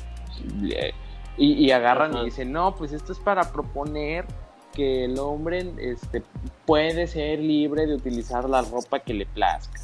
Y, 1.37 1.65
y 1.65 1.71
agarran 1.71 2.11
Ajá. 2.11 2.21
y 2.21 2.25
dicen, 2.25 2.51
no, 2.51 2.75
pues 2.75 2.93
esto 2.93 3.11
es 3.11 3.19
para 3.19 3.51
proponer 3.51 4.25
que 4.71 5.05
el 5.05 5.17
hombre 5.19 5.71
este, 5.79 6.23
puede 6.65 7.07
ser 7.07 7.39
libre 7.39 7.85
de 7.85 7.95
utilizar 7.95 8.49
la 8.49 8.61
ropa 8.61 8.99
que 8.99 9.13
le 9.13 9.25
plazca. 9.25 9.79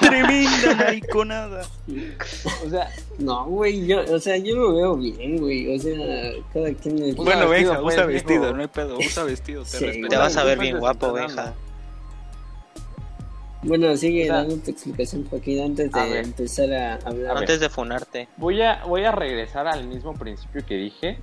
Tremenda 0.00 0.74
mariconada. 0.78 1.66
O 2.64 2.70
sea, 2.70 2.90
No, 3.18 3.44
güey, 3.46 3.86
yo, 3.86 4.00
o 4.12 4.18
sea, 4.18 4.36
yo 4.36 4.56
lo 4.56 4.74
veo 4.74 4.96
bien, 4.96 5.38
güey. 5.38 5.76
O 5.76 5.78
sea, 5.80 6.32
cada 6.52 6.72
quien 6.74 6.96
Bueno, 7.16 7.48
vestido, 7.48 7.48
Benja, 7.48 7.80
pues, 7.82 7.94
usa 7.96 8.06
mijo. 8.06 8.14
vestido, 8.14 8.54
no 8.54 8.60
hay 8.62 8.68
pedo, 8.68 8.98
usa 8.98 9.24
vestido, 9.24 9.62
te 9.64 9.68
Sí, 9.68 9.84
respeto. 9.84 10.08
Te 10.08 10.16
vas 10.16 10.36
a 10.36 10.44
ver 10.44 10.58
bien 10.58 10.78
guapo, 10.78 11.12
Benja. 11.12 11.54
Bueno, 13.62 13.96
sigue 13.96 14.22
O 14.22 14.26
sea, 14.26 14.34
dando 14.36 14.56
tu 14.58 14.70
explicación, 14.70 15.26
Joaquín, 15.28 15.60
antes 15.60 15.90
de 15.90 16.20
empezar 16.20 16.72
a 16.72 16.94
hablar. 17.04 17.36
Antes 17.38 17.58
de 17.60 17.68
funarte. 17.68 18.28
voy 18.36 18.62
a, 18.62 18.84
voy 18.84 19.04
a 19.04 19.10
regresar 19.12 19.66
al 19.66 19.86
mismo 19.88 20.14
principio 20.14 20.64
que 20.64 20.76
dije, 20.76 21.18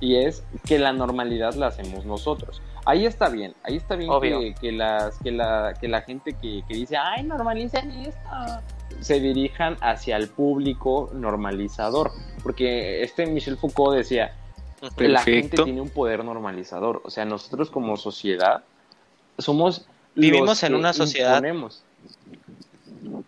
y 0.00 0.16
es 0.16 0.42
que 0.66 0.78
la 0.78 0.92
normalidad 0.92 1.54
la 1.54 1.68
hacemos 1.68 2.04
nosotros. 2.04 2.62
Ahí 2.86 3.04
está 3.04 3.28
bien, 3.28 3.54
ahí 3.62 3.76
está 3.76 3.94
bien 3.94 4.10
que, 4.20 4.54
que 4.58 4.72
las, 4.72 5.18
que, 5.18 5.30
la, 5.30 5.74
que 5.78 5.86
la 5.86 6.00
gente 6.00 6.32
que, 6.32 6.62
que 6.66 6.74
dice, 6.74 6.96
ay, 6.96 7.24
normalicen 7.24 7.90
esto, 7.90 8.20
se 9.00 9.20
dirijan 9.20 9.76
hacia 9.80 10.16
el 10.16 10.28
público 10.28 11.10
normalizador. 11.12 12.10
Porque 12.42 13.02
este 13.02 13.26
Michel 13.26 13.58
Foucault 13.58 13.96
decía, 13.96 14.34
que 14.96 15.08
la 15.08 15.20
gente 15.22 15.42
Perfecto. 15.42 15.64
tiene 15.64 15.80
un 15.80 15.90
poder 15.90 16.24
normalizador. 16.24 17.02
O 17.04 17.10
sea, 17.10 17.24
nosotros 17.24 17.70
como 17.70 17.96
sociedad 17.96 18.64
somos... 19.38 19.86
Vivimos 20.14 20.48
los 20.48 20.62
en 20.64 20.72
que 20.72 20.78
una 20.78 20.92
sociedad. 20.92 21.36
imponemos. 21.36 21.84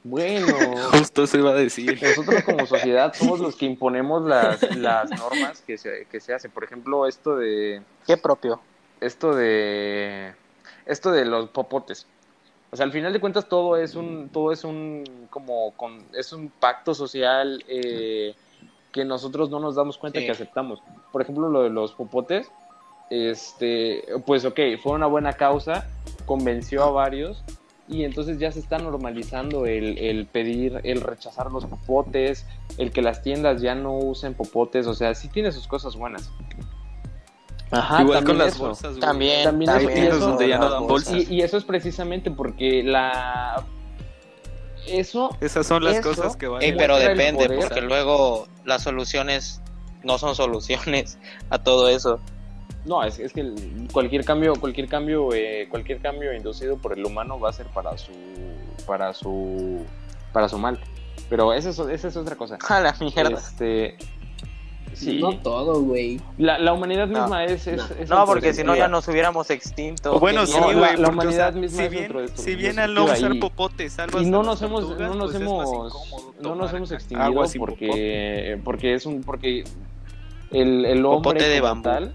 Bueno, 0.05 0.47
Justo 0.93 1.25
eso 1.25 1.39
iba 1.39 1.51
a 1.51 1.55
decir. 1.55 1.99
nosotros 2.03 2.43
como 2.43 2.67
sociedad 2.67 3.13
somos 3.19 3.41
los 3.41 3.57
que 3.57 3.67
imponemos 3.67 4.23
las, 4.25 4.77
las 4.77 5.11
normas 5.11 5.63
que 5.67 5.79
se, 5.79 6.07
que 6.11 6.21
se 6.21 6.35
hacen. 6.35 6.51
Por 6.51 6.65
ejemplo, 6.65 7.07
esto 7.07 7.37
de 7.37 7.83
¿Qué 8.07 8.17
propio? 8.17 8.61
esto 9.01 9.35
de 9.35 10.35
esto 10.87 11.11
de 11.13 11.25
los 11.25 11.49
popotes. 11.51 12.07
O 12.71 12.77
sea, 12.77 12.85
al 12.87 12.93
final 12.93 13.13
de 13.13 13.21
cuentas 13.21 13.49
todo 13.49 13.77
es 13.77 13.95
un 13.95 14.29
todo 14.31 14.51
es 14.53 14.65
un 14.65 15.05
como 15.31 15.73
con, 15.77 16.05
es 16.15 16.33
un 16.33 16.49
pacto 16.51 16.95
social 16.95 17.63
eh, 17.69 18.35
que 18.91 19.05
nosotros 19.05 19.51
no 19.51 19.61
nos 19.61 19.75
damos 19.77 19.99
cuenta 19.99 20.19
Sí. 20.21 20.27
que 20.27 20.33
aceptamos. 20.33 20.83
Por 21.13 21.23
ejemplo, 21.23 21.49
lo 21.49 21.63
de 21.63 21.71
los 21.71 21.93
popotes, 21.93 22.51
este, 23.11 24.05
pues 24.27 24.45
ok, 24.45 24.59
fue 24.83 24.93
una 24.93 25.07
buena 25.07 25.35
causa, 25.35 25.87
convenció 26.27 26.83
a 26.85 26.91
varios 26.91 27.43
y 27.93 28.05
entonces 28.05 28.39
ya 28.39 28.51
se 28.51 28.59
está 28.59 28.79
normalizando 28.79 29.67
el, 29.67 29.99
el 29.99 30.27
pedir, 30.27 30.81
el 30.85 31.01
rechazar 31.01 31.53
los 31.53 31.67
popotes, 31.67 32.47
el 32.79 32.91
que 32.91 33.03
las 33.03 33.23
tiendas 33.23 33.61
ya 33.63 33.75
no 33.75 33.97
usen 33.97 34.35
popotes, 34.35 34.87
o 34.87 34.95
sea, 34.95 35.15
sí 35.15 35.29
tiene 35.29 35.53
sus 35.53 35.67
cosas 35.69 35.95
buenas. 35.97 36.31
Ajá, 37.71 38.03
Igual 38.03 38.25
con 38.25 38.39
las 38.39 38.55
eso. 38.55 38.67
bolsas, 38.67 38.91
güey. 38.91 39.01
También, 39.01 39.45
También 39.45 39.71
también. 39.71 39.99
eso- 40.05 40.19
donde 40.19 40.49
ya 40.49 40.59
no 40.59 40.69
dan 40.71 40.87
bolsas. 40.87 41.15
Y, 41.31 41.35
y 41.37 41.41
eso 41.43 41.57
es 41.57 41.65
precisamente 41.65 42.31
porque 42.31 42.83
la... 42.83 43.65
Eso... 44.87 45.31
Esas 45.41 45.67
son 45.67 45.85
las 45.85 45.97
Eso- 45.99 46.09
cosas 46.11 46.37
que 46.37 46.49
van 46.49 46.61
Ey, 46.63 46.75
pero 46.77 46.99
depende, 46.99 47.47
poder. 47.47 47.61
porque 47.61 47.81
luego 47.81 48.47
las 48.65 48.83
soluciones 48.83 49.61
no 50.03 50.19
son 50.19 50.35
soluciones 50.35 51.19
a 51.51 51.63
todo 51.63 51.89
eso. 51.89 52.19
No, 52.85 53.03
es, 53.05 53.19
es 53.21 53.33
que 53.33 53.41
el- 53.43 53.89
cualquier 53.93 54.25
cambio, 54.25 54.55
cualquier 54.57 54.89
cambio, 54.89 55.33
eh, 55.35 55.67
cualquier 55.71 56.01
cambio 56.01 56.33
inducido 56.35 56.77
por 56.79 56.99
el 56.99 57.05
humano 57.05 57.39
va 57.39 57.51
a 57.51 57.53
ser 57.53 57.67
para 57.67 57.97
su, 57.97 58.13
para 58.87 59.15
su, 59.15 59.85
para 60.33 60.49
su 60.49 60.59
mal. 60.59 60.81
Pero 61.31 61.53
esa 61.53 61.71
es, 61.71 61.79
esa 61.79 62.09
es 62.09 62.17
otra 62.17 62.37
cosa. 62.37 62.59
A 62.69 62.81
la 62.81 62.95
mierda. 63.01 63.39
Este, 63.39 63.97
sí. 64.93 65.21
No 65.21 65.39
todo, 65.39 65.81
güey. 65.81 66.21
La, 66.39 66.59
la 66.59 66.73
humanidad 66.73 67.07
No. 67.07 67.21
misma 67.21 67.45
es, 67.45 67.67
es, 67.67 67.77
No. 67.77 67.85
es 68.01 68.09
No, 68.11 68.27
porque 68.27 68.53
si 68.53 68.65
no 68.65 68.75
ya 68.77 68.89
nos 68.89 69.07
hubiéramos 69.09 69.49
extinto. 69.51 70.17
O 70.17 70.21
bueno, 70.21 70.45
sí, 70.45 70.59
güey, 70.59 70.75
la- 70.75 70.81
la 70.81 70.89
porque, 70.91 71.05
o 71.05 71.11
humanidad 71.11 71.53
sea, 71.53 71.61
misma 71.61 71.79
si 71.79 71.85
es 71.85 71.91
bien, 71.91 72.03
dentro 72.03 72.21
de 72.23 72.29
si 72.37 72.55
bien 72.57 72.79
al 72.81 72.93
no 72.95 73.05
usar 73.05 73.35
y- 73.35 73.39
popote 73.39 73.89
salvas 73.89 74.23
y 74.23 74.27
no 74.31 74.43
nos 74.43 74.61
hemos 74.61 74.81
tortugas, 74.89 75.09
no 75.11 75.15
nos 75.15 75.31
pues 75.31 75.41
hemos 75.43 75.95
no 76.43 76.55
nos 76.57 76.73
hemos 76.75 76.91
extinguido 76.93 77.45
porque 77.59 78.61
porque 78.65 78.95
es 78.95 79.07
un 79.07 79.23
porque 79.23 79.65
el, 80.51 80.85
el 80.85 81.05
hombre 81.07 81.31
Popote 81.31 81.49
de 81.49 81.61
como 81.61 81.69
bambú. 81.71 81.83
tal 81.89 82.15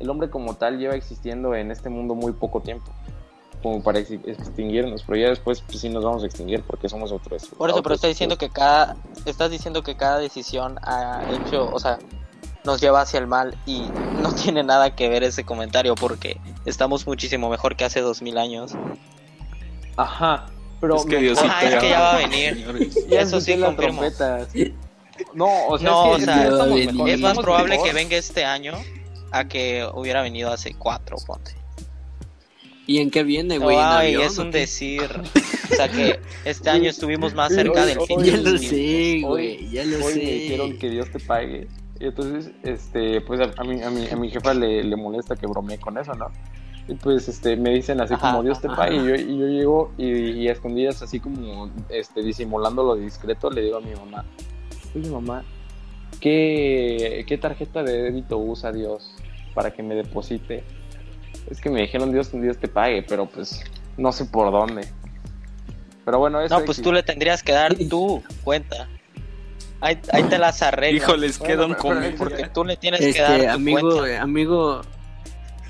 el 0.00 0.10
hombre 0.10 0.28
como 0.30 0.54
tal 0.54 0.78
lleva 0.78 0.94
existiendo 0.94 1.54
en 1.54 1.70
este 1.70 1.88
mundo 1.88 2.14
muy 2.14 2.32
poco 2.32 2.60
tiempo 2.60 2.86
como 3.62 3.82
para 3.82 3.98
ex- 3.98 4.10
extinguirnos 4.10 5.02
pero 5.06 5.18
ya 5.18 5.28
después 5.30 5.62
pues, 5.62 5.80
sí 5.80 5.88
nos 5.88 6.04
vamos 6.04 6.22
a 6.22 6.26
extinguir 6.26 6.62
porque 6.62 6.88
somos 6.88 7.10
otros 7.12 7.46
Por 7.56 7.70
eso, 7.70 7.82
pero 7.82 7.94
está 7.94 8.06
diciendo 8.06 8.36
que 8.38 8.50
cada, 8.50 8.96
estás 9.24 9.50
diciendo 9.50 9.82
que 9.82 9.96
cada 9.96 10.18
decisión 10.18 10.78
ha 10.82 11.22
hecho, 11.32 11.70
o 11.72 11.78
sea, 11.80 11.98
nos 12.64 12.80
lleva 12.80 13.00
hacia 13.00 13.18
el 13.18 13.26
mal 13.26 13.56
y 13.64 13.82
no 14.22 14.32
tiene 14.42 14.62
nada 14.62 14.94
que 14.94 15.08
ver 15.08 15.24
ese 15.24 15.44
comentario 15.44 15.94
porque 15.94 16.38
estamos 16.66 17.06
muchísimo 17.06 17.48
mejor 17.48 17.76
que 17.76 17.84
hace 17.84 18.00
dos 18.02 18.20
mil 18.22 18.36
años. 18.38 18.72
ajá 19.96 20.46
pero 20.80 20.96
Es 20.96 21.06
que 21.06 21.16
me- 21.16 21.22
Diosito 21.22 21.48
Ah, 21.50 21.64
es 21.64 21.74
que 21.76 21.88
ya 21.88 22.00
va 22.00 22.14
a 22.14 22.18
venir. 22.18 22.90
ya 23.08 23.20
eso 23.22 23.40
sí 23.40 23.58
confirmo. 23.58 24.00
trompetas. 24.02 24.48
no 25.32 25.68
o 25.68 25.78
sea, 25.78 25.88
No, 25.90 26.16
es 26.16 26.24
que 26.26 26.30
o 26.30 27.04
sea, 27.06 27.14
es 27.14 27.20
más 27.20 27.38
probable 27.38 27.70
mejor. 27.70 27.86
que 27.88 27.94
venga 27.94 28.16
este 28.16 28.44
año 28.44 28.74
a 29.38 29.48
que 29.48 29.86
hubiera 29.94 30.22
venido 30.22 30.50
hace 30.50 30.74
cuatro, 30.74 31.16
ponte. 31.26 31.52
¿Y 32.86 32.98
en 32.98 33.10
qué 33.10 33.24
viene, 33.24 33.58
güey? 33.58 33.76
¿En 33.76 33.82
Ay, 33.82 34.14
avión 34.14 34.22
es 34.30 34.38
un 34.38 34.50
decir. 34.52 35.02
O 35.72 35.74
sea 35.74 35.88
que 35.88 36.20
este 36.44 36.70
año 36.70 36.88
estuvimos 36.88 37.34
más 37.34 37.52
cerca 37.52 37.84
del 37.84 38.00
fin 38.02 38.22
ya 38.22 38.36
lo 38.36 38.56
sé, 38.56 39.20
güey, 39.22 39.68
ya 39.70 39.84
lo 39.84 39.96
Hoy 39.96 40.14
me 40.14 40.20
sé. 40.20 40.20
dijeron 40.20 40.78
que 40.78 40.90
Dios 40.90 41.10
te 41.10 41.18
pague. 41.18 41.66
Y 41.98 42.04
entonces, 42.04 42.52
este, 42.62 43.20
pues 43.22 43.40
a, 43.40 43.50
a 43.56 43.64
mi, 43.64 43.82
a, 43.82 43.90
mi, 43.90 44.06
a 44.06 44.14
mi 44.16 44.30
jefa 44.30 44.54
le, 44.54 44.84
le 44.84 44.96
molesta 44.96 45.34
que 45.34 45.46
bromee 45.48 45.78
con 45.78 45.98
eso, 45.98 46.14
¿no? 46.14 46.26
Y 46.86 46.94
pues 46.94 47.26
este, 47.28 47.56
me 47.56 47.70
dicen 47.70 48.00
así 48.00 48.14
como 48.14 48.44
Dios 48.44 48.60
te 48.60 48.68
pague. 48.68 48.94
Y 48.94 49.04
yo, 49.04 49.14
y 49.16 49.38
yo 49.38 49.46
llego 49.48 49.92
y, 49.98 50.06
y 50.42 50.48
a 50.48 50.52
escondidas, 50.52 51.02
así 51.02 51.18
como 51.18 51.68
este, 51.88 52.22
disimulando 52.22 52.84
lo 52.84 52.94
discreto, 52.94 53.50
le 53.50 53.62
digo 53.62 53.78
a 53.78 53.80
mi 53.80 53.90
mamá: 53.96 54.24
Oye, 54.94 55.10
mamá, 55.10 55.42
¿qué, 56.20 57.24
¿qué 57.26 57.38
tarjeta 57.38 57.82
de 57.82 58.02
débito 58.02 58.38
usa 58.38 58.70
Dios 58.70 59.15
para 59.56 59.72
que 59.72 59.82
me 59.82 59.94
deposite? 59.96 60.62
Es 61.50 61.60
que 61.60 61.70
me 61.70 61.80
dijeron 61.80 62.12
Dios, 62.12 62.30
Dios 62.30 62.58
te 62.58 62.68
pague, 62.68 63.02
pero 63.02 63.26
pues 63.26 63.64
no 63.96 64.12
sé 64.12 64.26
por 64.26 64.52
dónde. 64.52 64.86
Pero 66.04 66.18
bueno, 66.20 66.40
eso 66.40 66.56
No, 66.58 66.64
pues 66.64 66.80
tú 66.80 66.92
le 66.92 67.02
tendrías 67.02 67.42
que 67.42 67.52
dar 67.52 67.74
tu 67.74 68.22
cuenta. 68.44 68.88
Ahí, 69.80 69.98
ahí 70.12 70.22
te 70.24 70.38
las 70.38 70.62
arreglas. 70.62 71.02
Híjoles, 71.02 71.38
qué 71.38 71.56
Bueno, 71.56 71.74
don. 71.82 72.14
Porque 72.18 72.48
tú 72.52 72.64
le 72.64 72.76
tienes 72.76 73.00
que 73.00 73.20
dar 73.20 73.32
Este, 73.32 73.46
tu 73.48 73.54
amigo, 73.54 73.90
cuenta. 73.98 74.22
amigo, 74.22 74.80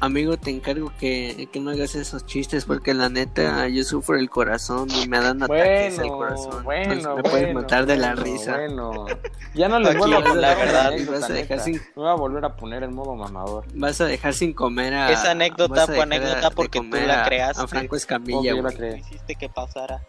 amigo, 0.00 0.37
te 0.37 0.50
encargo 0.50 0.92
que, 0.98 1.48
que 1.52 1.61
no 1.61 1.70
hagas 1.70 1.94
esos 1.94 2.26
chistes 2.26 2.64
porque 2.64 2.94
la 2.94 3.09
neta 3.09 3.66
yo 3.68 3.82
sufro 3.85 4.16
el 4.16 4.28
corazón 4.30 4.88
y 4.90 5.09
me 5.09 5.18
dan 5.20 5.42
ataques 5.42 5.98
al 5.98 6.04
Bueno, 6.09 6.16
corazón. 6.18 6.64
bueno, 6.64 6.92
Entonces, 6.92 7.14
me 7.16 7.22
puedes 7.22 7.44
bueno, 7.46 7.61
matar 7.62 7.87
de 7.87 7.96
la 7.96 8.14
bueno, 8.14 8.22
risa. 8.22 8.52
Bueno, 8.56 9.06
ya 9.54 9.68
no 9.68 9.78
les 9.80 9.96
vuelvo 9.96 10.16
a 10.16 10.20
poner 10.22 10.37
la 10.37 10.54
verdad, 10.54 10.87
anécdota, 10.88 11.18
vas 11.20 11.30
a 11.30 11.32
dejar 11.32 11.61
sin- 11.61 11.74
Me 11.74 11.80
voy 11.96 12.09
a 12.09 12.14
volver 12.14 12.44
a 12.44 12.56
poner 12.56 12.82
en 12.82 12.94
modo 12.94 13.14
mamador. 13.14 13.64
Vas 13.74 14.00
a 14.00 14.04
dejar 14.06 14.35
sin 14.35 14.52
comer 14.52 14.94
a 14.94 15.11
Esa 15.11 15.30
anécdota 15.32 15.87
fue 15.87 16.02
anécdota 16.02 16.50
porque 16.50 16.80
tú 16.80 16.96
la 17.06 17.24
creaste. 17.24 17.62
A 17.62 17.66
Franco 17.66 17.96
Escamilla, 17.96 18.52
güey. 18.54 19.00
Hiciste 19.00 19.35
que 19.35 19.48
pasara. 19.48 20.02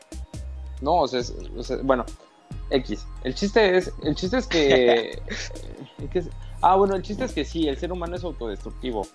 No, 0.82 0.96
o 0.96 1.08
sea, 1.08 1.22
es- 1.22 1.34
o 1.58 1.64
sea, 1.64 1.78
bueno, 1.82 2.06
X. 2.70 3.06
El 3.24 3.34
chiste 3.34 3.78
es, 3.78 3.92
el 4.04 4.16
chiste 4.16 4.38
es 4.38 4.48
que, 4.48 5.22
es 5.28 6.10
que 6.12 6.20
es- 6.20 6.30
ah, 6.62 6.76
bueno, 6.76 6.96
el 6.96 7.02
chiste 7.02 7.24
es 7.26 7.32
que 7.34 7.46
sí, 7.46 7.68
el 7.68 7.78
ser 7.78 7.92
humano 7.92 8.16
es 8.16 8.24
autodestructivo, 8.24 9.08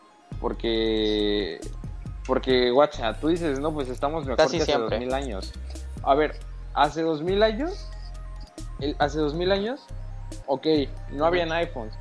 porque, 0.42 1.60
porque, 2.26 2.70
guacha, 2.72 3.14
tú 3.14 3.28
dices, 3.28 3.60
no, 3.60 3.72
pues 3.72 3.88
estamos 3.88 4.24
mejor 4.24 4.36
Casi 4.36 4.56
que 4.58 4.64
hace 4.64 4.76
dos 4.76 4.98
mil 4.98 5.14
años. 5.14 5.52
A 6.02 6.14
ver, 6.16 6.34
hace 6.74 7.02
dos 7.02 7.22
mil 7.22 7.42
años, 7.44 7.88
el- 8.80 8.96
hace 8.98 9.18
dos 9.18 9.34
mil 9.34 9.52
años, 9.52 9.80
ok, 10.46 10.66
no 11.12 11.24
habían 11.26 11.52
iPhones, 11.52 11.94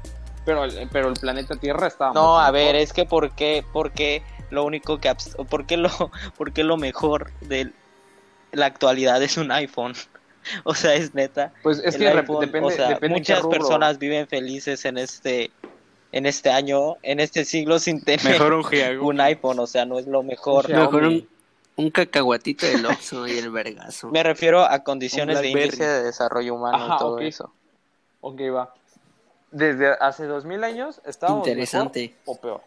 pero, 0.43 0.63
el- 0.65 0.89
pero 0.91 1.08
el 1.10 1.13
planeta 1.13 1.56
Tierra 1.56 1.86
estaba 1.88 2.13
No, 2.13 2.38
a 2.39 2.51
mejor. 2.51 2.54
ver, 2.54 2.75
es 2.77 2.91
que 2.93 3.06
por 3.06 3.30
qué, 3.36 3.63
por 3.71 3.91
qué 3.91 4.23
lo 4.49 4.65
único 4.65 4.99
que 4.99 5.15
por 5.49 5.65
qué 5.67 5.77
lo, 5.77 5.89
por 6.38 6.51
qué 6.51 6.63
lo 6.63 6.77
mejor 6.77 7.32
de 7.41 7.71
la 8.54 8.65
actualidad 8.65 9.21
es 9.23 9.38
un 9.38 9.51
iPhone. 9.51 9.93
O 10.63 10.73
sea, 10.73 10.95
es 10.95 11.13
neta. 11.13 11.54
Pues 11.62 11.80
es 11.86 11.95
que 11.95 12.08
iPhone, 12.10 12.39
depende, 12.39 12.67
o 12.67 12.71
sea, 12.71 12.88
depende 12.89 13.19
muchas 13.19 13.45
personas 13.45 13.99
viven 13.99 14.27
felices 14.27 14.84
en 14.86 14.97
este 14.97 15.51
en 16.12 16.26
este 16.26 16.50
año, 16.50 16.97
en 17.04 17.19
este 17.19 17.45
siglo 17.45 17.80
sin 17.80 18.04
tener 18.04 18.24
Mejor 18.26 18.54
un 19.02 19.21
iPhone, 19.21 19.60
o 19.60 19.67
sea, 19.67 19.86
no 19.86 19.97
es 19.97 20.08
lo 20.08 20.24
mejor. 20.24 20.65
Xiaomi. 20.65 20.86
Mejor 20.86 21.04
un, 21.06 21.30
un 21.78 21.91
cacahuatito 21.91 22.65
del 22.65 22.86
Oxxo 22.86 23.28
y 23.28 23.38
el 23.38 23.50
vergazo. 23.50 24.10
Me 24.10 24.24
refiero 24.24 24.62
a 24.62 24.84
condiciones 24.84 25.39
de 25.41 25.50
índice 25.50 25.86
de 25.86 26.04
desarrollo 26.04 26.56
humano 26.56 26.78
Ajá, 26.78 26.95
y 26.95 27.00
todo 27.00 27.15
ok. 27.15 27.21
eso. 27.21 27.54
Ok, 28.21 28.41
va. 28.54 28.74
Desde 29.52 29.91
hace 30.00 30.26
dos 30.26 30.45
mil 30.45 30.63
años 30.63 31.02
estábamos 31.06 31.47
Interesante. 31.47 32.15
mejor 32.19 32.38
o 32.38 32.41
peor. 32.41 32.62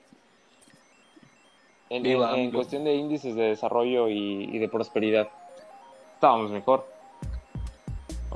En, 1.91 2.51
cuestión 2.51 2.83
de 2.85 2.95
índices 2.95 3.37
de 3.37 3.43
desarrollo 3.43 4.09
y, 4.09 4.45
y 4.45 4.59
de 4.59 4.69
prosperidad, 4.69 5.29
estábamos 6.15 6.51
mejor. 6.51 6.94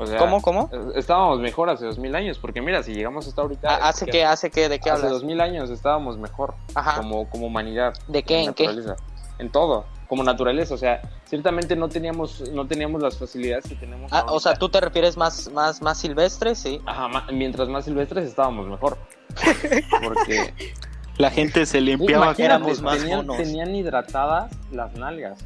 O 0.01 0.07
sea, 0.07 0.17
¿Cómo, 0.19 0.41
cómo? 0.41 0.71
Estábamos 0.95 1.41
mejor 1.41 1.69
hace 1.71 1.85
dos 1.85 1.99
mil 1.99 2.15
años, 2.15 2.39
porque 2.39 2.63
mira, 2.63 2.83
si 2.85 2.95
llegamos 2.95 3.27
hasta 3.27 3.43
ahorita... 3.43 3.69
Ah, 3.69 3.89
¿Hace 3.89 4.07
qué? 4.07 4.25
¿Hace 4.25 4.49
qué? 4.51 4.69
¿De 4.69 4.79
qué 4.79 4.91
Hace 4.91 5.01
hablas? 5.07 5.13
dos 5.13 5.25
mil 5.25 5.41
años 5.41 5.71
estábamos 5.71 6.17
mejor 6.19 6.55
Ajá. 6.75 6.97
como, 7.01 7.29
como 7.29 7.47
humanidad. 7.49 7.93
¿De 8.07 8.23
qué? 8.23 8.37
como 8.37 8.49
¿En 8.49 8.55
qué? 8.55 8.67
naturaleza. 8.69 8.97
En 9.41 9.51
todo, 9.51 9.87
como 10.09 10.23
naturaleza. 10.23 10.75
O 10.75 10.79
sea, 10.79 11.01
ciertamente 11.25 11.75
no 11.75 11.89
teníamos, 11.89 12.49
no 12.53 12.67
teníamos 12.69 13.03
las 13.03 13.19
facilidades 13.19 13.69
que 13.69 13.75
tenemos 13.75 14.13
Ah, 14.13 14.27
o 14.29 14.39
sea, 14.39 14.55
tú 14.55 14.69
te 14.69 14.81
refieres 14.81 15.17
más 15.17 15.51
más 15.53 15.83
más 15.83 15.99
silvestre, 15.99 16.55
sí. 16.55 16.81
Ajá, 16.87 17.25
mientras 17.33 17.69
más 17.69 17.85
silvestres 17.85 18.29
estábamos 18.29 18.69
mejor. 18.69 18.97
Porque 20.03 20.55
La 21.19 21.31
gente 21.31 21.67
se 21.67 21.81
limpiaba. 21.81 22.35
Éramos 22.39 22.81
más 22.83 22.99
tenían, 22.99 23.27
monos. 23.27 23.37
tenían 23.37 23.75
hidratadas 23.75 24.53
las 24.71 24.95
nalgas. 24.95 25.45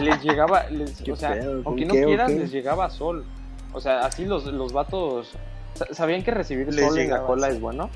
Les 0.00 0.22
llegaba, 0.22 0.68
les- 0.70 1.02
¿Qué 1.02 1.12
o 1.12 1.16
sea, 1.16 1.38
aunque 1.64 1.84
no 1.86 1.94
qué 1.94 2.00
qué? 2.06 2.34
les 2.34 2.50
llegaba 2.52 2.88
sol. 2.90 3.24
O 3.72 3.80
sea, 3.80 4.00
así 4.06 4.24
los, 4.24 4.44
los 4.46 4.72
vatos. 4.72 5.32
sa- 5.74 5.92
¿Sabían 5.92 6.22
que 6.22 6.30
recibir 6.30 6.72
Les 6.72 6.84
sol 6.86 6.98
en 6.98 7.10
la 7.10 7.22
cola 7.22 7.46
sol. 7.48 7.54
es 7.56 7.60
bueno? 7.60 7.90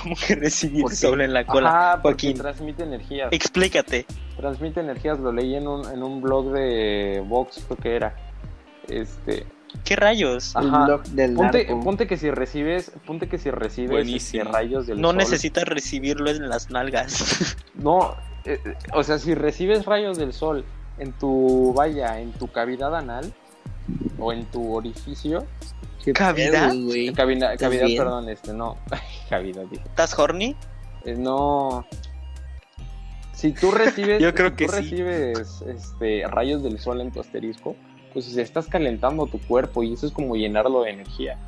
Como 0.00 0.14
que 0.16 0.34
recibir 0.34 0.88
sol 0.90 1.20
en 1.20 1.32
la 1.34 1.44
cola. 1.44 1.68
Ajá, 1.68 2.02
porque 2.02 2.28
Joaquín, 2.28 2.38
transmite 2.42 2.82
energías. 2.84 3.28
explícate. 3.32 4.06
Transmite 4.36 4.80
energías, 4.80 5.18
lo 5.20 5.30
leí 5.32 5.54
en 5.54 5.68
un, 5.68 5.84
en 5.90 6.02
un 6.02 6.22
blog 6.22 6.52
de 6.52 7.22
Vox, 7.26 7.62
creo 7.66 7.76
que 7.78 7.96
era. 7.96 8.16
Este. 8.88 9.46
¿Qué 9.84 9.94
rayos? 9.96 10.54
El 10.56 10.68
Ajá. 10.68 10.84
blog 10.86 11.02
del 11.04 11.34
Ponte, 11.34 11.66
ponte 11.84 12.06
que 12.06 12.16
si 12.16 12.30
recibes, 12.30 12.90
ponte 13.06 13.28
que 13.28 13.38
si 13.38 13.50
recibes 13.50 14.08
este, 14.08 14.42
rayos 14.42 14.86
del 14.86 15.00
No 15.00 15.08
sol. 15.08 15.18
necesitas 15.18 15.64
recibirlo 15.64 16.30
en 16.30 16.48
las 16.48 16.70
nalgas. 16.70 17.56
No, 17.74 18.14
eh, 18.44 18.60
eh, 18.64 18.74
o 18.92 19.02
sea, 19.02 19.18
si 19.18 19.34
recibes 19.34 19.84
rayos 19.86 20.18
del 20.18 20.32
sol 20.32 20.64
en 20.98 21.12
tu 21.12 21.72
valla, 21.74 22.20
en 22.20 22.32
tu 22.32 22.48
cavidad 22.48 22.94
anal 22.94 23.32
o 24.18 24.32
en 24.32 24.44
tu 24.46 24.74
orificio, 24.74 25.46
¿Qué 26.04 26.12
¿Cavidad? 26.14 26.70
pedo, 26.70 27.14
cavidad, 27.14 27.52
¿Estás 27.52 27.58
cavidad 27.68 27.86
bien? 27.86 27.98
perdón, 27.98 28.28
este, 28.30 28.52
no, 28.54 28.76
cavidad, 29.28 29.64
dije. 29.70 29.82
¿Estás 29.86 30.18
horny? 30.18 30.56
Eh, 31.04 31.14
no. 31.14 31.86
Si 33.32 33.52
tú 33.52 33.70
recibes, 33.70 34.20
Yo 34.22 34.34
creo 34.34 34.50
si 34.50 34.56
que 34.56 34.66
tú 34.66 34.72
sí. 34.72 34.78
recibes 34.78 35.62
este, 35.66 36.24
rayos 36.26 36.62
del 36.62 36.78
sol 36.78 37.00
en 37.02 37.10
tu 37.12 37.20
asterisco, 37.20 37.76
pues 38.14 38.24
si 38.24 38.40
estás 38.40 38.66
calentando 38.66 39.26
tu 39.26 39.38
cuerpo 39.40 39.82
y 39.82 39.92
eso 39.92 40.06
es 40.06 40.12
como 40.12 40.36
llenarlo 40.36 40.82
de 40.82 40.90
energía. 40.90 41.38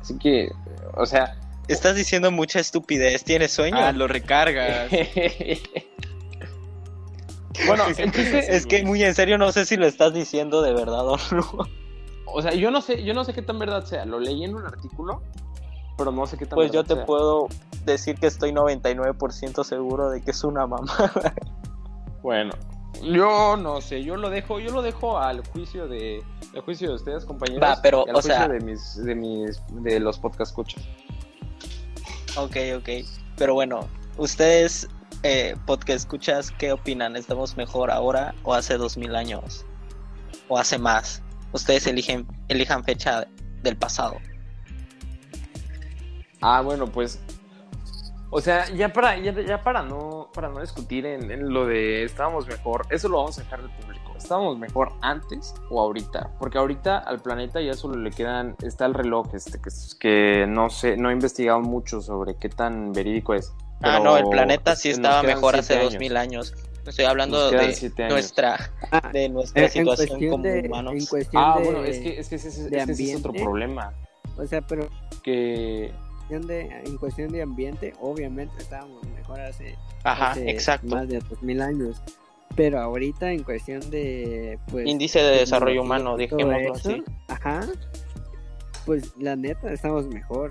Así 0.00 0.16
que, 0.18 0.50
o 0.94 1.04
sea, 1.06 1.36
Estás 1.68 1.96
diciendo 1.96 2.30
mucha 2.30 2.60
estupidez. 2.60 3.24
¿Tienes 3.24 3.52
sueño? 3.52 3.76
Ah, 3.78 3.92
lo 3.92 4.08
recargas. 4.08 4.90
bueno, 7.66 7.84
chiste 7.96 8.56
es 8.56 8.66
que 8.66 8.84
muy 8.84 9.02
en 9.02 9.14
serio 9.14 9.38
no 9.38 9.50
sé 9.52 9.64
si 9.64 9.76
lo 9.76 9.86
estás 9.86 10.12
diciendo 10.14 10.62
de 10.62 10.72
verdad 10.72 11.06
o 11.08 11.16
no. 11.32 11.46
O 12.26 12.42
sea, 12.42 12.52
yo 12.54 12.70
no 12.70 12.80
sé, 12.82 13.02
yo 13.04 13.14
no 13.14 13.24
sé 13.24 13.32
qué 13.32 13.42
tan 13.42 13.58
verdad 13.58 13.84
sea. 13.84 14.04
Lo 14.04 14.20
leí 14.20 14.44
en 14.44 14.54
un 14.54 14.64
artículo, 14.66 15.22
pero 15.96 16.12
no 16.12 16.26
sé 16.26 16.36
qué 16.36 16.44
tan 16.46 16.56
Pues 16.56 16.70
yo 16.70 16.84
te 16.84 16.94
sea. 16.94 17.06
puedo 17.06 17.48
decir 17.86 18.16
que 18.16 18.26
estoy 18.26 18.52
99% 18.52 19.64
seguro 19.64 20.10
de 20.10 20.20
que 20.20 20.30
es 20.32 20.44
una 20.44 20.66
mamá. 20.66 20.92
Bueno, 22.22 22.52
yo 23.02 23.56
no 23.56 23.80
sé, 23.80 24.02
yo 24.02 24.16
lo 24.16 24.28
dejo, 24.28 24.58
yo 24.60 24.70
lo 24.72 24.82
dejo 24.82 25.18
al 25.18 25.46
juicio 25.48 25.86
de, 25.88 26.22
al 26.54 26.60
juicio 26.62 26.88
de 26.90 26.96
ustedes, 26.96 27.24
compañeros. 27.24 27.62
Va, 27.62 27.80
pero, 27.80 28.04
y 28.06 28.10
al 28.10 28.16
o 28.16 28.20
juicio 28.20 28.34
sea- 28.36 28.48
de 28.48 28.60
mis, 28.60 28.96
de 29.04 29.14
mis, 29.14 29.62
de 29.70 30.00
los 30.00 30.18
podcast 30.18 30.50
escuchas. 30.50 30.82
ok, 32.36 32.56
ok. 32.76 32.88
Pero 33.36 33.54
bueno, 33.54 33.88
ustedes, 34.16 34.88
eh, 35.22 35.56
podcast 35.66 36.00
escuchas, 36.00 36.50
¿qué 36.52 36.72
opinan? 36.72 37.16
¿Estamos 37.16 37.56
mejor 37.56 37.90
ahora 37.90 38.34
o 38.44 38.54
hace 38.54 38.76
2000 38.76 39.16
años? 39.16 39.64
¿O 40.48 40.58
hace 40.58 40.78
más? 40.78 41.22
Ustedes 41.52 41.86
eligen, 41.86 42.26
elijan 42.48 42.84
fecha 42.84 43.26
del 43.62 43.76
pasado. 43.76 44.16
Ah, 46.40 46.60
bueno, 46.60 46.86
pues, 46.86 47.20
o 48.30 48.40
sea, 48.40 48.68
ya 48.70 48.92
para, 48.92 49.18
ya, 49.18 49.62
para 49.64 49.82
no, 49.82 50.30
para 50.32 50.48
no 50.48 50.60
discutir 50.60 51.04
en, 51.06 51.52
lo 51.52 51.66
de 51.66 52.04
estábamos 52.04 52.46
mejor, 52.46 52.86
eso 52.90 53.08
lo 53.08 53.16
vamos 53.16 53.38
a 53.38 53.42
dejar 53.42 53.60
al 53.60 53.70
público. 53.76 54.14
¿Estábamos 54.16 54.58
mejor 54.58 54.92
antes 55.00 55.54
o 55.70 55.80
ahorita? 55.80 56.32
Porque 56.38 56.58
ahorita 56.58 56.98
al 56.98 57.20
planeta 57.20 57.60
ya 57.60 57.74
solo 57.74 57.96
le 57.96 58.10
quedan, 58.10 58.54
está 58.62 58.86
el 58.86 58.94
reloj, 58.94 59.34
este, 59.34 59.60
que, 59.60 59.70
que 59.98 60.46
no 60.46 60.70
sé, 60.70 60.96
no 60.96 61.10
he 61.10 61.12
investigado 61.12 61.60
mucho 61.60 62.00
sobre 62.00 62.36
qué 62.36 62.48
tan 62.48 62.92
verídico 62.92 63.34
es. 63.34 63.52
Ah, 63.82 64.00
no, 64.02 64.16
el 64.16 64.24
planeta 64.28 64.76
sí 64.76 64.88
nos 64.88 64.98
estaba 64.98 65.22
mejor 65.22 65.56
hace 65.56 65.74
años. 65.74 65.92
2000 65.92 66.16
años. 66.16 66.54
Estoy 66.86 67.04
hablando 67.04 67.50
quedan 67.50 67.70
de 67.96 68.08
nuestra, 68.08 68.70
Ah, 68.90 69.10
de 69.12 69.28
nuestra 69.28 69.68
situación 69.68 70.30
como 70.30 70.42
de- 70.44 70.62
humanos. 70.66 70.94
En 70.94 71.06
cuestión 71.06 71.42
Ah, 71.44 71.56
de, 71.58 71.64
bueno, 71.64 71.84
es 71.84 71.98
que, 71.98 72.18
es 72.18 72.28
que 72.28 72.34
ese, 72.36 72.48
es- 72.48 72.58
ese 72.58 72.66
otro 73.16 73.30
ambiente. 73.30 73.42
problema. 73.44 73.92
O 74.38 74.46
sea, 74.46 74.62
pero 74.62 74.88
Que 75.22 75.86
en 75.86 75.92
cuestión 76.16 76.46
de, 76.46 76.60
en 76.86 76.96
cuestión 76.96 77.32
de 77.32 77.42
ambiente, 77.42 77.92
obviamente 78.00 78.54
estábamos 78.58 79.02
mejor 79.08 79.40
hace, 79.40 79.76
Ajá, 80.04 80.30
hace 80.30 80.48
exacto. 80.50 80.86
más 80.94 81.08
de 81.08 81.18
2000 81.18 81.60
años. 81.60 82.00
Pero 82.56 82.80
ahorita 82.80 83.30
en 83.30 83.42
cuestión 83.42 83.80
de 83.90 84.58
pues 84.70 84.86
Índice 84.86 85.20
de 85.22 85.38
desarrollo 85.40 85.82
humano, 85.82 86.16
eso, 86.76 86.88
así. 86.88 87.02
Ajá. 87.28 87.60
Pues 88.88 89.14
la 89.18 89.36
neta 89.36 89.70
estamos 89.70 90.06
mejor. 90.06 90.50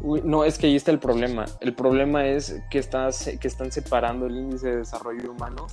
Uy, 0.00 0.22
no, 0.24 0.42
es 0.42 0.56
que 0.56 0.68
ahí 0.68 0.74
está 0.74 0.90
el 0.90 0.98
problema. 0.98 1.44
El 1.60 1.74
problema 1.74 2.26
es 2.26 2.62
que, 2.70 2.78
estás, 2.78 3.30
que 3.38 3.46
están 3.46 3.70
separando 3.72 4.24
el 4.24 4.34
índice 4.38 4.68
de 4.70 4.76
desarrollo 4.78 5.30
humano 5.32 5.66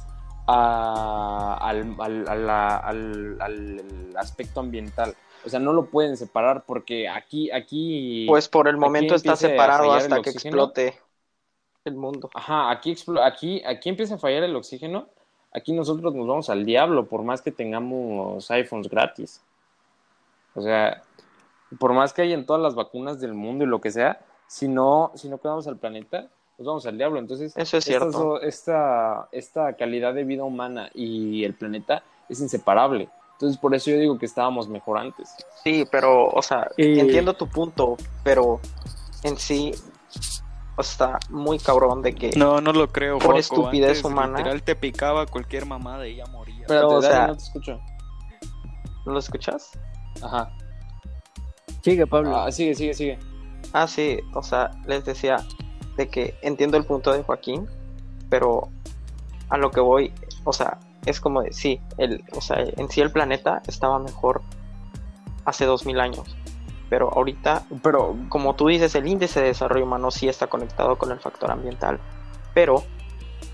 a- 0.45 1.57
al, 1.61 1.95
al- 1.99 2.27
a 2.27 2.35
la- 2.35 2.77
al- 2.79 3.37
al 3.41 3.81
aspecto 4.17 4.59
ambiental. 4.59 5.15
O 5.45 5.49
sea, 5.49 5.61
no 5.61 5.71
lo 5.71 5.85
pueden 5.85 6.17
separar 6.17 6.65
porque 6.65 7.07
aquí, 7.07 7.49
aquí... 7.49 8.25
Pues 8.27 8.49
por 8.49 8.67
el 8.67 8.75
momento 8.75 9.15
está 9.15 9.37
separado 9.37 9.93
hasta 9.93 10.15
que 10.21 10.31
oxígeno. 10.31 10.65
explote 10.65 10.99
el 11.85 11.95
mundo. 11.95 12.29
Ajá, 12.33 12.71
aquí, 12.71 12.91
explo- 12.93 13.25
aquí, 13.25 13.63
aquí 13.65 13.87
empieza 13.87 14.15
a 14.15 14.17
fallar 14.17 14.43
el 14.43 14.53
oxígeno. 14.57 15.07
Aquí 15.53 15.71
nosotros 15.71 16.13
nos 16.13 16.27
vamos 16.27 16.49
al 16.49 16.65
diablo, 16.65 17.05
por 17.07 17.23
más 17.23 17.41
que 17.41 17.51
tengamos 17.51 18.51
iPhones 18.51 18.89
gratis. 18.89 19.41
O 20.53 20.61
sea, 20.61 21.01
por 21.79 21.93
más 21.93 22.13
que 22.13 22.21
haya 22.23 22.33
en 22.35 22.45
todas 22.45 22.61
las 22.61 22.75
vacunas 22.75 23.19
del 23.19 23.33
mundo 23.33 23.63
y 23.63 23.67
lo 23.67 23.81
que 23.81 23.91
sea, 23.91 24.19
si 24.47 24.67
no, 24.67 25.11
si 25.15 25.29
no 25.29 25.37
cuidamos 25.37 25.67
al 25.67 25.77
planeta, 25.77 26.27
nos 26.57 26.67
vamos 26.67 26.85
al 26.85 26.97
diablo. 26.97 27.19
Entonces, 27.19 27.53
Eso 27.55 27.77
es 27.77 27.85
cierto. 27.85 28.41
esta, 28.41 29.27
esta 29.31 29.73
calidad 29.77 30.13
de 30.13 30.23
vida 30.23 30.43
humana 30.43 30.89
y 30.93 31.43
el 31.43 31.53
planeta 31.55 32.03
es 32.29 32.41
inseparable. 32.41 33.09
Entonces, 33.33 33.57
por 33.59 33.73
eso 33.73 33.89
yo 33.89 33.97
digo 33.97 34.19
que 34.19 34.25
estábamos 34.27 34.67
mejor 34.69 34.99
antes. 34.99 35.33
Sí, 35.63 35.85
pero, 35.91 36.27
o 36.27 36.41
sea, 36.41 36.69
Y- 36.77 36.99
entiendo 36.99 37.33
tu 37.33 37.47
punto, 37.47 37.97
pero 38.23 38.59
en 39.23 39.37
sí 39.37 39.71
o 40.77 40.83
sea, 40.83 41.17
está 41.17 41.19
muy 41.29 41.57
cabrón 41.59 42.01
de 42.01 42.13
que 42.13 42.31
No, 42.37 42.61
no 42.61 42.71
lo 42.73 42.87
creo. 42.91 43.17
Por 43.17 43.27
Joco. 43.29 43.39
estupidez 43.39 43.89
Antes, 43.97 44.05
humana. 44.05 44.37
Literal 44.37 44.61
te 44.63 44.75
picaba 44.75 45.25
cualquier 45.25 45.65
mamada 45.65 46.07
y 46.07 46.17
ya 46.17 46.25
moría. 46.27 46.61
Espérate, 46.61 46.85
o 46.85 47.01
Dani, 47.01 47.13
sea- 47.13 47.27
no 47.27 47.37
te 47.37 47.43
escucho. 47.43 47.79
¿No 49.05 49.13
lo 49.13 49.19
escuchas? 49.19 49.71
Ajá. 50.21 50.51
Sigue, 51.81 52.05
Pablo. 52.07 52.35
Ah, 52.35 52.51
sigue, 52.51 52.75
sigue, 52.75 52.93
sigue. 52.93 53.19
Ah, 53.73 53.87
sí, 53.87 54.19
o 54.33 54.43
sea, 54.43 54.71
les 54.85 55.05
decía 55.05 55.37
de 55.97 56.07
que 56.09 56.35
entiendo 56.41 56.77
el 56.77 56.85
punto 56.85 57.11
de 57.13 57.23
Joaquín, 57.23 57.67
pero 58.29 58.69
a 59.49 59.57
lo 59.57 59.71
que 59.71 59.79
voy, 59.81 60.13
o 60.43 60.53
sea, 60.53 60.77
es 61.05 61.19
como 61.19 61.41
de, 61.41 61.51
sí, 61.53 61.79
el, 61.97 62.23
o 62.35 62.41
sea, 62.41 62.57
en 62.59 62.89
sí 62.89 63.01
el 63.01 63.11
planeta 63.11 63.61
estaba 63.67 63.99
mejor 63.99 64.41
hace 65.45 65.65
dos 65.65 65.85
mil 65.85 65.99
años, 65.99 66.35
pero 66.89 67.11
ahorita, 67.13 67.63
Pero, 67.81 68.15
como 68.29 68.55
tú 68.55 68.67
dices, 68.67 68.93
el 68.95 69.07
índice 69.07 69.41
de 69.41 69.47
desarrollo 69.47 69.85
humano 69.85 70.11
sí 70.11 70.27
está 70.27 70.47
conectado 70.47 70.97
con 70.97 71.11
el 71.11 71.19
factor 71.19 71.51
ambiental, 71.51 71.99
pero 72.53 72.83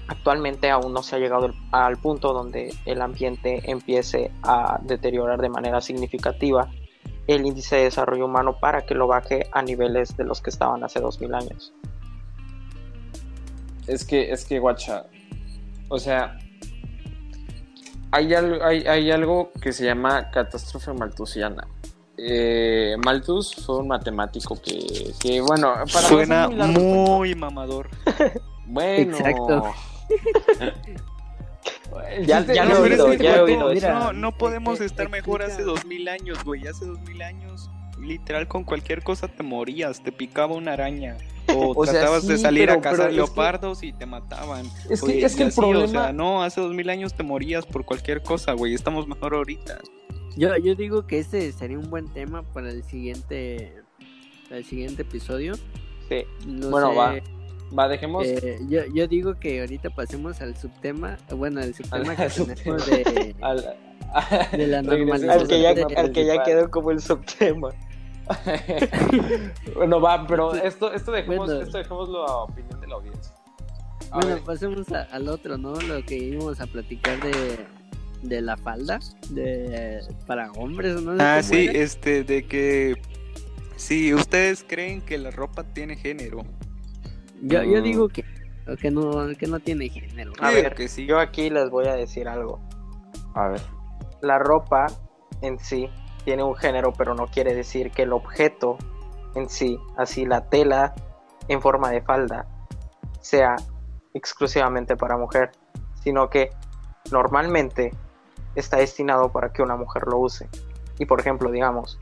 actualmente 0.08 0.70
aún 0.70 0.94
no 0.94 1.04
se 1.04 1.16
ha 1.16 1.20
llegado 1.20 1.48
el- 1.48 1.54
al 1.72 1.98
punto 1.98 2.34
donde 2.34 2.74
el 2.86 3.02
ambiente 3.02 3.70
empiece 3.70 4.32
a 4.44 4.80
deteriorar 4.82 5.40
de 5.42 5.50
manera 5.50 5.82
significativa 5.82 6.70
el 7.28 7.46
índice 7.46 7.76
de 7.76 7.84
desarrollo 7.84 8.26
humano 8.26 8.58
para 8.60 8.86
que 8.86 8.96
lo 8.96 9.08
baje 9.08 9.48
a 9.52 9.62
niveles 9.62 10.16
de 10.18 10.24
los 10.24 10.42
que 10.42 10.50
estaban 10.50 10.84
hace 10.84 11.00
2000 11.00 11.36
años. 11.36 11.74
Es 13.86 14.06
que, 14.06 14.32
es 14.32 14.46
que, 14.46 14.60
guacha, 14.60 15.06
o 15.90 16.00
sea, 16.00 16.38
hay 18.12 18.34
algo, 18.34 18.64
hay, 18.64 18.86
hay 18.88 19.12
algo 19.12 19.52
que 19.62 19.72
se 19.72 19.86
llama 19.86 20.30
catástrofe 20.32 20.94
malthusiana. 20.94 21.68
Eh, 22.18 22.96
Malthus 23.06 23.54
fue 23.54 23.78
un 23.78 23.90
matemático 23.90 24.60
que, 24.60 25.14
que 25.20 25.40
bueno, 25.40 25.74
para 25.94 26.08
Suena 26.08 26.48
largo 26.48 26.82
muy 26.82 27.36
mamador. 27.36 27.90
bueno. 28.66 29.16
Exacto. 29.16 29.74
Ya- 32.26 32.46
ya 32.46 32.66
no, 32.66 32.76
lo 32.80 32.86
he 32.86 32.90
oído, 32.92 33.12
que 33.12 33.18
ya 33.24 33.30
he 33.30 33.32
este 33.34 33.42
oído 33.44 33.90
no, 33.94 34.14
no 34.14 34.38
podemos 34.38 34.80
eh, 34.82 34.86
estar 34.86 35.10
mejor 35.10 35.44
hace 35.44 35.64
dos 35.64 35.86
mil 35.86 36.08
años, 36.08 36.44
güey. 36.44 36.68
Hace 36.68 36.86
dos 36.86 37.00
mil 37.02 37.22
años, 37.22 37.70
literal, 38.00 38.48
con 38.48 38.64
cualquier 38.64 39.04
cosa 39.04 39.28
te 39.28 39.44
morías, 39.44 40.02
te 40.04 40.12
picaba 40.12 40.56
una 40.56 40.74
araña. 40.74 41.18
O, 41.56 41.74
O 41.78 41.86
sea, 41.86 41.94
tratabas 41.94 42.28
de 42.28 42.38
salir 42.38 42.68
pero- 42.68 42.80
a 42.80 42.82
cazar 42.82 43.10
que- 43.10 43.16
leopardos 43.16 43.84
y 43.84 43.94
te 43.94 44.06
mataban. 44.06 44.66
Es 44.90 45.02
que, 45.02 45.24
es 45.26 45.36
que 45.36 45.44
el 45.44 45.48
así, 45.50 45.60
problema. 45.60 45.84
O 45.86 45.88
sea, 45.88 46.14
no, 46.14 46.44
hace 46.44 46.62
dos 46.62 46.74
mil 46.74 46.90
años 46.90 47.14
te 47.14 47.24
morías 47.24 47.66
por 47.66 47.86
cualquier 47.86 48.22
cosa, 48.24 48.54
güey. 48.54 48.74
Estamos 48.74 49.08
mejor 49.08 49.34
ahorita. 49.36 49.80
Yo, 50.36 50.56
yo 50.58 50.76
digo 50.76 51.08
que 51.08 51.18
este 51.20 51.52
sería 51.52 51.80
un 51.80 51.90
buen 51.90 52.14
tema 52.14 52.44
para 52.44 52.70
el 52.70 52.84
siguiente, 52.84 53.74
para 54.48 54.58
el 54.58 54.66
siguiente 54.66 55.02
episodio. 55.02 55.56
Sí. 56.10 56.24
No 56.46 56.70
Bueno, 56.70 56.92
sé, 56.92 56.96
va. 56.98 57.16
Va, 57.78 57.88
dejemos. 57.88 58.26
eh, 58.26 58.60
yo, 58.70 58.82
yo 58.94 59.08
digo 59.08 59.36
que 59.40 59.60
ahorita 59.62 59.90
pasemos 59.90 60.42
al 60.42 60.56
subtema, 60.56 61.18
bueno, 61.36 61.60
al 61.62 61.74
subtema 61.74 62.16
que 62.16 62.24
Al 62.24 62.32
tenemos 62.32 62.86
de, 62.88 63.36
al- 63.42 63.76
de 64.52 64.68
la 64.68 64.82
normalización. 64.82 65.30
Al 65.42 65.48
que 65.48 65.62
ya, 65.62 65.74
de- 65.74 65.82
al 65.84 66.12
que 66.12 66.26
ya 66.26 66.34
principal. 66.34 66.44
quedó 66.46 66.72
como 66.72 66.92
el 66.92 67.02
subtema. 67.02 67.70
bueno, 69.76 70.02
va, 70.02 70.26
pero 70.28 70.54
esto, 70.56 70.94
esto, 70.94 71.12
dejemos, 71.12 71.48
Bueno. 71.48 71.62
esto 71.62 71.78
dejémoslo 71.78 72.28
a 72.28 72.44
opinión 72.44 72.80
de 72.80 72.88
la 72.88 72.96
audiencia. 72.96 73.34
A 74.12 74.16
Bueno, 74.20 74.36
ver, 74.36 74.44
pasemos 74.44 74.92
a- 74.92 75.04
al 75.12 75.28
otro, 75.28 75.58
¿no? 75.58 75.74
Lo 75.82 76.04
que 76.06 76.16
íbamos 76.18 76.60
a 76.62 76.68
platicar 76.68 77.20
de, 77.22 77.66
de 78.24 78.42
la 78.42 78.56
falda 78.58 79.00
de 79.30 80.02
para 80.26 80.52
hombres, 80.54 81.02
¿no? 81.02 81.12
Ah, 81.20 81.40
¿Cómo 81.42 81.54
sí, 81.54 81.66
era? 81.68 81.80
este, 81.80 82.24
de 82.24 82.46
que. 82.46 82.96
Sí, 83.76 84.14
ustedes 84.14 84.66
creen 84.68 85.02
que 85.02 85.18
la 85.18 85.30
ropa 85.32 85.64
tiene 85.64 85.96
género. 85.98 86.44
Yo, 87.42 87.64
yo 87.64 87.82
digo 87.82 88.10
que, 88.10 88.24
que 88.82 88.92
no 88.92 89.28
que 89.38 89.48
no 89.48 89.60
tiene 89.60 89.90
género. 89.90 90.34
A 90.40 90.52
ver, 90.52 90.76
que 90.76 90.88
sí. 90.88 91.06
Yo 91.06 91.20
aquí 91.20 91.50
les 91.50 91.70
voy 91.70 91.88
a 91.88 91.94
decir 91.94 92.28
algo. 92.28 92.60
a 93.34 93.50
ver. 93.50 93.62
La 94.22 94.40
ropa 94.40 94.88
en 95.42 95.60
sí 95.60 95.90
tiene 96.26 96.44
un 96.44 96.56
género, 96.56 96.92
pero 96.94 97.14
no 97.14 97.28
quiere 97.28 97.54
decir 97.54 97.92
que 97.92 98.04
el 98.04 98.14
objeto 98.14 98.78
en 99.36 99.50
sí, 99.50 99.80
así 99.96 100.26
la 100.26 100.50
tela 100.50 100.96
en 101.48 101.62
forma 101.62 101.92
de 101.92 102.02
falda, 102.02 102.48
sea 103.22 103.56
exclusivamente 104.14 104.98
para 104.98 105.18
mujer, 105.18 105.52
sino 106.02 106.30
que 106.30 106.50
normalmente 107.12 107.92
está 108.56 108.78
destinado 108.78 109.32
para 109.32 109.54
que 109.54 109.62
una 109.62 109.76
mujer 109.76 110.04
lo 110.08 110.18
use. 110.18 110.50
Y 110.98 111.06
por 111.06 111.20
ejemplo, 111.20 111.52
digamos, 111.52 112.00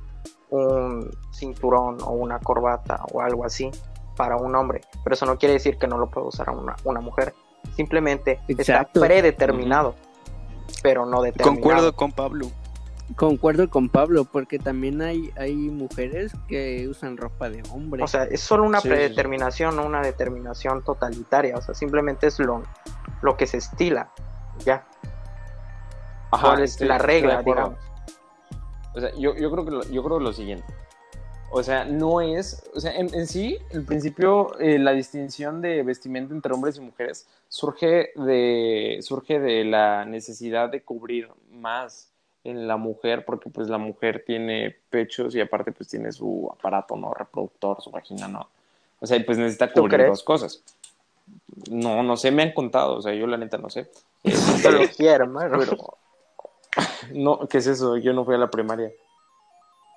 un 0.50 1.12
cinturón 1.34 1.98
o 2.02 2.12
una 2.12 2.40
corbata 2.40 3.04
o 3.12 3.22
algo 3.22 3.46
así 3.46 3.70
para 4.16 4.38
un 4.38 4.56
hombre, 4.56 4.82
pero 5.04 5.14
eso 5.14 5.26
no 5.26 5.38
quiere 5.38 5.54
decir 5.54 5.78
que 5.78 5.88
no 5.88 5.98
lo 5.98 6.10
pueda 6.10 6.28
usar 6.28 6.50
una, 6.50 6.76
una 6.84 7.02
mujer. 7.02 7.34
Simplemente 7.76 8.40
Exacto. 8.48 9.00
está 9.00 9.08
predeterminado, 9.08 9.96
pero 10.84 11.06
no 11.06 11.22
determinado. 11.22 11.56
Concuerdo 11.56 11.96
con 11.96 12.12
Pablo. 12.12 12.48
Concuerdo 13.16 13.70
con 13.70 13.90
Pablo, 13.90 14.26
porque 14.26 14.58
también 14.58 15.02
hay, 15.02 15.30
hay 15.38 15.54
mujeres 15.56 16.32
que 16.48 16.88
usan 16.88 17.18
ropa 17.18 17.50
de 17.50 17.62
hombre. 17.72 18.04
O 18.04 18.08
sea, 18.08 18.24
es 18.24 18.42
solo 18.42 18.64
una 18.64 18.80
Sí, 18.82 18.88
sí, 18.88 18.94
sí. 18.94 18.96
predeterminación, 18.96 19.76
no 19.76 19.86
una 19.86 20.02
determinación 20.02 20.84
totalitaria. 20.84 21.56
O 21.56 21.62
sea, 21.62 21.76
simplemente 21.76 22.28
es 22.28 22.40
lo, 22.40 22.64
lo 23.22 23.38
que 23.38 23.46
se 23.46 23.58
estila. 23.58 24.10
Ya. 24.66 24.86
Ajá, 26.32 26.48
¿Cuál 26.48 26.64
es 26.64 26.82
la 26.82 26.98
regla, 26.98 27.44
digamos? 27.44 27.78
O 28.96 29.00
sea, 29.00 29.12
yo, 29.18 29.36
yo 29.36 29.52
creo 29.52 29.66
que 29.66 29.72
lo, 29.72 29.84
yo 29.84 30.04
creo 30.04 30.20
lo 30.20 30.34
siguiente. 30.34 30.66
O 31.52 31.64
sea, 31.64 31.86
no 31.86 32.22
es, 32.22 32.70
o 32.74 32.80
sea, 32.80 32.96
en, 32.96 33.14
en 33.14 33.28
sí, 33.28 33.58
en 33.70 33.86
principio, 33.86 34.60
eh, 34.60 34.78
la 34.78 34.92
distinción 34.92 35.62
de 35.62 35.84
vestimenta 35.84 36.34
entre 36.34 36.54
hombres 36.54 36.78
y 36.78 36.82
mujeres 36.82 37.28
surge 37.48 38.12
de, 38.16 39.00
surge 39.02 39.40
de 39.40 39.64
la 39.64 40.06
necesidad 40.06 40.70
de 40.70 40.82
cubrir 40.82 41.30
más 41.52 42.12
en 42.44 42.68
la 42.68 42.78
mujer, 42.78 43.26
porque 43.26 43.50
pues 43.50 43.70
la 43.70 43.78
mujer 43.78 44.24
tiene 44.26 44.76
pechos 44.90 45.34
y 45.36 45.42
aparte 45.42 45.72
pues 45.72 45.90
tiene 45.90 46.12
su 46.12 46.50
aparato, 46.52 46.96
¿no? 46.96 47.14
Reproductor, 47.14 47.82
su 47.82 47.90
vagina, 47.90 48.28
¿no? 48.28 48.50
O 49.00 49.08
sea, 49.08 49.24
pues 49.26 49.38
necesita 49.38 49.72
¿Tú 49.72 49.82
cubrir 49.82 50.08
dos 50.08 50.24
cosas. 50.24 50.64
No, 51.70 52.04
no 52.04 52.18
sé, 52.18 52.32
me 52.32 52.44
han 52.44 52.54
contado, 52.54 52.98
o 52.98 53.02
sea, 53.02 53.14
yo 53.14 53.28
la 53.28 53.38
neta 53.38 53.58
no 53.58 53.70
sé. 53.70 53.90
Lo 54.24 54.88
quiero, 54.96 55.24
hermano. 55.24 55.58
Pero, 55.58 55.98
no, 57.14 57.48
¿qué 57.48 57.60
es 57.60 57.68
eso? 57.68 57.98
Yo 57.98 58.14
no 58.14 58.26
fui 58.26 58.36
a 58.36 58.40
la 58.40 58.50
primaria. 58.50 58.92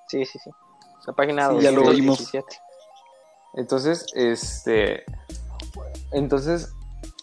Sí, 0.09 0.25
sí, 0.25 0.39
sí. 0.39 0.51
La 1.07 1.13
página 1.15 1.49
Sí, 1.51 1.61
ya 1.61 1.71
lo 1.71 1.83
217. 1.83 2.47
Entonces, 3.55 4.07
este. 4.15 5.05
Entonces, 6.13 6.73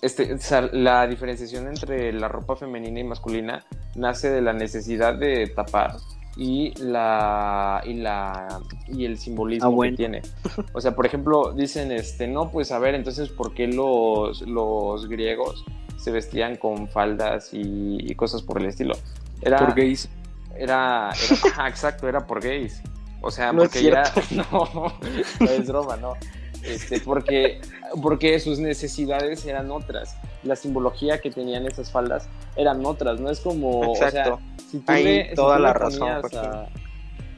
este, 0.02 0.34
o 0.34 0.40
sea, 0.40 0.62
la 0.62 1.08
diferenciación 1.08 1.68
entre 1.68 2.12
la 2.14 2.28
ropa 2.28 2.56
femenina 2.56 3.00
y 3.00 3.04
masculina 3.04 3.64
nace 3.96 4.30
de 4.30 4.42
la 4.42 4.54
necesidad 4.54 5.16
de 5.16 5.48
tapar 5.48 5.96
y 6.38 6.74
la 6.82 7.82
y 7.86 7.94
la 7.96 8.60
y 8.88 9.06
el 9.06 9.18
simbolismo 9.18 9.68
Ah, 9.70 9.72
bueno. 9.72 9.92
que 9.94 9.98
tiene. 9.98 10.22
O 10.74 10.82
sea, 10.82 10.96
por 10.96 11.06
ejemplo, 11.06 11.54
dicen 11.54 11.92
este, 11.92 12.28
no, 12.28 12.52
pues 12.52 12.72
a 12.72 12.80
ver, 12.80 12.94
entonces 12.96 13.30
¿por 13.30 13.54
qué 13.54 13.68
los, 13.68 14.42
los 14.42 15.08
griegos 15.08 15.64
se 15.98 16.12
vestían 16.12 16.58
con 16.58 16.88
faldas 16.90 17.54
y, 17.54 17.98
y 18.00 18.16
cosas 18.16 18.42
por 18.42 18.60
el 18.62 18.68
estilo? 18.68 18.96
Era 19.42 19.60
Por 19.60 19.76
gays. 19.76 20.10
era, 20.58 21.10
era 21.10 21.10
ajá, 21.10 21.68
exacto, 21.70 22.08
era 22.08 22.26
por 22.28 22.42
gays. 22.44 22.82
O 23.26 23.32
sea, 23.32 23.52
No 23.52 23.64
porque 23.64 23.82
ya 23.82 24.04
no, 24.32 24.94
no 25.40 25.46
es 25.50 25.68
broma, 25.68 25.98
no. 25.98 26.14
Este, 26.64 27.00
porque, 27.00 27.60
porque 28.02 28.40
sus 28.40 28.60
necesidades 28.60 29.46
eran 29.46 29.72
otras. 29.72 30.16
La 30.44 30.56
simbología 30.56 31.20
que 31.20 31.32
tenían 31.32 31.66
esas 31.66 31.92
faldas 31.92 32.28
eran 32.56 32.86
otras. 32.86 33.20
No 33.20 33.30
es 33.32 33.40
como, 33.40 33.96
Exacto. 33.96 34.36
o 34.36 34.38
sea, 34.38 34.68
si 34.72 34.78
tú 34.80 34.92
Ahí 34.92 35.04
le, 35.04 35.30
si 35.30 35.36
toda 35.36 35.58
tú 35.58 35.62
la 35.64 35.74
razón, 35.74 36.22
Joaquín. 36.22 36.40
a- 36.40 36.68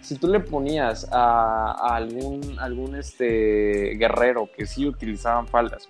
si 0.02 0.15
tú 0.15 0.28
le 0.28 0.39
ponías 0.41 1.08
a, 1.12 1.71
a 1.71 1.95
algún, 1.95 2.58
algún 2.60 2.95
este 2.95 3.95
guerrero 3.97 4.50
que 4.56 4.65
sí 4.65 4.86
utilizaban 4.88 5.47
faldas, 5.47 5.88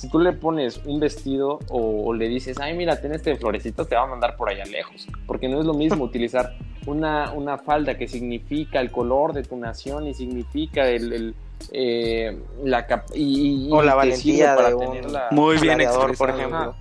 Si 0.00 0.08
tú 0.08 0.18
le 0.18 0.32
pones 0.32 0.78
un 0.86 0.98
vestido 0.98 1.58
o, 1.68 2.04
o 2.06 2.14
le 2.14 2.26
dices, 2.28 2.58
ay, 2.58 2.74
mira, 2.74 3.00
ten 3.02 3.12
este 3.12 3.30
de 3.30 3.36
florecitas, 3.36 3.86
te 3.86 3.94
va 3.96 4.04
a 4.04 4.06
mandar 4.06 4.34
por 4.34 4.48
allá 4.48 4.64
lejos. 4.64 5.06
Porque 5.26 5.46
no 5.46 5.60
es 5.60 5.66
lo 5.66 5.74
mismo 5.74 6.04
utilizar 6.10 6.56
una, 6.86 7.32
una 7.32 7.58
falda 7.58 7.98
que 7.98 8.08
significa 8.08 8.80
el 8.80 8.90
color 8.90 9.34
de 9.34 9.42
tu 9.42 9.56
nación 9.58 10.06
y 10.06 10.14
significa 10.14 10.88
el, 10.88 11.12
el, 11.12 11.34
eh, 11.72 12.38
la 12.64 12.86
cap- 12.86 13.10
y, 13.14 13.66
y- 13.66 13.72
O 13.72 13.82
la 13.82 13.94
valentía 13.94 14.56
sirve 14.56 14.68
de 14.70 14.74
un 14.74 14.80
tenerla- 15.02 15.28
Muy 15.32 15.58
bien 15.58 15.74
gladiador, 15.76 16.16
por 16.16 16.30
expresado. 16.30 16.38
ejemplo. 16.40 16.74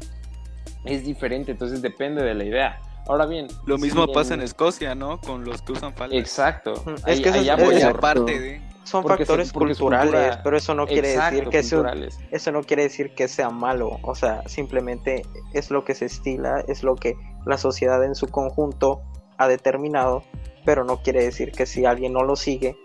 es 0.86 1.03
diferente, 1.05 1.51
entonces 1.51 1.82
depende 1.82 2.23
de 2.23 2.34
la 2.34 2.43
idea. 2.45 2.79
Ahora 3.08 3.25
bien, 3.25 3.47
Lo 3.65 3.77
mismo 3.77 4.05
si 4.05 4.13
pasa 4.13 4.36
en 4.36 4.41
Escocia, 4.41 4.95
¿no? 4.95 5.19
Con 5.19 5.43
los 5.43 5.62
que 5.62 5.73
usan 5.73 5.93
falda. 5.93 6.15
Exacto. 6.15 6.73
Es 6.95 7.03
Ahí- 7.03 7.21
que 7.21 7.29
eso 7.29 7.39
allá 7.39 7.55
es- 7.55 7.84
aparte 7.84 8.39
de... 8.39 8.68
Son 8.89 9.04
Porque 9.04 9.23
factores 9.25 9.49
se- 9.49 9.54
culturales, 9.54 10.12
cultura- 10.12 10.41
pero 10.43 10.58
eso 10.58 10.73
no 10.73 10.88
quiere 10.88 11.13
Exacto, 11.13 11.36
decir 11.36 11.49
que 11.49 11.60
eso, 11.60 11.75
culturales. 11.78 12.19
eso 12.32 12.52
no 12.52 12.62
quiere 12.63 12.84
decir 12.84 13.13
que 13.13 13.28
sea 13.28 13.49
malo, 13.52 13.99
o 14.02 14.15
sea, 14.15 14.41
simplemente 14.47 15.21
es 15.54 15.69
lo 15.69 15.86
que 15.86 15.93
se 15.93 16.06
estila, 16.06 16.63
es 16.67 16.82
lo 16.84 16.95
que 16.95 17.13
la 17.45 17.58
sociedad 17.60 18.04
en 18.04 18.15
su 18.15 18.28
conjunto 18.30 19.02
ha 19.38 19.47
determinado, 19.47 20.23
pero 20.65 20.84
no 20.86 21.04
quiere 21.04 21.23
decir 21.23 21.52
que 21.52 21.67
si 21.67 21.86
alguien 21.86 22.13
no 22.13 22.23
lo 22.23 22.36
sigue, 22.36 22.75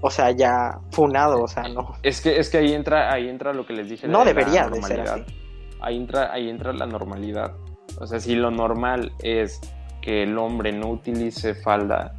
o 0.00 0.10
sea, 0.10 0.32
ya 0.32 0.80
funado, 0.90 1.40
o 1.42 1.48
sea, 1.48 1.68
no. 1.68 1.94
Es 2.02 2.20
que, 2.20 2.38
es 2.38 2.50
que 2.50 2.58
ahí 2.58 2.72
entra, 2.74 3.12
ahí 3.12 3.28
entra 3.28 3.52
lo 3.54 3.64
que 3.66 3.72
les 3.72 3.88
dije. 3.88 4.08
No 4.08 4.20
de 4.24 4.34
debería 4.34 4.68
de 4.68 4.80
ser 4.82 4.98
normalidad. 4.98 5.26
Ahí 5.80 5.96
entra, 5.96 6.32
ahí 6.32 6.50
entra 6.50 6.72
la 6.72 6.86
normalidad. 6.86 7.52
O 8.00 8.06
sea, 8.08 8.18
si 8.18 8.34
lo 8.34 8.50
normal 8.50 9.12
es 9.22 9.60
que 10.02 10.24
el 10.24 10.36
hombre 10.38 10.72
no 10.72 10.88
utilice 10.88 11.54
falda, 11.54 12.14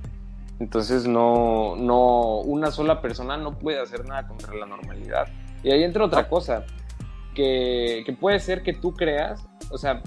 entonces 0.60 1.08
no, 1.08 1.76
no, 1.76 2.40
una 2.40 2.72
sola 2.72 3.02
persona 3.02 3.38
no 3.38 3.58
puede 3.58 3.80
hacer 3.80 4.06
nada 4.06 4.28
contra 4.28 4.54
la 4.56 4.66
normalidad. 4.66 5.28
Y 5.64 5.72
ahí 5.72 5.84
entra 5.84 6.06
otra 6.06 6.28
cosa, 6.28 6.66
que, 7.36 8.04
que 8.06 8.14
puede 8.14 8.40
ser 8.40 8.64
que 8.64 8.74
tú 8.74 8.94
creas, 8.94 9.46
o 9.72 9.78
sea, 9.78 10.02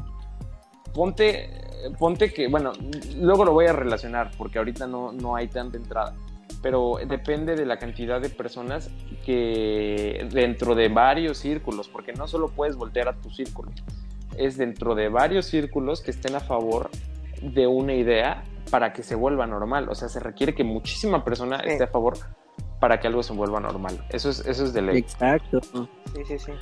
ponte, 0.95 1.51
ponte 1.99 2.33
que, 2.33 2.49
bueno, 2.49 2.73
luego 3.17 3.45
lo 3.45 3.53
voy 3.53 3.67
a 3.67 3.73
relacionar, 3.73 4.31
porque 4.37 4.59
ahorita 4.59 4.87
no, 4.87 5.13
no 5.13 5.37
hay 5.37 5.49
tanta 5.49 5.77
entrada 5.77 6.15
pero 6.63 6.99
depende 7.07 7.57
de 7.57 7.65
la 7.65 7.79
cantidad 7.79 8.21
de 8.21 8.29
personas 8.29 8.91
que 9.25 10.27
dentro 10.31 10.75
de 10.75 10.89
varios 10.89 11.39
círculos, 11.39 11.89
porque 11.89 12.13
no 12.13 12.29
solo 12.29 12.49
puedes 12.49 12.77
voltear 12.77 13.09
a 13.09 13.15
tu 13.15 13.31
círculo, 13.31 13.71
es 14.37 14.57
dentro 14.57 14.95
de 14.95 15.09
varios 15.09 15.47
círculos 15.47 16.03
que 16.03 16.11
estén 16.11 16.35
a 16.35 16.41
favor 16.41 16.91
de 17.41 17.67
una 17.67 17.95
idea 17.95 18.43
para 18.71 18.93
que 18.93 19.03
se 19.03 19.15
vuelva 19.15 19.47
normal. 19.47 19.89
O 19.89 19.95
sea, 19.95 20.09
se 20.09 20.21
requiere 20.21 20.55
que 20.55 20.65
muchísima 20.65 21.25
persona 21.25 21.61
Sí. 21.63 21.71
esté 21.71 21.85
a 21.85 21.89
favor 21.89 22.15
para 22.81 22.99
que 23.01 23.07
algo 23.07 23.23
se 23.23 23.33
vuelva 23.33 23.61
normal. 23.61 24.05
Eso 24.11 24.31
es, 24.31 24.41
eso 24.47 24.65
es 24.65 24.73
de 24.73 24.83
ley. 24.83 24.99
Exacto. 24.99 25.61
Sí, 26.15 26.25
sí, 26.27 26.39
sí. 26.39 26.53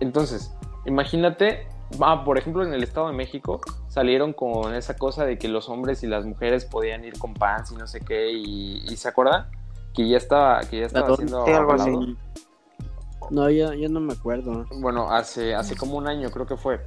Entonces, 0.00 0.52
imagínate, 0.86 1.66
ah, 2.00 2.24
por 2.24 2.38
ejemplo, 2.38 2.64
en 2.64 2.72
el 2.74 2.82
Estado 2.82 3.08
de 3.08 3.12
México 3.12 3.60
salieron 3.88 4.32
con 4.32 4.74
esa 4.74 4.96
cosa 4.96 5.24
de 5.24 5.38
que 5.38 5.48
los 5.48 5.68
hombres 5.68 6.02
y 6.02 6.06
las 6.06 6.24
mujeres 6.26 6.64
podían 6.64 7.04
ir 7.04 7.18
con 7.18 7.34
pants 7.34 7.72
y 7.72 7.76
no 7.76 7.86
sé 7.86 8.00
qué, 8.00 8.32
y, 8.32 8.82
y 8.84 8.96
¿se 8.96 9.08
acuerda? 9.08 9.50
Que 9.94 10.08
ya 10.08 10.16
estaba, 10.16 10.60
que 10.60 10.80
ya 10.80 10.86
estaba 10.86 11.14
sí, 11.16 11.22
algo 11.52 11.72
así. 11.74 12.16
No, 13.30 13.48
yo, 13.50 13.72
yo 13.74 13.88
no 13.88 14.00
me 14.00 14.14
acuerdo. 14.14 14.66
Bueno, 14.80 15.10
hace, 15.10 15.54
hace 15.54 15.76
como 15.76 15.96
un 15.96 16.08
año 16.08 16.30
creo 16.30 16.46
que 16.46 16.56
fue, 16.56 16.80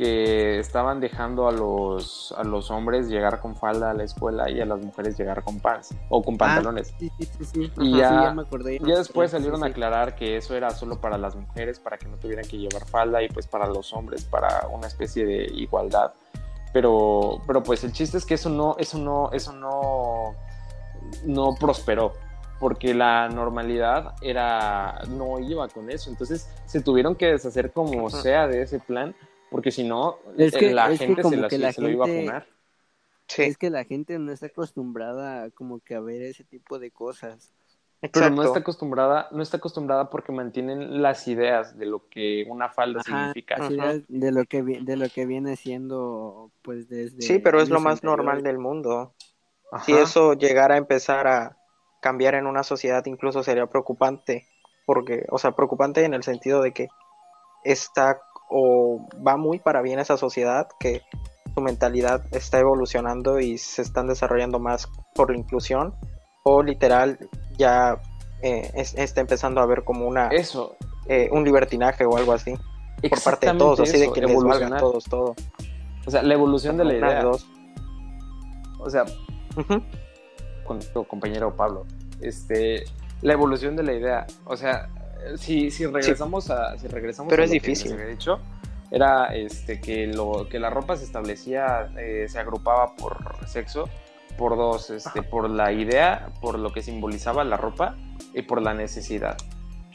que 0.00 0.58
estaban 0.58 0.98
dejando 0.98 1.46
a 1.46 1.52
los, 1.52 2.32
a 2.38 2.42
los 2.42 2.70
hombres 2.70 3.10
llegar 3.10 3.38
con 3.38 3.54
falda 3.54 3.90
a 3.90 3.92
la 3.92 4.02
escuela 4.04 4.48
y 4.48 4.58
a 4.58 4.64
las 4.64 4.80
mujeres 4.80 5.18
llegar 5.18 5.44
con 5.44 5.60
pants 5.60 5.94
o 6.08 6.22
con 6.22 6.38
pantalones. 6.38 6.94
Sí, 6.98 7.12
sí, 7.18 7.26
sí. 7.26 7.44
sí. 7.44 7.72
Y 7.78 7.88
Ajá, 7.88 7.98
ya- 7.98 8.08
sí, 8.08 8.22
ya 8.22 8.30
me 8.30 8.40
acordé. 8.40 8.78
Ya 8.82 8.96
después 8.96 9.30
salieron 9.30 9.62
a 9.62 9.66
aclarar 9.66 10.16
que 10.16 10.38
eso 10.38 10.56
era 10.56 10.70
solo 10.70 10.98
para 11.02 11.18
las 11.18 11.36
mujeres, 11.36 11.78
para 11.78 11.98
que 11.98 12.06
no 12.08 12.16
tuvieran 12.16 12.46
que 12.48 12.56
llevar 12.56 12.86
falda 12.86 13.22
y 13.22 13.28
pues 13.28 13.46
para 13.46 13.66
los 13.66 13.92
hombres, 13.92 14.24
para 14.24 14.68
una 14.72 14.86
especie 14.86 15.26
de 15.26 15.44
igualdad. 15.52 16.14
Pero, 16.72 17.42
pero 17.46 17.62
pues 17.62 17.84
el 17.84 17.92
chiste 17.92 18.16
es 18.16 18.24
que 18.24 18.34
eso 18.34 18.48
no, 18.48 18.76
eso 18.78 18.96
no, 18.96 19.28
eso 19.32 19.52
no, 19.52 20.34
no 21.26 21.54
prosperó. 21.60 22.14
Porque 22.58 22.94
la 22.94 23.28
normalidad 23.28 24.14
era, 24.22 25.02
no 25.10 25.38
iba 25.40 25.68
con 25.68 25.90
eso. 25.90 26.08
Entonces 26.08 26.48
se 26.64 26.80
tuvieron 26.80 27.16
que 27.16 27.26
deshacer 27.26 27.70
como 27.72 28.08
sea 28.08 28.46
de 28.46 28.62
ese 28.62 28.78
plan, 28.78 29.14
porque 29.50 29.70
si 29.70 29.84
no, 29.84 30.18
Es 30.38 30.54
que- 30.56 30.72
la 30.72 30.90
es 30.92 30.98
que 30.98 31.06
gente 31.06 31.22
se, 31.22 31.28
como 31.28 31.36
la- 31.42 31.48
que 31.48 31.58
la 31.58 31.72
se 31.72 31.80
lo 31.82 31.88
iba 31.88 32.04
a 32.04 32.08
gente- 32.08 32.26
funar. 32.26 32.46
Sí, 33.26 33.42
Es 33.42 33.56
que 33.58 33.70
la 33.70 33.84
gente 33.84 34.18
no 34.18 34.32
está 34.32 34.46
acostumbrada 34.46 35.50
como 35.50 35.78
que 35.80 35.94
a 35.94 36.00
ver 36.00 36.22
ese 36.22 36.42
tipo 36.44 36.78
de 36.80 36.90
cosas. 36.90 37.52
Pero 38.00 38.12
no 38.14 38.26
exacto. 38.28 38.42
está 38.44 38.58
acostumbrada, 38.60 39.28
no 39.30 39.42
está 39.42 39.58
acostumbrada 39.58 40.08
porque 40.10 40.32
mantienen 40.32 41.02
las 41.02 41.28
ideas 41.28 41.78
de 41.78 41.84
lo 41.86 42.08
que 42.08 42.44
una 42.48 42.70
falda 42.70 43.00
Ajá, 43.06 43.32
significa. 43.32 43.56
es 43.90 44.04
de 44.08 44.32
lo 44.32 44.44
que 44.46 44.62
de 44.62 44.96
lo 44.96 45.08
que 45.10 45.26
viene 45.26 45.54
siendo 45.56 46.50
pues 46.62 46.88
desde 46.88 47.20
Sí, 47.20 47.38
pero 47.38 47.60
es 47.60 47.68
lo 47.68 47.78
más 47.78 48.02
normal 48.02 48.42
del 48.42 48.58
mundo. 48.58 49.12
Ajá. 49.70 49.84
Si 49.84 49.92
eso 49.92 50.32
llegara 50.32 50.74
a 50.74 50.78
empezar 50.78 51.28
a 51.28 51.56
cambiar 52.00 52.34
en 52.34 52.46
una 52.46 52.62
sociedad, 52.64 53.04
incluso 53.04 53.42
sería 53.42 53.66
preocupante, 53.66 54.48
porque, 54.86 55.26
o 55.30 55.36
sea, 55.38 55.52
preocupante 55.52 56.02
en 56.04 56.14
el 56.14 56.22
sentido 56.22 56.62
de 56.62 56.72
que 56.72 56.88
está 57.64 58.22
o 58.50 59.06
va 59.26 59.36
muy 59.36 59.58
para 59.58 59.80
bien 59.82 59.98
esa 60.00 60.16
sociedad, 60.16 60.66
que 60.78 61.02
su 61.54 61.60
mentalidad 61.60 62.22
está 62.32 62.58
evolucionando 62.58 63.38
y 63.40 63.58
se 63.58 63.82
están 63.82 64.06
desarrollando 64.08 64.58
más 64.58 64.88
por 65.14 65.30
la 65.30 65.38
inclusión, 65.38 65.94
o 66.44 66.62
literal 66.62 67.18
ya 67.58 68.00
eh, 68.42 68.70
es- 68.74 68.94
está 68.96 69.20
empezando 69.20 69.60
a 69.60 69.66
ver 69.66 69.84
como 69.84 70.06
una 70.06 70.28
Eso, 70.28 70.76
eh, 71.06 71.28
un 71.32 71.44
libertinaje 71.44 72.04
o 72.06 72.16
algo 72.16 72.32
así 72.32 72.54
por 73.08 73.22
parte 73.22 73.46
de 73.46 73.58
todos, 73.58 73.80
así 73.80 73.98
de 73.98 74.10
que 74.12 74.20
les 74.22 74.36
valga 74.42 74.78
todos 74.80 75.04
todo. 75.04 75.34
O 76.06 76.10
sea, 76.10 76.22
la 76.22 76.34
evolución 76.34 76.76
de 76.76 76.84
la 76.84 76.94
idea. 76.94 77.22
dos. 77.22 77.46
O 78.78 78.88
sea, 78.88 79.04
con 80.64 80.78
tu 80.94 81.04
compañero 81.04 81.54
Pablo, 81.54 81.84
este, 82.20 82.84
la 83.22 83.32
evolución 83.34 83.76
de 83.76 83.82
la 83.82 83.92
idea. 83.92 84.26
O 84.46 84.56
sea, 84.56 84.88
si, 85.36 85.70
si 85.70 85.86
regresamos 85.86 86.50
a, 86.50 86.76
si 86.78 86.86
regresamos 86.88 87.30
Pero 87.30 87.42
a 87.42 87.44
es 87.44 87.50
difícil. 87.50 87.92
había 87.92 88.06
dicho, 88.06 88.38
era 88.90 89.26
este 89.34 89.80
que 89.80 90.06
lo 90.06 90.48
que 90.48 90.58
la 90.58 90.70
ropa 90.70 90.96
se 90.96 91.04
establecía, 91.04 91.90
eh, 91.98 92.26
se 92.28 92.38
agrupaba 92.38 92.96
por 92.96 93.36
sexo, 93.46 93.88
por 94.36 94.56
dos, 94.56 94.90
este, 94.90 95.22
por 95.22 95.48
la 95.48 95.72
idea, 95.72 96.30
por 96.40 96.58
lo 96.58 96.72
que 96.72 96.82
simbolizaba 96.82 97.44
la 97.44 97.56
ropa 97.56 97.96
y 98.34 98.42
por 98.42 98.62
la 98.62 98.74
necesidad. 98.74 99.36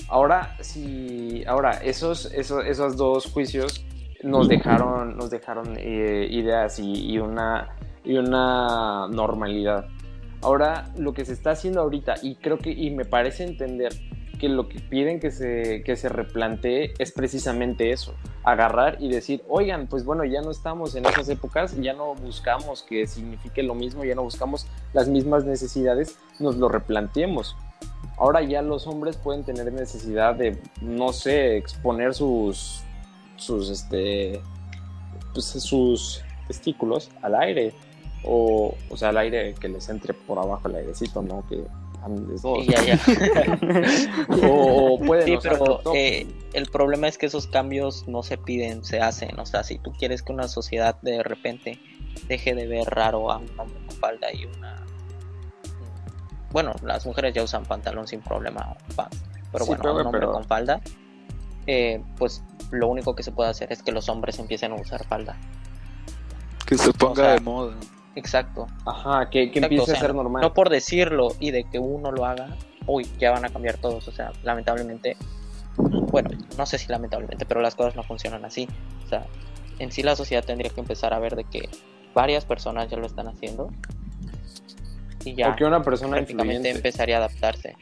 Ahora, 0.07 0.55
si, 0.59 1.43
ahora 1.45 1.71
esos, 1.83 2.31
esos, 2.33 2.65
esos 2.65 2.95
dos 2.95 3.25
juicios 3.31 3.85
nos 4.23 4.47
dejaron, 4.47 5.17
nos 5.17 5.29
dejaron 5.29 5.75
eh, 5.77 6.27
ideas 6.29 6.79
y, 6.79 7.11
y 7.11 7.19
una, 7.19 7.75
y 8.03 8.17
una 8.17 9.07
normalidad. 9.07 9.87
Ahora, 10.41 10.91
lo 10.97 11.11
que 11.13 11.25
se 11.25 11.33
está 11.33 11.51
haciendo 11.51 11.81
ahorita, 11.81 12.15
y 12.21 12.35
creo 12.35 12.57
que, 12.57 12.69
y 12.71 12.91
me 12.91 13.05
parece 13.05 13.43
entender 13.45 13.93
que 14.37 14.49
lo 14.49 14.69
que 14.69 14.79
piden 14.79 15.19
que 15.19 15.31
se, 15.31 15.83
que 15.83 15.95
se 15.95 16.09
replantee 16.09 16.93
es 16.99 17.11
precisamente 17.11 17.91
eso, 17.91 18.13
agarrar 18.43 18.97
y 18.99 19.09
decir, 19.09 19.43
oigan, 19.47 19.87
pues 19.87 20.05
bueno, 20.05 20.23
ya 20.25 20.41
no 20.41 20.51
estamos 20.51 20.95
en 20.95 21.05
esas 21.05 21.29
épocas, 21.29 21.75
ya 21.79 21.93
no 21.93 22.15
buscamos 22.15 22.83
que 22.83 23.07
signifique 23.07 23.63
lo 23.63 23.75
mismo, 23.75 24.03
ya 24.03 24.15
no 24.15 24.23
buscamos 24.23 24.67
las 24.93 25.07
mismas 25.07 25.45
necesidades, 25.45 26.17
nos 26.39 26.57
lo 26.57 26.69
replanteemos. 26.69 27.55
Ahora 28.17 28.41
ya 28.41 28.61
los 28.61 28.87
hombres 28.87 29.17
pueden 29.17 29.43
tener 29.43 29.71
necesidad 29.73 30.35
de, 30.35 30.57
no 30.81 31.11
sé, 31.11 31.57
exponer 31.57 32.13
sus, 32.13 32.83
sus, 33.35 33.69
este, 33.69 34.41
pues, 35.33 35.45
sus 35.45 36.21
testículos 36.47 37.09
al 37.21 37.35
aire. 37.35 37.73
O, 38.23 38.73
o 38.89 38.97
sea, 38.97 39.09
al 39.09 39.17
aire 39.17 39.53
que 39.53 39.69
les 39.69 39.87
entre 39.89 40.13
por 40.13 40.39
abajo 40.39 40.67
el 40.67 40.75
airecito, 40.75 41.21
¿no? 41.21 41.45
Que 41.47 41.63
Y 42.07 42.65
ya, 42.71 42.83
ya. 42.83 42.99
O, 44.47 44.93
o 44.95 44.99
pueden 44.99 45.25
Sí, 45.25 45.37
pero 45.41 45.81
eh, 45.93 46.27
el 46.53 46.65
problema 46.67 47.07
es 47.07 47.17
que 47.17 47.25
esos 47.25 47.47
cambios 47.47 48.07
no 48.07 48.21
se 48.23 48.37
piden, 48.37 48.83
se 48.85 48.99
hacen. 48.99 49.39
O 49.39 49.45
sea, 49.45 49.63
si 49.63 49.77
tú 49.79 49.91
quieres 49.93 50.21
que 50.21 50.31
una 50.33 50.47
sociedad 50.47 50.99
de 51.01 51.23
repente 51.23 51.79
deje 52.27 52.53
de 52.55 52.67
ver 52.67 52.85
raro 52.87 53.31
a 53.31 53.37
un 53.37 53.49
hombre 53.59 53.79
con 53.87 53.97
falda 53.97 54.31
y 54.33 54.45
una... 54.45 54.83
Bueno, 56.51 56.73
las 56.83 57.05
mujeres 57.05 57.33
ya 57.33 57.43
usan 57.43 57.65
pantalón 57.65 58.07
sin 58.07 58.21
problema, 58.21 58.75
pants. 58.95 59.21
pero 59.51 59.65
Sí, 59.65 59.69
bueno, 59.71 59.81
pero- 59.83 59.95
un 59.95 60.01
hombre 60.05 60.19
pero- 60.21 60.31
con 60.33 60.45
falda, 60.45 60.81
eh, 61.67 62.01
pues 62.17 62.43
lo 62.71 62.87
único 62.87 63.15
que 63.15 63.23
se 63.23 63.31
puede 63.31 63.49
hacer 63.49 63.71
es 63.73 63.81
que 63.83 63.91
los 63.91 64.07
hombres 64.09 64.39
empiecen 64.39 64.71
a 64.71 64.75
usar 64.75 65.05
falda. 65.05 65.35
Que 66.65 66.77
se 66.77 66.93
ponga 66.93 67.15
sea, 67.23 67.33
de 67.33 67.39
moda. 67.41 67.75
Exacto. 68.15 68.67
Ajá, 68.85 69.29
que, 69.29 69.51
que 69.51 69.59
Exacto, 69.59 69.65
empiece 69.65 69.83
o 69.83 69.85
sea, 69.87 69.95
a 69.95 69.99
ser 69.99 70.15
normal. 70.15 70.41
No 70.41 70.53
por 70.53 70.69
decirlo 70.69 71.29
y 71.39 71.51
de 71.51 71.63
que 71.65 71.79
uno 71.79 72.11
lo 72.11 72.25
haga, 72.25 72.55
uy, 72.87 73.05
ya 73.19 73.31
van 73.31 73.45
a 73.45 73.49
cambiar 73.49 73.77
todos. 73.77 74.07
O 74.07 74.11
sea, 74.11 74.31
lamentablemente, 74.43 75.17
bueno, 75.77 76.29
no 76.57 76.65
sé 76.65 76.77
si 76.77 76.87
lamentablemente, 76.87 77.45
pero 77.45 77.61
las 77.61 77.75
cosas 77.75 77.95
no 77.95 78.03
funcionan 78.03 78.45
así. 78.45 78.67
O 79.05 79.09
sea, 79.09 79.25
en 79.79 79.91
sí 79.91 80.01
la 80.03 80.15
sociedad 80.15 80.43
tendría 80.45 80.69
que 80.71 80.79
empezar 80.79 81.13
a 81.13 81.19
ver 81.19 81.35
de 81.35 81.43
que 81.43 81.69
varias 82.13 82.45
personas 82.45 82.89
ya 82.89 82.97
lo 82.97 83.05
están 83.05 83.27
haciendo 83.27 83.69
y 85.25 85.35
ya 85.35 85.47
Porque 85.47 85.65
una 85.65 85.81
persona 85.83 86.11
prácticamente 86.17 86.53
influyente. 86.69 86.77
empezaría 86.87 87.15
a 87.15 87.19
adaptarse. 87.19 87.75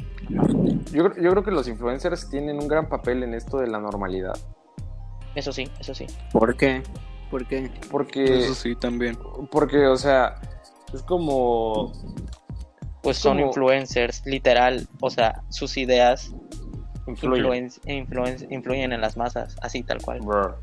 Yo, 0.92 1.04
creo- 1.12 1.24
yo 1.24 1.30
creo 1.32 1.44
que 1.44 1.52
los 1.52 1.68
influencers 1.68 2.30
tienen 2.30 2.58
un 2.60 2.68
gran 2.68 2.88
papel 2.90 3.22
en 3.24 3.34
esto 3.34 3.58
de 3.60 3.68
la 3.68 3.80
normalidad. 3.80 4.34
Eso 5.36 5.52
sí, 5.52 5.70
eso 5.80 5.94
sí. 5.94 6.06
¿Por 6.32 6.56
qué? 6.56 6.82
¿Por 7.34 7.48
qué? 7.48 7.72
Porque, 7.90 8.24
Eso 8.42 8.54
sí, 8.54 8.76
también. 8.76 9.18
porque, 9.50 9.88
o 9.88 9.98
sea, 9.98 10.36
es 10.94 11.02
como, 11.02 11.92
Pues 13.02 13.18
son 13.18 13.38
Como- 13.38 13.48
influencers, 13.48 14.24
literal. 14.26 14.88
O 15.02 15.10
sea, 15.10 15.42
sus 15.50 15.76
ideas 15.78 16.32
influye. 17.08 17.42
influen- 17.42 17.82
influen- 17.86 18.48
influyen 18.52 18.94
en 18.94 19.02
las 19.02 19.18
masas, 19.18 19.56
así 19.64 19.82
tal 19.84 19.98
cual. 20.02 20.20
Bro. 20.22 20.58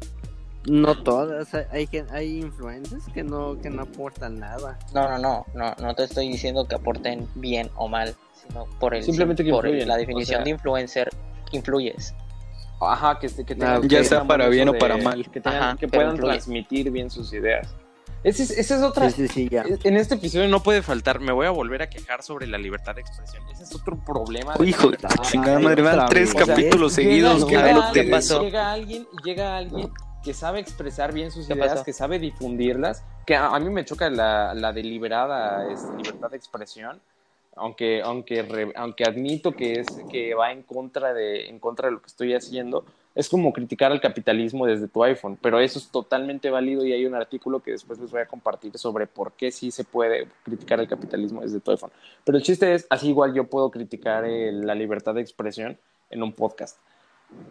No 0.67 1.03
todas, 1.03 1.53
hay- 1.73 1.89
hay, 2.13 2.39
influencers 2.39 3.05
que 3.13 3.25
no, 3.25 3.59
que 3.61 3.69
no 3.69 3.83
aportan 3.83 4.39
nada. 4.39 4.79
No, 4.95 5.09
no, 5.09 5.19
no, 5.19 5.45
no, 5.55 5.75
no 5.83 5.95
te 5.95 6.05
estoy 6.05 6.29
diciendo 6.29 6.67
que 6.69 6.77
aporten 6.77 7.29
bien 7.35 7.69
o 7.77 7.89
mal, 7.89 8.15
sino 8.33 8.65
por 8.79 8.95
el 8.95 9.03
Simplemente 9.03 9.45
que 9.45 9.51
por 9.51 9.67
el- 9.67 9.73
influyen, 9.73 9.89
la 9.89 9.95
o 9.95 9.99
definición 9.99 10.37
sea- 10.39 10.45
de 10.45 10.51
influencer 10.51 11.11
influyes. 11.53 12.15
Ajá, 12.81 13.19
que, 13.19 13.29
que 13.29 13.55
tengan- 13.55 13.77
Ah, 13.77 13.81
que 13.81 13.89
ya 13.89 13.99
tengan 13.99 14.05
sea 14.09 14.25
para 14.25 14.49
bien 14.49 14.69
o 14.69 14.73
de- 14.73 14.79
para 14.79 14.97
mal. 14.97 15.29
Que, 15.31 15.41
tengan- 15.41 15.63
Ajá, 15.63 15.77
que 15.77 15.87
puedan 15.89 16.17
transmitir 16.17 16.91
bien 16.91 17.11
sus 17.11 17.33
ideas. 17.33 17.69
Esa 18.23 18.43
es, 18.43 18.51
esa 18.51 18.77
es 18.77 18.83
otra. 18.83 19.09
Sí, 19.11 19.27
sí, 19.27 19.29
sí, 19.29 19.49
ya. 19.51 19.65
En 19.83 19.97
este 19.97 20.15
episodio 20.17 20.47
no 20.49 20.63
puede 20.63 20.83
faltar, 20.83 21.21
me 21.21 21.33
voy 21.33 21.47
a 21.47 21.51
volver 21.51 21.81
a 21.83 21.89
quejar 21.89 22.23
sobre 22.23 22.47
la 22.47 22.59
libertad 22.59 22.95
de 22.95 23.01
expresión. 23.01 23.43
Ese 23.51 23.63
es 23.65 23.75
otro 23.75 23.99
problema. 24.05 24.55
Hijo 24.65 24.91
de 24.91 24.99
chingada 25.23 25.59
madre, 25.59 25.81
van 25.83 26.07
tres 26.07 26.35
capítulos 26.35 26.93
sea, 26.93 27.05
seguidos. 27.05 27.47
llega- 27.49 27.93
que 27.93 28.05
llega- 28.05 28.73
alguien, 28.73 29.07
llega 29.25 29.57
alguien 29.57 29.91
que 30.23 30.35
sabe 30.35 30.61
expresar 30.61 31.15
bien 31.15 31.31
sus 31.31 31.47
¿Qué 31.47 31.55
ideas, 31.55 31.71
pasó? 31.73 31.85
que 31.85 31.95
sabe 31.95 32.19
difundirlas, 32.19 33.05
que 33.25 33.37
a, 33.37 33.47
a 33.55 33.59
mí 33.59 33.71
me 33.71 33.87
choca 33.87 34.11
la, 34.11 34.53
la 34.53 34.73
deliberada 34.75 35.71
este, 35.73 35.91
libertad 35.97 36.31
de 36.31 36.37
expresión, 36.37 37.01
aunque, 37.61 38.03
aunque, 38.03 38.43
re- 38.43 38.73
aunque 38.75 39.05
admito 39.05 39.53
que 39.53 39.81
es 39.81 39.87
que 40.11 40.35
va 40.35 40.51
en 40.51 40.63
contra 40.63 41.15
de, 41.15 41.49
en 41.49 41.59
contra 41.59 41.89
de 41.89 41.93
lo 41.95 42.01
que 42.01 42.09
estoy 42.09 42.35
haciendo, 42.35 42.85
es 43.15 43.29
como 43.29 43.53
criticar 43.53 43.91
al 43.93 44.01
capitalismo 44.01 44.67
desde 44.67 44.89
tu 44.89 45.03
iPhone, 45.03 45.37
pero 45.41 45.59
eso 45.61 45.79
es 45.79 45.89
totalmente 45.91 46.49
válido 46.49 46.85
y 46.85 46.93
hay 46.93 47.05
un 47.07 47.15
artículo 47.15 47.61
que 47.61 47.73
después 47.73 47.99
les 47.99 48.11
voy 48.11 48.21
a 48.21 48.27
compartir 48.27 48.77
sobre 48.79 49.07
por 49.07 49.33
qué 49.33 49.51
sí 49.51 49.71
se 49.71 49.85
puede 49.85 50.29
criticar 50.45 50.81
el 50.81 50.89
capitalismo 50.89 51.41
desde 51.41 51.61
tu 51.61 51.71
iPhone. 51.73 51.91
Pero 52.25 52.39
el 52.39 52.45
chiste 52.45 52.73
es, 52.73 52.87
así 52.89 53.09
igual 53.09 53.35
yo 53.35 53.45
puedo 53.45 53.71
criticar 53.71 54.25
eh, 54.25 54.53
la 54.53 54.75
libertad 54.75 55.15
de 55.15 55.21
expresión 55.21 55.77
en 56.09 56.23
un 56.23 56.33
podcast. 56.33 56.79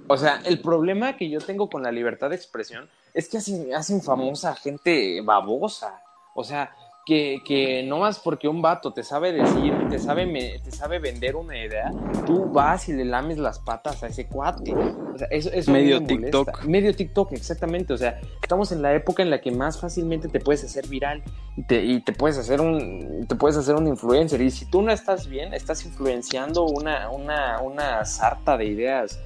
O 0.07 0.17
sea, 0.17 0.41
el 0.45 0.59
problema 0.61 1.15
que 1.17 1.29
yo 1.29 1.39
tengo 1.39 1.69
con 1.69 1.83
la 1.83 1.91
libertad 1.91 2.29
de 2.29 2.35
expresión 2.35 2.89
es 3.13 3.29
que 3.29 3.37
hacen, 3.37 3.73
hacen 3.73 4.01
famosa 4.01 4.55
gente 4.55 5.21
babosa. 5.21 6.01
O 6.35 6.43
sea, 6.43 6.73
que, 7.09 7.41
que 7.43 7.81
no 7.81 7.97
más 7.97 8.19
porque 8.19 8.47
un 8.47 8.61
vato 8.61 8.93
te 8.93 9.01
sabe 9.03 9.31
decir, 9.33 9.73
te 9.89 9.97
sabe, 9.97 10.27
me- 10.27 10.59
te 10.59 10.69
sabe 10.71 10.99
vender 10.99 11.35
una 11.35 11.57
idea, 11.57 11.91
tú 12.27 12.45
vas 12.51 12.87
y 12.87 12.93
le 12.93 13.03
lames 13.03 13.39
las 13.39 13.57
patas 13.57 14.03
a 14.03 14.07
ese 14.07 14.27
cuate. 14.27 14.73
O 14.75 15.17
sea, 15.17 15.27
eso, 15.31 15.49
mí 15.71 15.79
Medio 15.79 15.99
me 16.01 16.13
molesta. 16.13 16.37
TikTok. 16.43 16.65
Medio 16.65 16.95
TikTok, 16.95 17.31
exactamente. 17.33 17.93
O 17.93 17.97
sea, 17.97 18.19
estamos 18.43 18.71
en 18.71 18.83
la 18.83 18.93
época 18.93 19.23
en 19.23 19.31
la 19.31 19.41
que 19.41 19.49
más 19.51 19.79
fácilmente 19.79 20.27
te 20.27 20.39
puedes 20.39 20.63
hacer 20.63 20.85
viral 20.87 21.23
y 21.57 21.63
te, 21.63 21.83
y 21.83 21.99
te 22.01 22.13
puedes 22.13 22.37
hacer 22.37 22.61
un 22.61 23.25
te 23.27 23.33
puedes 23.35 23.57
hacer 23.57 23.73
un 23.75 23.87
influencer. 23.87 24.39
Y 24.41 24.51
si 24.51 24.65
tú 24.65 24.83
no 24.83 24.91
estás 24.91 25.27
bien, 25.27 25.53
estás 25.55 25.83
influenciando 25.85 26.63
una, 26.65 27.09
una, 27.09 27.59
una 27.61 28.05
sarta 28.05 28.55
de 28.55 28.65
ideas 28.65 29.19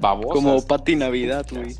babosas. 0.00 0.34
Como 0.34 0.60
Pati 0.66 0.96
Navidad, 0.96 1.46
güey. 1.50 1.76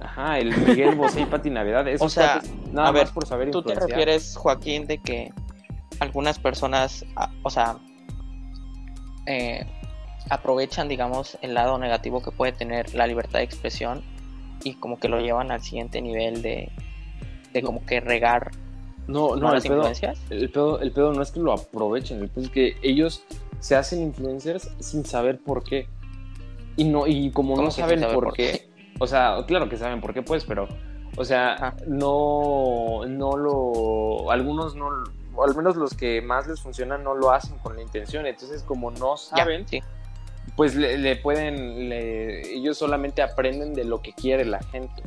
Ajá, 0.00 0.38
el 0.38 0.56
Miguel 0.56 0.94
Bosé 0.94 1.22
y 1.22 1.26
Pati 1.26 1.50
Navidad. 1.50 1.86
Esos 1.88 2.06
O 2.06 2.08
sea, 2.08 2.40
nada 2.72 2.88
a 2.88 2.92
ver, 2.92 3.04
más 3.04 3.12
por 3.12 3.26
saber 3.26 3.50
¿Tú 3.50 3.62
te 3.62 3.74
refieres, 3.74 4.36
Joaquín, 4.36 4.86
de 4.86 4.98
que 4.98 5.32
algunas 6.00 6.38
personas, 6.38 7.04
a- 7.16 7.30
o 7.42 7.50
sea, 7.50 7.78
eh, 9.26 9.66
aprovechan, 10.30 10.88
digamos, 10.88 11.38
el 11.42 11.54
lado 11.54 11.78
negativo 11.78 12.22
que 12.22 12.30
puede 12.30 12.52
tener 12.52 12.94
la 12.94 13.06
libertad 13.06 13.38
de 13.40 13.44
expresión 13.44 14.02
y 14.64 14.74
como 14.74 14.98
que 14.98 15.08
lo 15.08 15.20
llevan 15.20 15.50
al 15.50 15.62
siguiente 15.62 16.00
nivel 16.00 16.42
de, 16.42 16.70
de 17.52 17.62
como 17.62 17.84
que 17.86 18.00
regar 18.00 18.50
No, 19.06 19.36
no, 19.36 19.54
el 19.54 19.62
pedo, 19.62 19.76
influencias? 19.76 20.20
el, 20.30 20.50
pedo, 20.50 20.80
el 20.80 20.92
pedo 20.92 21.12
no 21.12 21.22
es 21.22 21.30
que 21.32 21.40
lo 21.40 21.52
aprovechen, 21.52 22.20
el 22.20 22.28
pedo 22.28 22.44
es 22.44 22.50
que 22.50 22.76
ellos 22.82 23.24
se 23.60 23.74
hacen 23.76 24.02
influencers 24.02 24.70
sin 24.80 25.04
saber 25.04 25.38
por 25.40 25.64
qué. 25.64 25.88
Y 26.76 26.84
no, 26.84 27.06
y 27.06 27.30
como 27.32 27.54
¿Cómo 27.56 27.66
no 27.68 27.70
saben 27.72 28.00
por 28.12 28.32
qué, 28.34 28.67
o 28.98 29.06
sea, 29.06 29.36
claro 29.46 29.68
que 29.68 29.76
saben 29.76 30.00
por 30.00 30.12
qué, 30.14 30.22
pues, 30.22 30.44
pero, 30.44 30.68
o 31.16 31.24
sea, 31.24 31.54
Ajá. 31.54 31.76
no, 31.86 33.00
no 33.06 33.36
lo, 33.36 34.30
algunos 34.30 34.74
no, 34.74 34.88
o 35.34 35.44
al 35.44 35.54
menos 35.56 35.76
los 35.76 35.94
que 35.94 36.20
más 36.22 36.46
les 36.48 36.60
funcionan 36.60 37.02
no 37.04 37.14
lo 37.14 37.30
hacen 37.32 37.58
con 37.58 37.76
la 37.76 37.82
intención, 37.82 38.26
entonces 38.26 38.62
como 38.62 38.90
no 38.90 39.14
Ya, 39.16 39.36
saben, 39.38 39.66
sí. 39.68 39.80
pues 40.56 40.74
le, 40.74 40.98
le 40.98 41.16
pueden, 41.16 41.88
le- 41.88 42.54
ellos 42.54 42.76
solamente 42.78 43.22
aprenden 43.22 43.74
de 43.74 43.84
lo 43.84 44.00
que 44.02 44.12
quiere 44.12 44.44
la 44.44 44.60
gente, 44.64 45.02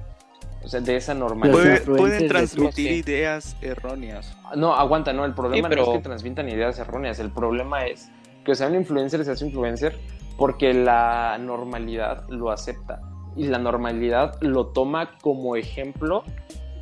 o 0.63 0.67
sea, 0.67 0.79
de 0.79 0.95
esa 0.95 1.13
normalidad. 1.13 1.81
Pueden 1.85 2.19
de 2.23 2.27
transmitir 2.29 2.91
ideas 2.91 3.55
erróneas. 3.61 4.37
No, 4.55 4.73
aguanta, 4.75 5.11
no, 5.11 5.25
el 5.25 5.33
problema 5.33 5.67
Sí, 5.67 5.69
pero- 5.75 5.85
no 5.85 5.91
es 5.93 5.97
que 5.97 6.03
transmitan 6.03 6.47
ideas 6.49 6.77
erróneas, 6.79 7.19
el 7.19 7.31
problema 7.31 7.85
es 7.85 8.09
que 8.45 8.53
o 8.53 8.55
sea 8.55 8.67
un 8.67 8.75
influencer 8.75 9.23
se 9.23 9.31
hace 9.31 9.45
influencer 9.45 9.99
porque 10.37 10.73
la 10.73 11.37
normalidad 11.39 12.25
lo 12.29 12.49
acepta 12.49 12.99
y 13.35 13.45
la 13.47 13.57
normalidad 13.59 14.37
lo 14.41 14.67
toma 14.67 15.17
como 15.19 15.55
ejemplo 15.55 16.23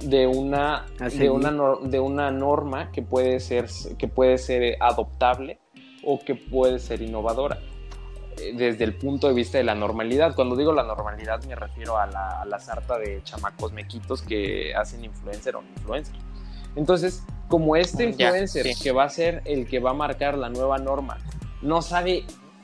de 0.01 0.27
una 0.27 0.85
A 0.99 1.09
de 1.09 1.29
una 1.29 1.51
de 1.83 1.99
una 1.99 2.31
norma 2.31 2.91
que 2.91 3.01
puede 3.01 3.39
ser 3.39 3.67
que 3.97 4.07
puede 4.07 4.37
ser 4.37 4.77
adoptable 4.79 5.59
o 6.05 6.19
que 6.19 6.35
puede 6.35 6.79
ser 6.79 7.01
innovadora 7.01 7.59
eh, 8.37 8.53
desde 8.55 8.85
el 8.85 8.95
punto 8.95 9.27
de 9.27 9.33
vista 9.33 9.57
de 9.57 9.65
la 9.65 9.75
normalidad. 9.75 10.33
Cuando 10.35 10.55
digo 10.55 10.71
la 10.71 10.83
normalidad 10.83 11.43
me 11.43 11.55
refiero 11.55 11.97
a 11.97 12.07
la, 12.07 12.41
a 12.41 12.45
la 12.45 12.59
sarta 12.59 12.97
de 12.97 13.21
chamacos 13.23 13.73
mequitos 13.73 14.21
que 14.21 14.73
hacen 14.73 15.03
influencer 15.03 15.55
o 15.57 15.61
influencer. 15.75 16.15
Entonces, 16.75 17.23
como 17.49 17.75
este 17.75 18.03
Ya, 18.13 18.27
influencer 18.27 18.67
sí. 18.67 18.81
que 18.83 18.91
va 18.91 19.03
a 19.03 19.09
ser 19.09 19.41
el 19.45 19.67
que 19.67 19.79
va 19.79 19.89
a 19.89 19.93
marcar 19.93 20.37
la 20.37 20.49
nueva 20.49 20.77
norma, 20.77 21.17
no 21.61 21.81
sabe 21.81 22.23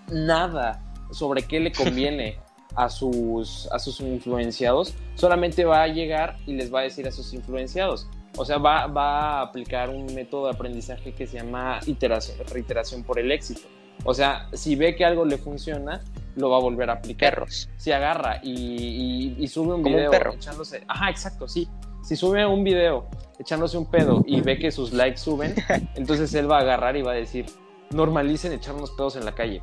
nada 0.10 0.82
sobre 1.12 1.42
qué 1.44 1.60
le 1.60 1.72
conviene 1.74 2.40
a 2.76 2.89
sus, 2.89 3.67
a 3.71 3.80
sus 3.80 3.99
influenciados, 4.01 4.93
solamente 5.15 5.65
va 5.65 5.84
a 5.84 5.88
llegar 5.88 6.38
y 6.45 6.53
les 6.53 6.73
va 6.73 6.80
a 6.80 6.84
decir 6.84 7.07
a 7.07 7.11
sus 7.11 7.34
influenciados. 7.34 8.07
O 8.38 8.43
sea, 8.43 8.57
va, 8.57 8.88
va 8.88 9.39
a 9.39 9.41
aplicar 9.43 9.89
un 9.89 10.05
método 10.13 10.45
de 10.47 10.51
aprendizaje 10.53 11.13
que 11.13 11.26
se 11.26 11.38
llama 11.38 11.80
iteración, 11.86 12.38
reiteración 12.51 13.03
por 13.03 13.17
el 13.19 13.32
éxito. 13.32 13.61
O 14.03 14.13
sea, 14.13 14.49
si 14.51 14.76
ve 14.76 14.93
que 14.95 15.05
algo 15.05 15.23
le 15.23 15.38
funciona, 15.38 16.01
lo 16.36 16.49
va 16.49 16.57
a 16.57 16.59
volver 16.59 16.89
a 16.89 16.93
aplicar 16.93 17.34
Perros. 17.36 17.69
si 17.78 17.93
agarra 17.93 18.41
y, 18.43 18.51
y- 18.51 19.36
y 19.39 19.47
sube 19.47 19.73
un 19.73 19.82
Como 19.84 19.95
un 19.95 19.99
video 20.01 20.11
perro. 20.11 20.34
echándose. 20.34 20.84
Ajá, 20.88 21.09
exacto, 21.09 21.47
sí. 21.47 21.67
Si 22.03 22.17
sube 22.17 22.45
un 22.45 22.63
video 22.65 23.07
echándose 23.39 23.78
un 23.78 23.86
pedo 23.89 24.21
y 24.28 24.41
ve 24.41 24.59
que 24.59 24.69
sus 24.69 24.91
likes 24.91 25.17
suben, 25.17 25.55
entonces 25.95 26.34
él 26.34 26.51
va 26.51 26.57
a 26.57 26.61
agarrar 26.61 26.97
y 26.97 27.03
va 27.03 27.13
a 27.13 27.15
decir: 27.15 27.45
normalicen 27.91 28.51
echarnos 28.51 28.91
pedos 28.91 29.15
en 29.15 29.23
la 29.23 29.34
calle. 29.34 29.61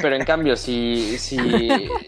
Pero 0.00 0.16
en 0.16 0.24
cambio, 0.24 0.56
si, 0.56 1.18
si, 1.18 1.38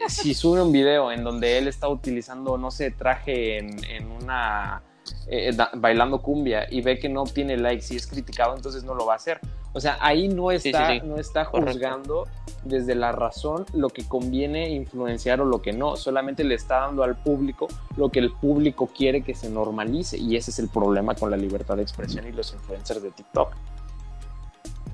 si 0.08 0.34
sube 0.34 0.62
un 0.62 0.72
video 0.72 1.12
en 1.12 1.22
donde 1.24 1.58
él 1.58 1.68
está 1.68 1.88
utilizando, 1.88 2.56
no 2.58 2.70
sé, 2.70 2.90
traje 2.90 3.58
en, 3.58 3.84
en 3.84 4.10
una. 4.10 4.82
eh, 5.28 5.52
da- 5.54 5.70
bailando 5.74 6.20
cumbia 6.22 6.66
y 6.70 6.80
ve 6.80 6.98
que 6.98 7.08
no 7.08 7.22
obtiene 7.22 7.56
likes 7.56 7.86
y 7.92 7.96
es 7.96 8.06
criticado, 8.06 8.56
entonces 8.56 8.82
no 8.84 8.94
lo 8.94 9.06
va 9.06 9.12
a 9.14 9.16
hacer. 9.16 9.40
O 9.72 9.80
sea, 9.80 9.98
ahí 10.00 10.26
no 10.28 10.48
sí, 10.58 10.70
está, 10.70 10.88
sí. 10.90 11.00
No 11.04 11.16
está 11.18 11.44
Correcto. 11.44 11.72
juzgando 11.72 12.26
desde 12.64 12.94
la 12.94 13.12
razón 13.12 13.66
lo 13.74 13.90
que 13.90 14.08
conviene 14.08 14.70
influenciar 14.70 15.42
o 15.42 15.44
lo 15.44 15.60
que 15.60 15.72
no. 15.74 15.96
Solamente 15.96 16.44
le 16.44 16.54
está 16.54 16.80
dando 16.80 17.02
al 17.02 17.14
público 17.14 17.68
lo 17.98 18.08
que 18.10 18.20
el 18.20 18.32
público 18.32 18.86
quiere 18.86 19.22
que 19.22 19.34
se 19.34 19.50
normalice. 19.50 20.16
Y 20.16 20.34
ese 20.36 20.50
es 20.50 20.58
el 20.60 20.68
problema 20.70 21.14
con 21.14 21.30
la 21.30 21.36
libertad 21.36 21.76
de 21.76 21.82
expresión 21.82 22.26
y 22.26 22.32
los 22.32 22.54
influencers 22.54 23.02
de 23.02 23.10
TikTok. 23.10 23.54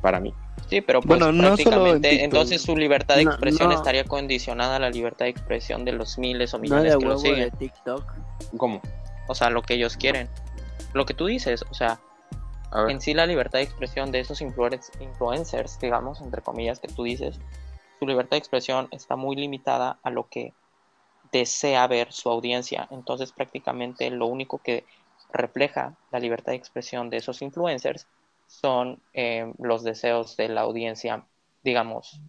Para 0.02 0.20
mí. 0.20 0.34
Sí, 0.68 0.80
pero 0.82 1.00
pues 1.00 1.18
Bueno, 1.18 1.32
no 1.32 1.42
solo 1.42 1.50
en 1.50 1.54
prácticamente 1.56 2.08
TikTok. 2.10 2.24
entonces 2.24 2.62
su 2.62 2.76
libertad 2.76 3.16
de 3.16 3.24
No, 3.24 3.30
expresión 3.30 3.68
no. 3.70 3.74
estaría 3.74 4.04
condicionada 4.04 4.76
a 4.76 4.78
la 4.78 4.90
libertad 4.90 5.24
de 5.26 5.30
expresión 5.30 5.84
de 5.86 5.92
los 5.92 6.18
miles 6.18 6.52
o 6.52 6.58
No 6.58 6.62
millones 6.62 6.92
de 6.92 6.98
que 6.98 7.04
lo 7.06 7.18
siguen. 7.18 7.38
de 7.40 7.50
TikTok. 7.52 8.04
¿Cómo? 8.58 8.82
O 9.28 9.34
sea, 9.34 9.48
lo 9.48 9.62
que 9.62 9.74
ellos 9.74 9.96
quieren. 9.96 10.28
Lo 10.92 11.06
que 11.06 11.14
tú 11.14 11.26
dices, 11.26 11.64
o 11.70 11.74
sea, 11.74 12.00
en 12.88 13.00
sí 13.00 13.14
la 13.14 13.26
libertad 13.26 13.58
de 13.60 13.64
expresión 13.64 14.10
de 14.12 14.20
esos 14.20 14.40
influencers, 14.40 14.90
influencers, 15.00 15.78
digamos, 15.78 16.20
entre 16.20 16.42
comillas, 16.42 16.80
que 16.80 16.88
tú 16.88 17.04
dices, 17.04 17.38
su 17.98 18.06
libertad 18.06 18.32
de 18.32 18.38
expresión 18.38 18.88
está 18.90 19.14
muy 19.16 19.36
limitada 19.36 19.98
a 20.02 20.10
lo 20.10 20.28
que 20.28 20.52
desea 21.30 21.86
ver 21.86 22.12
su 22.12 22.28
audiencia. 22.30 22.88
Entonces, 22.90 23.32
prácticamente 23.32 24.10
lo 24.10 24.26
único 24.26 24.58
que 24.58 24.84
refleja 25.32 25.94
la 26.10 26.18
libertad 26.18 26.52
de 26.52 26.56
expresión 26.56 27.08
de 27.10 27.18
esos 27.18 27.40
influencers 27.42 28.06
son 28.60 29.00
eh, 29.14 29.52
los 29.58 29.82
deseos 29.82 30.36
de 30.36 30.48
la 30.48 30.62
audiencia, 30.62 31.24
digamos, 31.64 32.20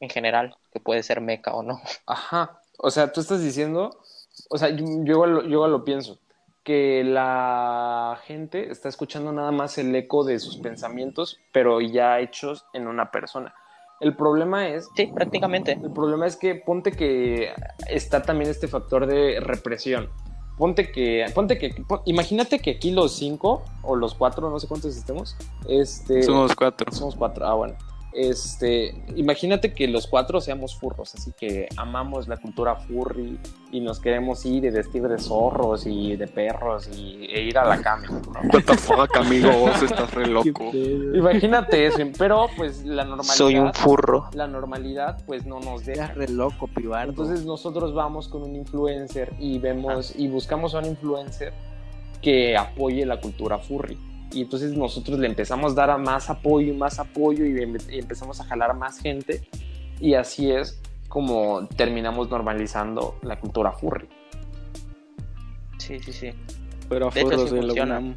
en 0.00 0.10
general, 0.10 0.56
que 0.72 0.80
puede 0.80 1.02
ser 1.02 1.20
meca 1.20 1.54
o 1.54 1.62
no. 1.62 1.80
Ajá. 2.06 2.60
O 2.78 2.90
sea, 2.90 3.12
tú 3.12 3.20
estás 3.20 3.42
diciendo. 3.42 3.98
O 4.50 4.58
sea, 4.58 4.68
yo, 4.70 4.84
yo 5.04 5.26
lo- 5.26 5.44
yo 5.46 5.66
lo 5.66 5.84
pienso. 5.84 6.18
Que 6.62 7.04
la 7.04 8.18
gente 8.24 8.70
está 8.72 8.88
escuchando 8.88 9.32
nada 9.32 9.52
más 9.52 9.78
el 9.78 9.94
eco 9.94 10.24
de 10.24 10.38
sus 10.40 10.56
pensamientos, 10.58 11.38
pero 11.52 11.80
ya 11.80 12.18
hechos 12.20 12.64
en 12.72 12.88
una 12.88 13.10
persona. 13.12 13.54
El 14.00 14.16
problema 14.16 14.68
es 14.68 14.88
Sí, 14.96 15.06
prácticamente. 15.06 15.78
El 15.82 15.92
problema 15.92 16.26
es 16.26 16.36
que 16.36 16.54
ponte 16.56 16.92
que 16.92 17.52
está 17.88 18.22
también 18.22 18.50
este 18.50 18.68
factor 18.68 19.06
de 19.06 19.38
represión. 19.40 20.10
Ponte 20.58 20.90
que, 20.90 21.26
ponte 21.34 21.58
que, 21.58 21.70
pon- 21.86 22.00
imagínate 22.06 22.58
que 22.60 22.70
aquí 22.72 22.90
los 22.90 23.12
cinco 23.12 23.62
o 23.82 23.94
los 23.94 24.14
cuatro, 24.14 24.48
no 24.48 24.58
sé 24.58 24.66
cuántos 24.66 24.96
estemos, 24.96 25.36
este, 25.68 26.22
Somos 26.22 26.54
cuatro. 26.56 26.90
somos 26.92 27.14
cuatro, 27.14 27.46
ah 27.46 27.54
bueno, 27.54 27.74
este, 28.16 28.94
imagínate 29.14 29.74
que 29.74 29.86
los 29.88 30.06
cuatro 30.06 30.40
seamos 30.40 30.74
furros, 30.74 31.14
así 31.14 31.32
que 31.36 31.68
amamos 31.76 32.28
la 32.28 32.38
cultura 32.38 32.74
furry 32.76 33.38
y 33.70 33.80
nos 33.80 34.00
queremos 34.00 34.46
ir 34.46 34.64
y 34.64 34.70
vestir 34.70 35.02
de 35.02 35.18
zorros 35.18 35.86
y 35.86 36.16
de 36.16 36.26
perros 36.26 36.88
y, 36.96 37.26
e 37.26 37.42
ir 37.42 37.58
a 37.58 37.66
la 37.66 37.80
cama. 37.82 38.06
¿no? 38.08 38.40
What 38.52 38.64
the 38.64 38.76
fuck, 38.78 39.16
amigo, 39.16 39.50
vos 39.52 39.82
estás 39.82 40.12
re 40.14 40.26
loco. 40.28 40.70
Imagínate 40.72 41.86
eso, 41.86 41.98
pero 42.16 42.46
pues 42.56 42.84
la 42.84 43.04
normalidad, 43.04 43.34
Soy 43.34 43.58
un 43.58 43.74
furro. 43.74 44.30
la 44.32 44.46
normalidad 44.46 45.22
pues 45.26 45.44
no 45.44 45.60
nos 45.60 45.84
deja. 45.84 46.08
Ya 46.08 46.14
re 46.14 46.28
loco, 46.28 46.68
pibardo. 46.68 47.10
Entonces 47.10 47.44
nosotros 47.44 47.92
vamos 47.92 48.28
con 48.28 48.42
un 48.42 48.56
influencer 48.56 49.34
y 49.38 49.58
vemos 49.58 50.14
y 50.16 50.28
buscamos 50.28 50.74
a 50.74 50.78
un 50.78 50.86
influencer 50.86 51.52
que 52.22 52.56
apoye 52.56 53.04
la 53.04 53.20
cultura 53.20 53.58
furry. 53.58 53.98
Y 54.32 54.42
entonces 54.42 54.72
nosotros 54.76 55.18
le 55.18 55.26
empezamos 55.28 55.72
a 55.72 55.74
dar 55.76 55.90
a 55.90 55.98
más 55.98 56.28
apoyo 56.30 56.72
y 56.72 56.76
más 56.76 56.98
apoyo 56.98 57.44
y, 57.46 57.50
y 57.90 57.98
empezamos 57.98 58.40
a 58.40 58.44
jalar 58.44 58.74
más 58.76 58.98
gente. 58.98 59.48
Y 60.00 60.14
así 60.14 60.50
es 60.50 60.80
como 61.08 61.66
terminamos 61.68 62.28
normalizando 62.28 63.16
la 63.22 63.38
cultura 63.40 63.72
furry. 63.72 64.08
Sí, 65.78 65.98
sí, 66.00 66.12
sí. 66.12 66.30
Pero 66.88 67.10
De 67.10 67.20
hecho, 67.20 67.30
furros 67.30 67.50
sí 67.50 67.56
de 67.56 67.62
la. 67.62 67.82
UNAM. 67.84 68.16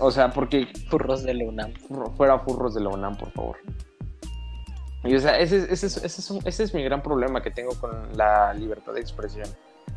O 0.00 0.10
sea, 0.10 0.30
porque 0.30 0.66
Furros 0.88 1.22
de 1.22 1.34
la 1.34 1.44
UNAM. 1.44 1.72
furro- 1.74 2.12
fuera 2.16 2.38
furros 2.40 2.74
de 2.74 2.80
la 2.80 2.88
UNAM, 2.88 3.16
por 3.16 3.30
favor. 3.32 3.56
Y 5.04 5.14
o 5.14 5.20
sea, 5.20 5.38
ese, 5.38 5.58
es- 5.58 5.64
ese, 5.70 5.86
es- 5.86 5.96
ese 5.98 6.20
es 6.20 6.30
un- 6.30 6.40
ese 6.46 6.64
es 6.64 6.74
mi 6.74 6.82
gran 6.82 7.02
problema 7.02 7.42
que 7.42 7.50
tengo 7.50 7.70
con 7.78 8.16
la 8.16 8.52
libertad 8.54 8.92
de 8.94 9.00
expresión. 9.00 9.46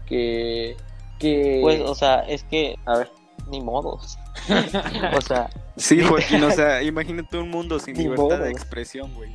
Que... 0.06 0.76
que 1.20 1.60
Pues, 1.62 1.82
o 1.82 1.96
sea, 1.96 2.20
es 2.22 2.44
que 2.44 2.76
a 2.86 2.98
ver. 3.00 3.10
Ni 3.50 3.62
modos. 3.62 4.18
o 5.18 5.22
sea, 5.22 5.50
Sí, 5.76 6.02
Joaquín, 6.04 6.44
o 6.44 6.52
sea, 6.52 6.82
imagínate 6.84 7.38
un 7.38 7.50
mundo 7.50 7.80
sin 7.80 7.96
Ni 7.96 8.04
libertad 8.04 8.40
de 8.40 8.52
expresión, 8.52 9.14
güey. 9.14 9.32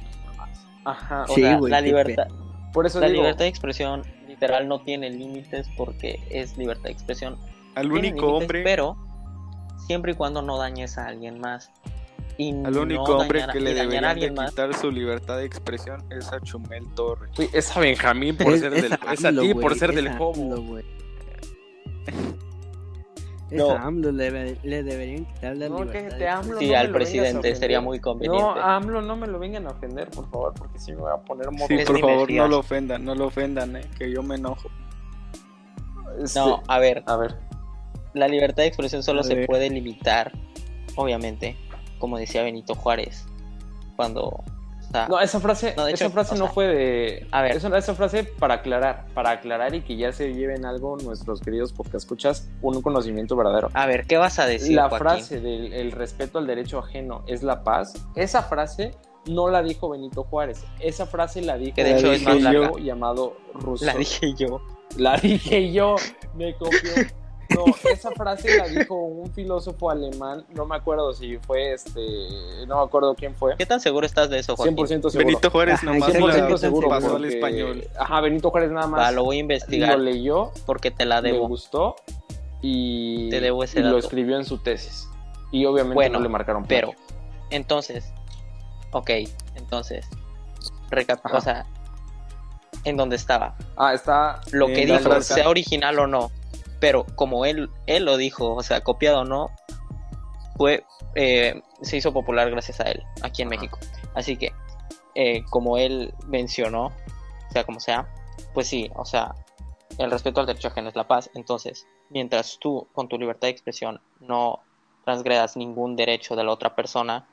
Ajá. 0.85 1.25
o 1.29 1.35
Sí, 1.35 1.41
sea, 1.43 1.57
güey, 1.57 1.71
la 1.71 1.81
libertad, 1.81 2.27
Por 2.73 2.87
eso 2.87 2.99
la 3.01 3.07
digo, 3.07 3.23
libertad 3.23 3.45
de 3.45 3.49
expresión 3.49 4.03
literal 4.27 4.67
no 4.67 4.81
tiene 4.81 5.11
límites 5.11 5.69
porque 5.77 6.21
es 6.31 6.57
libertad 6.59 6.85
de 6.85 6.91
expresión. 6.93 7.37
Al 7.77 7.89
Tiene 7.91 8.09
único 8.11 8.35
hombre, 8.35 8.63
Pero 8.65 8.97
siempre 9.87 10.13
y 10.13 10.15
cuando 10.17 10.43
no 10.43 10.59
dañes 10.59 10.99
a 10.99 11.07
alguien 11.07 11.41
más. 11.41 11.71
Y 12.39 12.51
al 12.65 12.77
único 12.77 13.07
no 13.09 13.19
hombre 13.19 13.41
dañar- 13.41 13.53
que 13.53 13.61
le 13.61 13.75
dañar 13.75 14.05
a 14.05 14.09
deberían 14.15 14.35
de 14.35 14.41
más. 14.41 14.51
quitar 14.51 14.75
su 14.75 14.91
libertad 14.91 15.37
de 15.37 15.45
expresión 15.45 16.03
es 16.11 16.33
a 16.33 16.41
Chumel 16.41 16.85
Torres. 16.95 17.31
Güey, 17.37 17.51
es 17.53 17.77
a 17.77 17.81
Benjamín 17.81 18.37
por 18.37 18.55
Es- 18.55 18.61
ser 18.61 18.73
es 18.75 18.83
del. 18.83 18.93
a 18.95 19.13
Es 19.13 19.25
a 19.25 19.31
ti 19.31 19.55
por 19.55 19.79
ser 19.79 19.91
es 19.91 19.97
del 19.97 20.09
a 20.09 20.19
No. 23.59 23.71
a 23.71 23.83
AMLO, 23.83 24.13
le, 24.13 24.57
le 24.63 24.83
deberían 24.83 25.25
quitar 25.27 25.57
la 25.57 25.69
No, 25.69 25.85
libertad. 25.85 26.17
que 26.19 26.29
AMLO. 26.29 26.59
Sí, 26.59 26.71
no 26.71 26.77
al 26.79 26.87
lo 26.87 26.89
vengas 26.89 26.89
a 26.89 26.93
presidente 26.93 27.39
ofender. 27.39 27.57
sería 27.57 27.81
muy 27.81 28.01
conveniente. 28.01 28.43
No, 28.45 28.51
AMLO 28.55 29.03
no 29.03 29.17
me 29.17 29.27
lo 29.27 29.39
vengan 29.39 29.67
a 29.67 29.71
ofender, 29.71 30.09
por 30.11 30.31
favor, 30.31 30.55
porque 30.55 30.79
si 30.79 30.93
me 30.93 30.99
voy 31.03 31.13
a 31.13 31.17
poner 31.19 31.51
modo. 31.51 31.67
Sí, 31.69 31.79
por 31.87 31.99
favor, 32.01 32.31
no 32.31 32.49
lo 32.49 32.59
ofendan, 32.59 33.05
no 33.05 33.15
lo 33.15 33.27
ofendan, 33.27 33.77
eh, 33.77 33.83
que 33.99 34.11
yo 34.11 34.23
me 34.23 34.37
enojo. 34.37 34.69
Este, 36.23 36.39
No, 36.39 36.63
a 36.69 36.79
ver, 36.79 37.03
A 37.07 37.17
ver. 37.17 37.37
la 38.15 38.29
libertad 38.29 38.63
de 38.63 38.67
expresión 38.69 39.03
solo 39.03 39.23
se 39.23 39.47
puede 39.47 39.71
limitar, 39.71 40.33
obviamente, 40.97 41.57
como 41.99 42.19
decía 42.19 42.43
Benito 42.43 42.75
Juárez, 42.75 43.27
cuando... 43.97 44.43
sea, 44.93 45.09
No, 45.09 45.21
esa 45.21 45.41
frase, 45.41 45.75
No, 45.77 45.85
de 45.87 45.93
esa 45.93 46.11
frase 46.11 46.35
o 46.35 46.39
no 46.39 46.49
fue 46.49 46.67
de. 46.69 47.27
a 47.33 47.43
ver. 47.43 47.57
Esa, 47.57 47.77
esa 47.77 47.95
frase 47.95 48.25
para 48.25 48.55
aclarar, 48.55 49.07
para 49.15 49.31
aclarar 49.31 49.75
y 49.75 49.81
que 49.83 49.97
ya 49.97 50.13
se 50.13 50.33
lleven 50.35 50.65
algo 50.65 50.97
nuestros 50.99 51.41
queridos 51.41 51.73
porque 51.73 51.97
escuchas 51.97 52.49
un 52.61 52.81
conocimiento 52.83 53.35
verdadero. 53.37 53.69
a 53.75 53.87
ver, 53.87 54.07
¿qué 54.07 54.17
vas 54.19 54.39
a 54.39 54.47
decir, 54.47 54.77
la 54.77 54.89
Joaquín? 54.89 54.99
frase 55.09 55.41
del 55.41 55.73
el 55.73 55.93
respeto 55.93 56.39
al 56.39 56.47
derecho 56.47 56.79
ajeno 56.79 57.25
es 57.27 57.43
la 57.43 57.65
paz, 57.65 57.95
esa 58.15 58.43
frase 58.43 58.93
no 59.27 59.49
la 59.49 59.63
dijo 59.63 59.89
Benito 59.89 60.25
Juárez, 60.25 60.65
esa 60.81 61.07
frase 61.07 61.43
la 61.43 61.57
dijo 61.57 61.75
Que 61.77 61.85
de 61.85 61.97
hecho 61.97 62.09
un 62.09 62.15
es 62.15 62.23
más 62.23 62.35
filósofo 62.37 62.61
larga. 62.79 62.81
llamado 62.85 63.37
Rousseau. 63.55 63.87
La 63.93 63.95
dije 63.99 64.35
yo. 64.37 64.61
La 64.97 65.17
dije 65.17 65.73
yo, 65.73 65.97
me 66.35 66.55
copió. 66.57 66.79
No, 67.55 67.65
esa 67.91 68.11
frase 68.13 68.57
la 68.59 68.69
dijo 68.69 68.95
un 68.95 69.33
filósofo 69.33 69.91
alemán, 69.91 70.45
no 70.55 70.65
me 70.67 70.77
acuerdo 70.77 71.13
si 71.13 71.39
fue 71.39 71.73
este, 71.73 72.01
no 72.67 72.77
me 72.79 72.83
acuerdo 72.85 73.15
quién 73.15 73.35
fue. 73.35 73.57
¿Qué 73.57 73.67
tan 73.67 73.81
seguro 73.81 74.07
estás 74.07 74.31
de 74.31 74.39
eso, 74.39 74.57
Joaquín? 74.57 74.77
100% 74.77 74.87
seguro. 75.11 75.19
Benito 75.19 75.51
Juárez 75.51 75.75
Ajá, 75.77 75.87
nomás 75.87 76.13
100% 76.13 76.49
la 76.51 76.57
seguro 76.59 76.89
pasó 76.89 77.07
al 77.07 77.13
porque- 77.23 77.29
español. 77.35 77.85
Ajá, 77.99 78.21
Benito 78.21 78.51
Juárez 78.51 78.71
nada 78.71 78.87
más 78.87 79.01
Va, 79.01 79.11
lo 79.13 79.25
voy 79.25 79.37
a 79.37 79.41
investigar 79.41 79.99
lo 79.99 80.05
leyó, 80.05 80.53
porque 80.67 80.91
te 80.91 81.05
la 81.05 81.21
debo. 81.23 81.49
gustó 81.49 81.97
y, 82.61 83.29
Te 83.31 83.41
debo 83.41 83.65
ese 83.65 83.81
y 83.81 83.83
lo 83.83 83.99
escribió 83.99 84.37
en 84.37 84.45
su 84.45 84.59
tesis. 84.59 85.09
Y 85.51 85.65
obviamente 85.67 85.95
Bueno, 85.95 86.19
no 86.19 86.23
le 86.23 86.29
marcaron 86.29 86.65
Pero, 86.65 86.93
plagio. 86.93 87.05
entonces, 87.51 88.13
ok, 88.93 89.11
entonces, 89.57 90.07
recap 90.91 91.25
Ajá. 91.27 91.37
o 91.37 91.41
sea, 91.41 91.67
en 92.85 92.97
donde 92.97 93.17
estaba, 93.17 93.55
Ah, 93.77 93.93
está 93.95 94.41
lo 94.53 94.67
que 94.69 94.87
dijo, 94.87 95.21
sea 95.21 95.49
original 95.49 95.99
o 95.99 96.07
no, 96.07 96.31
pero 96.83 97.07
como 97.15 97.45
él, 97.45 97.71
él 97.87 98.05
lo 98.05 98.17
dijo, 98.17 98.57
o 98.57 98.63
sea, 98.65 98.81
copiado 98.81 99.21
o 99.21 99.25
no, 99.25 99.51
fue, 100.57 100.85
eh, 101.15 101.63
se 101.81 101.97
hizo 101.97 102.13
popular 102.13 102.51
gracias 102.51 102.81
a 102.81 102.91
él, 102.91 103.05
aquí 103.23 103.43
en 103.43 103.47
Ajá. 103.47 103.61
México. 103.61 103.79
Así 104.15 104.37
que, 104.37 104.53
eh, 105.15 105.45
como 105.49 105.79
él 105.79 106.13
mencionó, 106.27 106.91
sea 107.53 107.63
como 107.63 107.79
sea, 107.79 108.13
pues 108.53 108.67
sí, 108.67 108.91
o 108.97 109.05
sea, 109.05 109.33
el 109.97 110.11
respeto 110.11 110.41
al 110.41 110.47
derecho 110.47 110.69
ajeno 110.69 110.89
es 110.89 110.97
la 110.97 111.07
paz. 111.07 111.31
Entonces, 111.35 111.87
mientras 112.11 112.59
tú, 112.59 112.89
con 112.93 113.09
tu 113.09 113.17
libertad 113.17 113.47
de 113.47 113.53
expresión, 113.53 114.01
no 114.19 114.59
transgredas 115.05 115.57
ningún 115.57 115.95
derecho 115.95 116.35
de 116.35 116.43
la 116.43 116.51
otra 116.51 116.75
persona, 116.75 117.29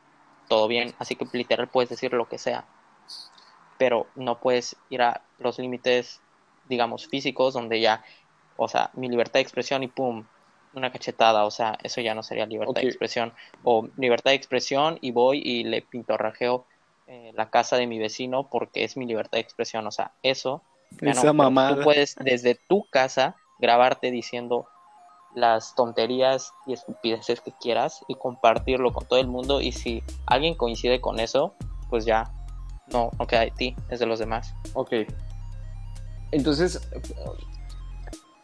todo 0.48 0.68
bien. 0.68 0.94
Así 1.00 1.16
que 1.16 1.26
literal 1.34 1.70
puedes 1.70 1.90
decir 1.90 2.14
lo 2.14 2.30
que 2.30 2.38
sea. 2.38 2.66
Pero 3.80 4.06
no 4.14 4.40
puedes 4.42 4.76
ir 4.92 5.02
a 5.02 5.24
los 5.40 5.58
límites, 5.58 6.22
digamos, 6.68 7.08
físicos, 7.08 7.56
donde 7.56 7.82
ya, 7.82 8.04
o 8.60 8.68
sea, 8.68 8.92
mi 8.94 9.08
libertad 9.08 9.36
de 9.36 9.42
expresión 9.42 9.84
y 9.84 9.88
pum, 9.88 10.26
una 10.74 10.92
cachetada, 10.92 11.46
o 11.46 11.52
sea, 11.52 11.78
eso 11.82 12.02
ya 12.02 12.14
no 12.14 12.24
sería 12.24 12.46
libertad 12.46 12.82
de 12.82 12.88
expresión. 12.88 13.34
O 13.64 13.88
libertad 13.96 14.32
de 14.32 14.36
expresión 14.36 14.98
y 15.02 15.12
voy 15.12 15.42
y 15.44 15.64
le 15.64 15.82
pintorrajeo 15.82 16.66
eh, 17.08 17.32
la 17.36 17.50
casa 17.50 17.78
de 17.78 17.88
mi 17.88 17.98
vecino 18.00 18.50
porque 18.50 18.84
es 18.84 18.98
mi 18.98 19.06
libertad 19.06 19.38
de 19.38 19.42
expresión. 19.42 19.88
O 19.88 19.92
sea, 19.92 20.12
eso 20.24 20.62
ya 21.02 21.14
no, 21.14 21.22
Esa 21.22 21.32
mamada. 21.32 21.78
Tú 21.78 21.84
puedes 21.84 22.16
desde 22.20 22.56
tu 22.56 22.86
casa 22.92 23.38
grabarte 23.60 24.12
diciendo 24.12 24.68
las 25.34 25.74
tonterías 25.76 26.52
y 26.68 26.74
estupideces 26.74 27.40
que 27.40 27.54
quieras 27.62 28.04
y 28.10 28.16
compartirlo 28.16 28.92
con 28.92 29.08
todo 29.08 29.20
el 29.20 29.28
mundo 29.28 29.62
y 29.62 29.72
si 29.72 30.04
alguien 30.26 30.56
coincide 30.56 31.00
con 31.00 31.20
eso, 31.20 31.56
pues 31.90 32.04
ya 32.04 32.30
no, 32.88 33.12
no 33.18 33.26
queda 33.26 33.42
de 33.42 33.52
ti, 33.52 33.76
es 33.90 34.00
de 34.00 34.06
los 34.06 34.20
demás. 34.20 34.54
Ok. 34.74 34.94
Entonces, 36.32 36.82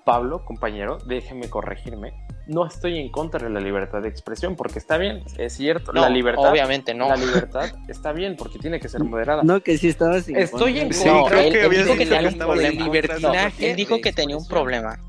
Pablo, 0.06 0.46
compañero, 0.46 1.00
déjeme 1.08 1.50
corregirme. 1.50 2.14
No 2.48 2.68
estoy 2.68 3.00
en 3.00 3.10
contra 3.10 3.44
de 3.44 3.50
la 3.50 3.60
libertad 3.60 4.04
de 4.04 4.08
expresión 4.08 4.56
porque 4.56 4.78
está 4.78 4.98
bien, 5.00 5.24
es 5.40 5.54
cierto. 5.54 5.92
No, 5.94 6.02
la 6.02 6.10
libertad, 6.10 6.52
obviamente 6.52 6.94
no. 6.94 7.10
la 7.10 7.16
libertad 7.18 7.72
está 7.88 8.12
bien 8.14 8.36
porque 8.38 8.60
tiene 8.60 8.80
que 8.80 8.88
ser 8.88 9.04
moderada. 9.04 9.42
No, 9.44 9.60
que 9.62 9.80
sí 9.80 9.88
estabas 9.88 10.30
en 10.30 10.36
Estoy 10.38 10.78
en 10.78 10.90
contra. 10.90 11.00
Sí, 11.02 11.10
No, 11.10 11.26
creo 11.26 11.40
él- 11.42 11.52
que 11.52 11.66
él 11.66 11.72
dijo 11.72 11.94
que 11.98 12.06
tenía 12.06 12.20
que 12.20 12.28
un 12.28 12.38
problema. 12.38 12.84
libertinaje. 12.86 13.70
Él 13.72 13.76
dijo 13.76 14.00
que 14.00 14.14
tenía 14.14 14.38
un 14.38 14.48
problema. 14.48 15.00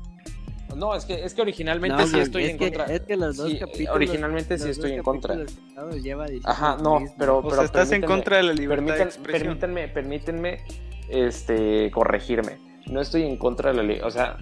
No, 0.75 0.95
es 0.95 1.05
que, 1.05 1.23
es 1.23 1.33
que 1.35 1.41
originalmente 1.43 1.95
No, 1.97 2.05
sí 2.05 2.11
güey, 2.13 2.23
estoy 2.23 2.43
es 2.45 2.49
en 2.51 2.57
que, 2.57 2.65
contra. 2.71 2.93
Es 2.95 3.01
que 3.01 3.17
los 3.17 3.37
dos 3.37 3.51
Sí, 3.51 3.59
capítulos. 3.59 3.95
originalmente 3.95 4.57
sí 4.57 4.69
estoy 4.69 4.91
en 4.93 5.03
contra. 5.03 5.35
Ajá, 6.43 6.77
no, 6.81 6.99
pero, 7.19 7.37
O 7.37 7.43
pero 7.43 7.55
sea, 7.55 7.65
estás 7.65 7.91
en 7.91 8.01
contra 8.01 8.37
de 8.37 8.43
la 8.43 8.53
libertad 8.53 8.95
de 8.95 9.03
expresión. 9.03 9.43
permítanme, 9.59 9.87
permítanme, 9.89 10.59
este, 11.09 11.91
corregirme. 11.91 12.57
No 12.87 12.99
estoy 13.01 13.23
en 13.23 13.37
contra 13.37 13.71
de 13.71 13.77
la 13.77 13.83
ley, 13.83 13.99
o 14.03 14.09
sea, 14.11 14.37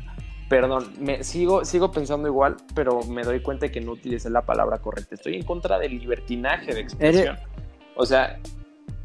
perdón, 0.50 0.94
me 1.00 1.24
sigo, 1.24 1.66
sigo 1.66 1.92
pensando 1.92 2.28
igual, 2.28 2.58
pero 2.74 3.02
me 3.04 3.24
doy 3.24 3.42
cuenta 3.42 3.70
que 3.72 3.82
no 3.82 3.94
utilicé 3.94 4.30
la 4.30 4.46
palabra 4.46 4.78
correcta. 4.80 5.16
Estoy 5.16 5.36
en 5.36 5.44
contra 5.44 5.80
del 5.80 5.98
libertinaje 6.00 6.74
de 6.74 6.82
expresión. 6.82 7.38
O 7.96 8.06
sea, 8.06 8.40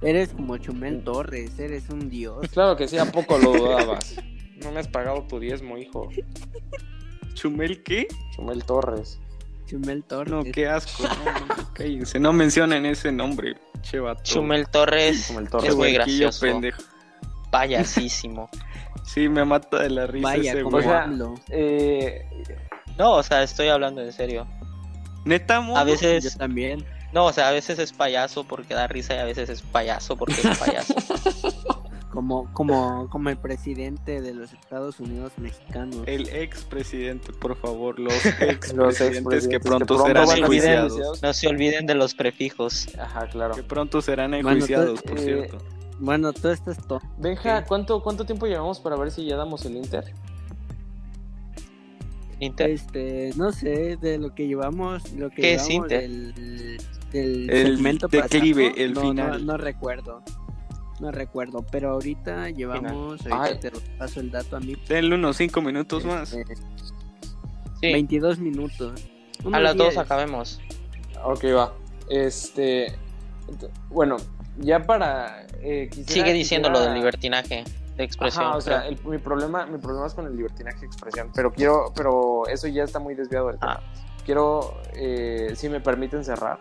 Eres 0.03 0.31
como 0.31 0.57
Chumel 0.57 1.05
Torres, 1.05 1.59
eres 1.59 1.91
un 1.91 2.09
dios. 2.09 2.47
claro 2.53 2.75
que 2.75 2.89
sí, 2.89 2.97
¿a 2.97 3.05
poco 3.13 3.37
lo 3.37 3.53
dudabas? 3.57 4.17
No 4.63 4.73
me 4.73 4.81
has 4.81 4.89
pagado 4.89 5.23
tu 5.29 5.39
diezmo, 5.39 5.77
hijo. 5.77 6.09
¿Chumel 7.35 7.83
qué? 7.83 8.09
Chumel 8.35 8.65
Torres. 8.65 9.21
Chumel 9.67 10.03
Torres. 10.05 10.33
No, 10.33 10.43
qué 10.43 10.67
asco. 10.69 11.03
No, 11.05 11.09
no, 11.57 11.75
cállense, 11.75 12.19
no 12.19 12.33
mencionen 12.33 12.87
ese 12.87 13.13
nombre. 13.13 13.57
Che 13.83 13.99
vato. 14.01 14.23
Chumel 14.25 14.69
Torres 14.69 15.29
Chumel 15.29 15.45
es 15.45 15.51
Torres. 15.51 15.77
muy 15.77 15.93
Huerquillo 15.93 16.27
gracioso, 16.29 16.41
pendejo. 16.47 16.83
payasísimo. 17.51 18.49
Sí, 19.13 19.29
me 19.29 19.45
mata 19.45 19.81
de 19.83 19.91
la 19.91 20.07
risa 20.07 20.29
Vaya, 20.29 20.53
ese 20.53 20.63
como 20.63 20.77
güey. 20.77 20.87
O 20.87 20.89
sea, 20.89 21.03
AMLO. 21.03 21.35
Eh, 21.49 22.25
No, 22.97 23.15
o 23.15 23.23
sea, 23.23 23.43
estoy 23.43 23.69
hablando 23.69 24.03
en 24.03 24.13
serio. 24.13 24.47
Neta, 25.25 25.61
mono? 25.61 25.77
A 25.79 25.85
Yo 25.85 25.93
veces, 25.93 26.37
también. 26.37 26.85
No, 27.13 27.27
o 27.27 27.33
sea, 27.33 27.49
a 27.49 27.51
veces 27.51 27.81
es 27.81 27.93
payaso 27.93 28.45
porque 28.45 28.75
da 28.75 28.87
risa 28.87 29.17
y 29.17 29.19
a 29.19 29.25
veces 29.25 29.49
es 29.49 29.63
payaso 29.63 30.17
porque 30.17 30.35
es 30.35 30.59
payaso. 30.59 30.95
Como, 32.11 32.53
como, 32.55 33.09
como 33.09 33.31
el 33.31 33.37
presidente 33.37 34.21
de 34.21 34.35
los 34.35 34.53
Estados 34.53 34.99
Unidos 34.99 35.31
mexicanos. 35.37 36.03
El 36.07 36.29
expresidente, 36.31 37.33
por 37.33 37.57
favor, 37.57 38.01
los 38.01 38.13
Los 38.25 38.25
expresidentes 38.27 39.01
expresidentes 39.01 39.49
que 39.49 39.61
pronto 39.61 39.87
pronto 39.87 40.07
serán 40.07 40.39
enjuiciados. 40.39 41.23
No 41.23 41.33
se 41.33 41.47
olviden 41.47 41.87
de 41.87 41.95
los 41.95 42.15
prefijos. 42.15 42.89
Ajá, 42.99 43.29
claro. 43.29 43.55
Que 43.55 43.63
pronto 43.63 44.03
serán 44.03 44.33
Bueno, 44.33 44.51
enjuiciados, 44.51 45.01
por 45.03 45.19
eh, 45.21 45.23
cierto. 45.23 45.59
Bueno, 46.01 46.33
todo 46.33 46.51
esto 46.53 46.71
es 46.71 46.79
todo. 46.87 47.01
Benja, 47.19 47.65
¿cuánto, 47.67 48.03
¿cuánto 48.03 48.25
tiempo 48.25 48.47
llevamos 48.47 48.81
para 48.81 48.97
ver 48.97 49.11
si 49.11 49.27
ya 49.27 49.37
damos 49.37 49.65
el 49.67 49.77
Inter? 49.77 50.13
Inter. 52.41 52.71
Este, 52.71 53.33
no 53.37 53.53
sé, 53.53 53.97
de 53.99 54.17
lo 54.19 54.35
que 54.35 54.47
llevamos, 54.49 55.13
lo 55.13 55.29
que 55.31 55.43
¿Qué 55.43 55.55
es 55.55 55.69
Inter? 55.69 56.01
del, 56.09 56.79
del 57.13 57.51
El 57.51 57.77
segmento 57.77 58.09
declive, 58.09 58.71
pasado, 58.71 58.85
el 58.85 58.95
no, 58.95 59.01
final. 59.03 59.47
No, 59.47 59.53
no 59.53 59.59
recuerdo. 59.59 60.23
No 61.01 61.11
recuerdo, 61.11 61.65
pero 61.71 61.91
ahorita 61.93 62.51
llevamos, 62.51 63.21
Ay. 63.27 63.33
ahorita 63.33 63.71
te 63.71 63.81
paso 63.99 64.21
el 64.21 64.31
dato 64.31 64.57
a 64.57 64.61
mí. 64.61 64.75
Denle 64.89 65.15
unos 65.15 65.37
5 65.37 65.61
minutos 65.63 66.05
más. 66.05 66.33
este, 66.33 66.55
Sí, 67.81 67.93
22 67.93 68.39
minutos. 68.39 68.93
a 69.53 69.61
las 69.61 69.75
dos 69.77 69.89
10. 69.91 69.99
acabemos. 69.99 70.61
Ok, 71.25 71.45
va. 71.57 71.73
Este. 72.11 72.95
Bueno, 73.89 74.17
ya 74.59 74.81
para. 74.87 75.47
eh, 75.63 75.89
Sigue 76.07 76.33
diciendo 76.33 76.71
lo 76.71 76.81
del 76.81 76.95
libertinaje 76.95 77.65
de 77.97 78.05
expresión. 78.05 78.45
Ajá, 78.47 78.57
o 78.57 78.61
sea, 78.61 78.87
el- 78.87 78.99
mi 79.05 79.19
problema, 79.19 79.67
mi 79.67 79.79
problema 79.79 80.07
es 80.07 80.15
con 80.15 80.27
el 80.27 80.37
libertinaje 80.37 80.81
de 80.81 80.87
expresión, 80.87 81.31
pero 81.35 81.53
quiero, 81.53 81.93
pero 81.95 82.47
eso 82.49 82.67
ya 82.69 82.85
está 82.85 82.99
muy 82.99 83.15
desviado 83.15 83.49
del 83.49 83.59
tema. 83.59 83.81
Ah. 83.83 83.93
Quiero, 84.25 84.75
eh, 84.95 85.53
si 85.57 85.69
me 85.69 85.81
permiten 85.81 86.25
cerrar. 86.25 86.59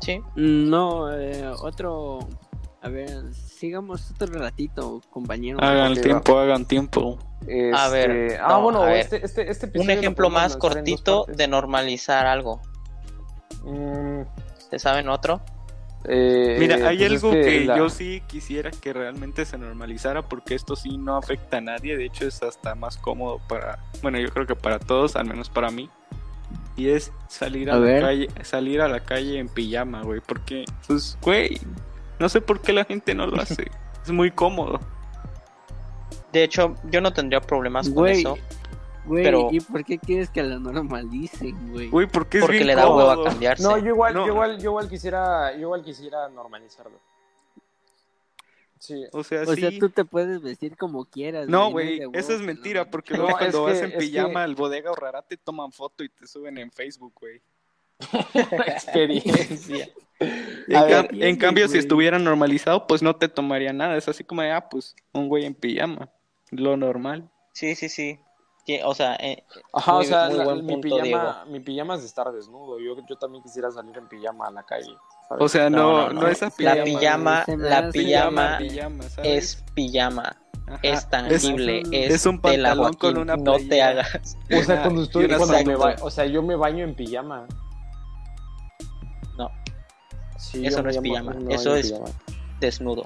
Sí. 0.00 0.20
No, 0.34 1.12
eh, 1.12 1.46
otro. 1.62 2.20
A 2.82 2.88
ver, 2.88 3.32
sigamos 3.34 4.10
otro 4.10 4.38
ratito, 4.38 5.02
compañero. 5.10 5.58
Hagan 5.62 5.94
tiempo, 6.00 6.38
hagan 6.38 6.64
tiempo. 6.64 7.18
A 7.74 7.88
ver, 7.88 8.10
Este, 8.10 8.38
ah, 8.38 8.48
no, 8.48 8.62
bueno, 8.62 8.82
a 8.82 8.86
ver. 8.86 8.96
este, 9.00 9.24
este, 9.24 9.50
este 9.50 9.78
Un 9.78 9.90
ejemplo 9.90 10.30
más 10.30 10.56
cortito 10.56 11.26
de 11.28 11.46
normalizar 11.46 12.26
algo. 12.26 12.60
Mm, 13.64 14.22
¿Se 14.70 14.78
saben 14.78 15.08
otro? 15.10 15.40
Eh, 16.04 16.56
Mira, 16.58 16.76
hay 16.88 16.98
pues 16.98 17.12
es 17.12 17.22
algo 17.24 17.30
que, 17.32 17.64
la- 17.66 17.76
yo 17.76 17.88
sí 17.90 18.22
quisiera 18.26 18.70
que 18.70 18.92
realmente 18.92 19.44
se 19.44 19.58
normalizara 19.58 20.22
porque 20.28 20.54
esto 20.54 20.76
sí 20.76 20.96
no 20.96 21.16
afecta 21.16 21.58
a 21.58 21.60
nadie, 21.60 21.96
de 21.96 22.06
hecho 22.06 22.26
es 22.26 22.42
hasta 22.42 22.74
más 22.74 22.96
cómodo 22.96 23.40
para, 23.48 23.78
bueno, 24.02 24.18
yo 24.18 24.28
creo 24.30 24.46
que 24.46 24.56
para 24.56 24.78
todos, 24.78 25.16
al 25.16 25.26
menos 25.26 25.50
para 25.50 25.70
mí. 25.70 25.90
Y 26.76 26.88
es 26.88 27.12
salir 27.28 27.70
a, 27.70 27.74
A 27.74 27.78
la 27.78 27.84
ver. 27.84 28.00
calle, 28.02 28.28
salir 28.42 28.80
a 28.80 28.88
la 28.88 29.00
calle 29.00 29.38
en 29.38 29.48
pijama, 29.48 30.02
güey, 30.02 30.20
porque 30.26 30.64
pues 30.86 31.18
güey, 31.20 31.60
no 32.18 32.28
sé 32.28 32.40
por 32.40 32.60
qué 32.62 32.72
la 32.72 32.84
gente 32.84 33.14
no 33.14 33.26
lo 33.26 33.40
hace. 33.40 33.66
es 34.04 34.10
muy 34.10 34.30
cómodo. 34.30 34.80
De 36.32 36.44
hecho, 36.44 36.74
yo 36.84 37.00
no 37.00 37.12
tendría 37.12 37.40
problemas 37.40 37.88
con 37.90 38.06
eso. 38.08 38.38
Güey, 39.10 39.24
pero- 39.24 39.48
¿y 39.52 39.60
por 39.60 39.84
qué 39.84 39.98
quieres 39.98 40.30
que 40.30 40.42
lo 40.42 40.58
normalicen, 40.58 41.70
güey? 41.72 41.88
Güey, 41.90 42.06
porque 42.06 42.38
es 42.38 42.42
Porque 42.44 42.56
bien 42.58 42.66
le 42.68 42.74
da 42.74 42.88
hueva 42.88 43.14
cómodo. 43.14 43.24
cambiarse. 43.30 43.62
No, 43.62 43.76
yo 43.78 43.86
igual, 43.88 44.14
No. 44.14 44.26
yo 44.26 44.32
igual, 44.32 44.58
yo 44.58 44.70
igual 44.70 44.88
quisiera, 44.88 45.52
yo 45.54 45.60
igual 45.60 45.82
quisiera 45.84 46.28
normalizarlo. 46.28 46.98
Sí. 48.78 49.04
O 49.12 49.22
sea, 49.22 49.42
O 49.42 49.54
sí. 49.54 49.60
sea, 49.60 49.70
tú 49.78 49.90
te 49.90 50.04
puedes 50.06 50.40
vestir 50.40 50.74
como 50.76 51.04
quieras. 51.04 51.46
No, 51.48 51.70
güey, 51.70 51.98
huevo 52.00 52.12
eso 52.14 52.32
es 52.32 52.40
mentira, 52.40 52.90
porque 52.90 53.12
No, 53.12 53.24
luego 53.24 53.36
cuando 53.38 53.62
vas 53.64 53.78
que- 53.78 53.84
en 53.84 53.98
pijama 53.98 54.30
que- 54.32 54.38
al 54.38 54.54
bodega 54.54 54.90
horrera 54.90 55.20
te 55.20 55.36
toman 55.36 55.70
foto 55.70 56.02
y 56.02 56.08
te 56.08 56.26
suben 56.26 56.56
en 56.56 56.70
Facebook, 56.70 57.12
güey. 57.20 57.42
Experiencia. 58.66 59.88
En, 60.18 60.76
A 60.76 60.86
cam- 60.88 61.38
cambio, 61.38 61.68
si 61.68 61.78
estuviera 61.78 62.18
normalizado, 62.18 62.86
pues 62.86 63.02
no 63.02 63.16
te 63.16 63.28
tomaría 63.28 63.72
nada. 63.72 63.96
Es 63.96 64.08
así 64.08 64.24
como 64.24 64.40
de, 64.42 64.50
ah, 64.52 64.68
pues 64.68 64.94
un 65.12 65.28
güey 65.28 65.44
en 65.44 65.54
pijama. 65.54 66.08
Lo 66.50 66.76
normal. 66.76 67.30
Sí, 67.52 67.74
sí, 67.74 67.88
sí. 67.88 68.18
O 68.84 68.94
sea, 68.94 69.14
eh, 69.16 69.44
Ajá, 69.72 69.94
Muy- 69.94 70.04
o 70.04 70.08
sea, 70.08 70.28
muy 70.28 70.38
la- 70.38 70.44
buen 70.44 70.66
mi, 70.66 70.72
punto, 70.74 70.96
pijama, 71.02 71.44
mi 71.48 71.60
pijama 71.60 71.94
es 71.94 72.00
de 72.00 72.06
estar 72.06 72.30
desnudo. 72.32 72.78
Yo, 72.78 72.94
yo 73.08 73.16
también 73.16 73.42
quisiera 73.42 73.70
salir 73.70 73.96
en 73.96 74.08
pijama 74.08 74.46
a 74.48 74.50
la 74.50 74.62
calle. 74.62 74.94
¿sabes? 75.28 75.44
O 75.44 75.48
sea, 75.48 75.70
no, 75.70 76.08
No, 76.08 76.20
no, 76.22 76.28
esa 76.28 76.46
la 76.58 76.82
pijama. 76.84 76.84
pijama, 76.84 77.44
la 77.56 77.90
pijama 77.90 78.58
pijama, 78.58 79.02
¿sabes? 79.04 79.54
es 79.56 79.64
pijama, 79.74 80.36
Ajá. 80.66 80.78
es 80.82 81.08
tangible, 81.08 81.82
un- 81.86 81.94
es, 81.94 82.14
es 82.14 82.26
un 82.26 82.40
pantalón 82.40 82.92
con 82.94 83.16
una 83.18 83.36
no 83.36 83.56
te 83.58 83.80
hagas. 83.82 84.36
o 84.52 84.62
sea, 84.62 84.82
cuando 84.82 85.02
estoy, 85.02 85.26
cuando 85.28 85.46
me 85.46 85.60
exacto. 85.60 85.78
ba- 85.78 85.96
o 86.02 86.10
sea, 86.10 86.26
yo 86.26 86.42
me 86.42 86.56
baño 86.56 86.84
en 86.84 86.94
pijama. 86.94 87.46
No. 89.38 89.48
Sí, 90.38 90.66
Eso 90.66 90.82
no 90.82 90.90
es 90.90 90.98
pijama, 90.98 91.34
eso 91.48 91.74
es- 91.76 91.90
pijama. 91.92 92.08
Desnudo. 92.60 93.04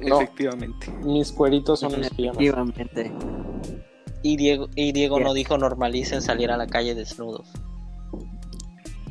No. 0.00 0.20
Efectivamente. 0.20 0.90
Mis 1.04 1.30
cueritos 1.30 1.78
son 1.80 1.96
mis 1.98 2.10
pijamas. 2.10 2.40
Efectivamente. 2.42 3.12
Y 4.26 4.38
Diego, 4.38 4.70
y 4.74 4.92
Diego 4.92 5.20
no 5.20 5.34
dijo 5.34 5.58
normalicen 5.58 6.22
salir 6.22 6.50
a 6.50 6.56
la 6.56 6.66
calle 6.66 6.94
desnudos. 6.94 7.46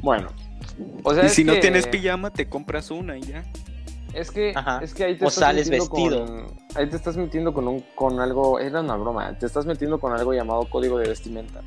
Bueno. 0.01 0.29
O 1.03 1.13
sea, 1.13 1.25
Y 1.27 1.29
si 1.29 1.43
no 1.43 1.53
que- 1.53 1.59
tienes 1.59 1.85
pijama, 1.87 2.31
te 2.31 2.49
compras 2.49 2.89
una 2.89 3.15
y 3.17 3.21
ya. 3.21 3.43
Es 4.13 4.31
que, 4.31 4.53
Ajá. 4.55 4.79
es 4.83 4.93
que 4.95 5.03
ahí 5.03 5.15
te 5.15 5.25
O 5.25 5.27
estás 5.27 5.43
sales 5.43 5.69
metiendo 5.69 5.93
vestido. 5.93 6.25
Con, 6.25 6.57
ahí 6.75 6.89
te 6.89 6.95
estás 6.95 7.15
metiendo 7.15 7.53
con 7.53 7.67
un, 7.67 7.81
con 7.95 8.19
algo, 8.19 8.59
era 8.59 8.81
una 8.81 8.95
broma, 8.95 9.37
te 9.37 9.45
estás 9.45 9.67
metiendo 9.67 9.99
con 9.99 10.13
algo 10.13 10.33
llamado 10.33 10.65
código 10.69 10.97
de 10.97 11.09
vestimenta. 11.09 11.61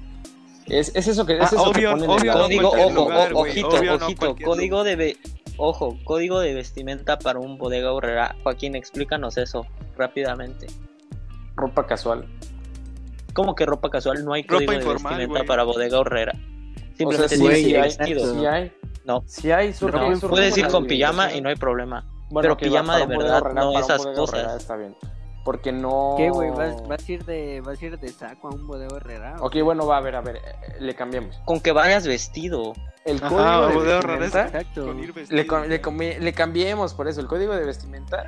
Es, 0.66 0.90
es 0.96 1.06
eso 1.06 1.24
que, 1.24 1.34
es 1.34 1.42
Ah, 1.42 1.44
eso 1.52 1.56
que 1.72 1.78
obvio, 1.78 1.90
ponen 1.92 2.04
en 2.04 2.10
obvio, 2.10 2.32
no 2.34 2.40
Código, 2.40 2.68
ojo, 2.70 2.90
lugar, 2.90 3.32
o- 3.32 3.38
ojito, 3.42 3.68
obvio, 3.68 3.94
ojito, 3.94 4.36
código 4.44 4.82
de 4.82 4.96
ve- 4.96 5.16
ojo, 5.56 5.96
código 6.04 6.40
de 6.40 6.54
vestimenta 6.54 7.16
para 7.18 7.38
un 7.38 7.58
bodega 7.58 7.92
horrera. 7.92 8.34
Joaquín, 8.42 8.74
explícanos 8.74 9.36
eso 9.38 9.64
rápidamente. 9.96 10.66
ropa 11.54 11.86
casual. 11.86 12.26
¿Cómo 13.36 13.54
que 13.54 13.64
ropa 13.66 13.88
casual? 13.90 14.24
No 14.24 14.32
hay 14.32 14.42
Ropa 14.42 14.54
código 14.56 14.72
de 14.72 14.78
informal, 14.78 15.02
vestimenta 15.12 15.38
güey. 15.40 15.46
para 15.46 15.62
bodega 15.62 16.00
horrera. 16.00 16.32
O 16.32 16.38
sea, 16.38 16.96
Simplemente 16.96 17.36
sí, 17.36 17.42
sí 17.42 17.46
hay, 17.76 17.82
vestido. 17.82 18.20
exacto. 18.20 18.40
Sí 18.40 18.46
hay, 18.46 18.72
No. 19.04 19.22
sí 19.26 19.50
hay 19.52 19.72
su 19.74 19.86
Ropa 19.86 19.98
ropa- 19.98 20.12
informal. 20.14 20.20
su 20.20 20.28
Puedes 20.28 20.58
ir 20.58 20.68
con 20.68 20.82
de 20.84 20.88
pijama 20.88 21.32
y 21.34 21.40
no 21.42 21.48
hay 21.50 21.56
problema. 21.56 22.04
Bueno, 22.30 22.56
pero 22.56 22.56
pijama 22.56 22.96
de 22.96 23.04
bodega 23.04 23.18
verdad, 23.20 23.42
horrera, 23.42 23.60
no 23.62 23.78
esas 23.78 23.98
bodega 23.98 24.22
horrera 24.22 24.42
cosas. 24.46 24.62
Está 24.62 24.76
bien. 24.76 24.96
Porque 25.44 25.70
no. 25.70 26.14
¿Qué, 26.16 26.28
güey? 26.30 26.50
¿Vas, 26.50 26.88
vas 26.88 27.08
a 27.08 27.12
ir 27.12 27.24
de, 27.24 27.60
¿Vas 27.64 27.80
a 27.80 27.84
ir 27.86 27.98
de 28.00 28.08
saco 28.08 28.48
a 28.48 28.50
un 28.54 28.66
bodego 28.66 28.96
herrera? 28.96 29.36
Ok, 29.38 29.56
bueno, 29.62 29.86
va 29.86 29.98
a 29.98 30.00
ver, 30.00 30.16
a 30.16 30.20
ver, 30.22 30.36
eh, 30.38 30.40
le 30.80 30.94
cambiamos. 30.96 31.36
Con 31.44 31.60
que 31.60 31.70
vayas 31.70 32.04
vestido. 32.06 32.72
El 33.04 33.18
Ajá, 33.22 33.28
código 33.28 33.68
de 33.68 33.74
bodega 33.74 33.98
horrera 33.98 34.14
es- 34.26 34.32
vestimenta. 34.32 34.58
Exacto. 34.58 34.86
Con 34.86 34.98
ir 34.98 35.14
Le, 35.30 35.44
le, 35.68 36.20
le 36.20 36.32
cambiemos 36.32 36.94
por 36.94 37.06
eso. 37.06 37.20
El 37.20 37.28
código 37.28 37.54
de 37.54 37.64
vestimenta 37.64 38.26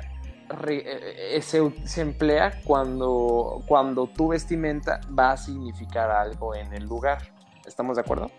re- 0.49 0.83
eh, 0.85 1.37
eh, 1.37 1.41
se, 1.41 1.61
se 1.85 2.01
emplea 2.01 2.59
cuando, 2.63 3.61
cuando 3.67 4.07
tu 4.07 4.29
vestimenta 4.29 4.99
va 5.17 5.31
a 5.31 5.37
significar 5.37 6.09
algo 6.11 6.55
en 6.55 6.73
el 6.73 6.83
lugar. 6.85 7.31
¿Estamos 7.65 7.95
de 7.97 8.01
acuerdo? 8.01 8.31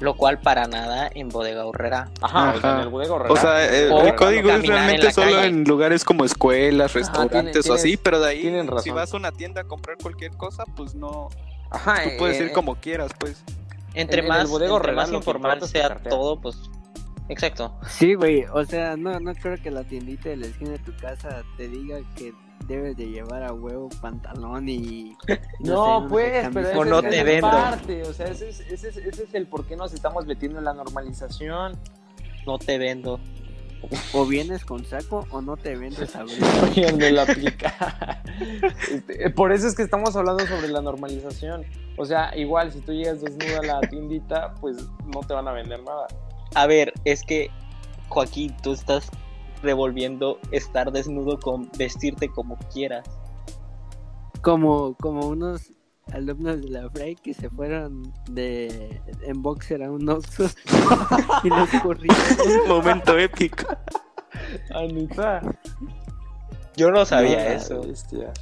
Lo 0.00 0.16
cual 0.16 0.40
para 0.40 0.66
nada 0.66 1.08
en 1.14 1.28
bodega 1.28 1.64
horrera. 1.64 2.08
Ajá, 2.20 2.48
Ajá. 2.50 2.56
o 2.56 2.60
sea, 2.60 2.74
en 2.74 2.80
el 2.80 2.88
bodega 2.88 3.14
horrera. 3.14 3.32
O 3.32 3.36
sea, 3.36 3.64
eh, 3.72 3.88
O 3.90 4.00
el 4.02 4.14
código 4.16 4.48
es 4.50 4.56
en 4.56 4.66
realmente 4.66 5.12
solo 5.12 5.30
calle. 5.32 5.46
en 5.46 5.64
lugares 5.64 6.04
como 6.04 6.24
escuelas, 6.24 6.90
Ajá, 6.90 6.98
restaurantes 6.98 7.62
tiene- 7.62 7.70
o 7.70 7.74
así, 7.74 7.82
tienes- 7.88 8.00
pero 8.02 8.18
de 8.20 8.28
ahí, 8.30 8.68
si 8.82 8.90
vas 8.90 9.14
a 9.14 9.16
una 9.16 9.30
tienda 9.30 9.60
a 9.60 9.64
comprar 9.64 9.96
cualquier 10.02 10.32
cosa, 10.32 10.64
pues 10.76 10.94
no. 10.96 11.28
Ajá, 11.70 12.02
Tú 12.02 12.10
puedes 12.18 12.40
eh, 12.40 12.44
ir 12.46 12.52
como 12.52 12.74
quieras, 12.76 13.12
pues. 13.18 13.44
Entre 13.94 14.20
En- 14.20 14.24
en 14.26 14.32
el 14.32 14.38
más, 14.42 14.50
entre 14.50 14.70
horrera 14.70 14.96
más 14.96 15.12
informal 15.12 15.62
sea 15.68 15.88
cartera. 15.88 16.10
todo, 16.10 16.40
pues. 16.40 16.56
Exacto. 17.28 17.74
Sí, 17.88 18.14
güey. 18.14 18.44
O 18.52 18.64
sea, 18.64 18.96
no, 18.96 19.18
no 19.20 19.34
creo 19.34 19.56
que 19.62 19.70
la 19.70 19.84
tiendita 19.84 20.28
de 20.28 20.36
la 20.36 20.46
esquina 20.46 20.72
de 20.72 20.78
tu 20.78 20.94
casa 20.96 21.42
te 21.56 21.68
diga 21.68 22.00
que 22.16 22.32
debes 22.66 22.96
de 22.96 23.06
llevar 23.06 23.42
a 23.42 23.52
huevo 23.52 23.88
pantalón 24.00 24.68
y... 24.68 25.16
No, 25.60 25.98
sé, 25.98 25.98
una 25.98 26.08
pues, 26.08 26.48
pero. 26.52 26.80
O 26.80 26.84
no 26.84 27.02
te 27.02 27.22
vendo. 27.24 27.50
parte. 27.50 28.02
O 28.02 28.12
sea, 28.12 28.26
ese 28.26 28.48
es, 28.48 28.60
ese, 28.60 28.88
es, 28.88 28.96
ese 28.96 29.24
es 29.24 29.34
el 29.34 29.46
por 29.46 29.66
qué 29.66 29.76
nos 29.76 29.92
estamos 29.92 30.26
metiendo 30.26 30.58
en 30.58 30.64
la 30.64 30.74
normalización. 30.74 31.78
No 32.46 32.58
te 32.58 32.78
vendo. 32.78 33.20
O 34.12 34.26
vienes 34.26 34.64
con 34.64 34.84
saco 34.84 35.26
o 35.30 35.40
no 35.40 35.56
te 35.56 35.76
vendes 35.76 36.14
a 36.14 36.24
la 37.12 37.22
aplica. 37.22 38.22
Este, 38.90 39.30
por 39.30 39.52
eso 39.52 39.66
es 39.66 39.74
que 39.74 39.82
estamos 39.82 40.14
hablando 40.14 40.46
sobre 40.46 40.68
la 40.68 40.80
normalización. 40.80 41.64
O 41.96 42.04
sea, 42.04 42.36
igual 42.36 42.72
si 42.72 42.80
tú 42.80 42.92
llegas 42.92 43.20
desnuda 43.20 43.58
a 43.58 43.80
la 43.80 43.88
tiendita, 43.88 44.54
pues 44.60 44.76
no 45.12 45.20
te 45.20 45.34
van 45.34 45.48
a 45.48 45.52
vender 45.52 45.82
nada. 45.82 46.06
A 46.54 46.66
ver, 46.66 46.92
es 47.04 47.22
que, 47.22 47.50
Joaquín, 48.08 48.54
tú 48.62 48.72
estás 48.72 49.10
revolviendo 49.62 50.38
estar 50.50 50.90
desnudo 50.92 51.38
con 51.38 51.70
vestirte 51.78 52.28
como 52.28 52.58
quieras. 52.72 53.04
Como, 54.42 54.94
como 54.96 55.26
unos 55.28 55.70
alumnos 56.12 56.60
de 56.62 56.68
la 56.68 56.90
Frey 56.90 57.14
que 57.14 57.32
se 57.32 57.48
fueron 57.48 58.12
de 58.28 59.00
en 59.22 59.40
boxer 59.40 59.82
a 59.84 59.90
un 59.90 60.08
Oxxo 60.08 60.46
y 61.44 61.48
los 61.48 61.68
corrieron. 61.82 62.18
Momento 62.68 63.16
épico. 63.16 63.66
Anita. 64.74 65.40
Yo 66.76 66.90
no 66.90 67.04
sabía 67.04 67.38
Ah, 67.38 67.52
eso. 67.54 67.82
bestia. 67.82 68.32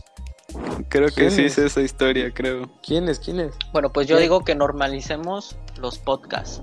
Creo 0.88 1.08
que 1.08 1.14
¿Quién 1.14 1.30
sí 1.30 1.44
es? 1.44 1.58
es 1.58 1.66
esa 1.66 1.80
historia, 1.82 2.32
creo. 2.32 2.68
¿Quién 2.82 3.08
es? 3.08 3.20
¿Quién 3.20 3.38
es? 3.40 3.54
Bueno, 3.72 3.92
pues 3.92 4.06
yo 4.08 4.16
¿Qué? 4.16 4.22
digo 4.22 4.40
que 4.40 4.54
normalicemos 4.54 5.56
los 5.78 5.98
podcasts. 5.98 6.62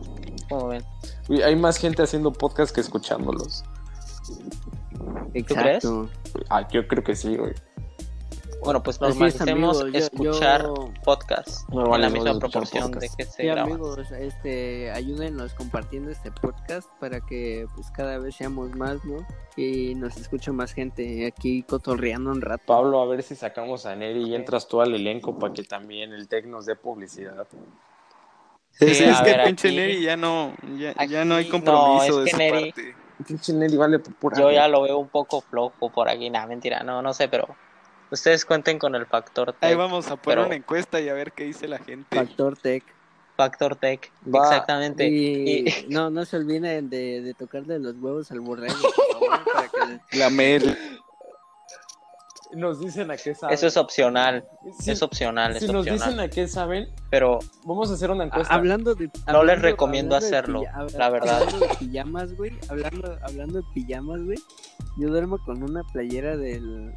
Como 0.49 0.67
ven. 0.67 0.83
Uy, 1.29 1.41
hay 1.41 1.55
más 1.55 1.77
gente 1.77 2.01
haciendo 2.03 2.31
podcast 2.33 2.73
que 2.73 2.81
escuchándolos. 2.81 3.63
Exacto. 5.33 6.09
Ah, 6.49 6.67
yo 6.69 6.87
creo 6.87 7.03
que 7.03 7.15
sí, 7.15 7.35
güey. 7.37 7.53
Bueno, 8.63 8.81
pues 8.81 8.99
normalicemos 8.99 9.85
escuchar 9.93 10.63
yo- 10.63 10.91
podcast 11.05 11.61
en 11.71 12.01
la 12.01 12.09
misma 12.09 12.39
proporción 12.39 12.91
de 12.91 13.07
que 13.15 13.23
se 13.23 13.31
Sí, 13.31 13.43
graba. 13.43 13.61
amigos, 13.61 13.99
este, 14.11 14.91
ayúdenos 14.91 15.53
compartiendo 15.53 16.09
este 16.09 16.31
podcast 16.31 16.89
para 16.99 17.21
que 17.21 17.67
pues 17.75 17.91
cada 17.91 18.17
vez 18.17 18.35
seamos 18.35 18.75
más, 18.75 19.05
¿no? 19.05 19.25
Y 19.55 19.93
nos 19.95 20.17
escuche 20.17 20.51
más 20.51 20.73
gente 20.73 21.27
aquí 21.27 21.63
cotorreando 21.63 22.31
un 22.31 22.41
rato. 22.41 22.63
Pablo, 22.65 22.99
a 22.99 23.05
ver 23.05 23.21
si 23.21 23.35
sacamos 23.35 23.85
a 23.85 23.95
Neri 23.95 24.23
y 24.27 24.35
entras 24.35 24.67
tú 24.67 24.81
al 24.81 24.93
elenco 24.93 25.37
para 25.37 25.53
que 25.53 25.63
también 25.63 26.11
el 26.11 26.27
Tec 26.27 26.47
nos 26.47 26.65
dé 26.65 26.75
publicidad. 26.75 27.47
Sí, 28.79 28.85
es, 28.85 28.97
que 29.21 29.23
ver, 29.31 29.43
Pinche 29.45 29.67
aquí- 29.69 29.77
Neri 29.77 30.01
ya 30.03 30.17
no, 30.17 30.53
ya, 30.77 30.93
ya 31.05 31.25
no 31.25 31.35
hay 31.35 31.47
compromiso 31.49 32.19
no, 32.19 32.19
es 32.19 32.25
de 32.25 32.31
su 32.31 32.37
Neri- 32.37 32.71
parte. 32.73 32.95
Pinche 33.27 33.53
Neri 33.53 33.75
vale 33.77 33.99
por 33.99 34.13
pura. 34.15 34.37
Yo 34.39 34.51
ya 34.51 34.67
lo 34.67 34.83
veo 34.83 34.97
un 34.99 35.07
poco 35.09 35.41
flojo 35.41 35.89
por 35.89 36.07
aquí, 36.09 36.29
nada, 36.29 36.45
mentira, 36.45 36.83
no, 36.83 37.01
no 37.01 37.13
sé, 37.13 37.27
pero 37.27 37.47
ustedes 38.11 38.45
cuenten 38.45 38.77
con 38.77 38.93
el 38.95 39.05
factor 39.07 39.55
Ahí 39.61 39.69
tech, 39.71 39.77
vamos 39.77 40.07
a 40.07 40.15
poner 40.17 40.37
pero- 40.37 40.45
una 40.45 40.55
encuesta 40.55 41.01
y 41.01 41.09
a 41.09 41.13
ver 41.13 41.31
qué 41.31 41.45
dice 41.45 41.67
la 41.67 41.79
gente. 41.79 42.15
Factor 42.15 42.55
Tech. 42.57 42.83
factor 43.35 43.75
tech, 43.75 44.11
Va. 44.33 44.43
exactamente. 44.43 45.07
Y, 45.07 45.59
Y- 45.67 45.85
no, 45.89 46.09
no 46.09 46.25
se 46.25 46.37
olviden 46.37 46.89
de, 46.89 47.21
de 47.21 47.33
tocarle 47.33 47.79
los 47.79 47.95
huevos 47.99 48.31
al 48.31 48.39
borrego, 48.41 48.75
por 48.81 49.19
favor, 49.19 49.53
para 49.53 49.67
que 49.69 49.99
La 50.17 50.29
Mel. 50.29 50.77
Nos 52.53 52.79
dicen 52.79 53.11
a 53.11 53.17
qué 53.17 53.35
saben. 53.35 53.53
Eso 53.53 53.67
es 53.67 53.75
opcional, 53.77 54.45
Si, 54.79 54.91
es 54.91 55.01
opcional, 55.01 55.51
es 55.55 55.59
si 55.63 55.67
nos 55.67 55.81
opcional. 55.87 55.99
dicen 56.09 56.19
a 56.21 56.27
qué 56.29 56.47
saben, 56.47 56.87
Pero 57.09 57.39
vamos 57.65 57.91
a 57.91 57.93
hacer 57.95 58.09
una 58.11 58.25
encuesta. 58.25 58.53
Hablando 58.53 58.95
de. 58.95 59.05
No 59.07 59.11
les 59.13 59.27
hablando- 59.27 59.61
recomiendo 59.63 60.15
hablando 60.15 60.29
de 60.31 60.37
hacerlo, 60.37 60.63
la 60.97 61.09
verdad. 61.09 61.41
Hablando 61.43 61.59
de 61.67 61.75
pijamas, 61.75 62.33
güey. 62.37 62.51
Hablando, 62.69 63.17
hablando 63.23 63.57
de 63.59 63.63
pijamas, 63.73 64.23
güey. 64.23 64.37
Yo 64.97 65.09
duermo 65.09 65.37
con 65.45 65.61
una 65.61 65.83
playera 65.91 66.37
del, 66.37 66.93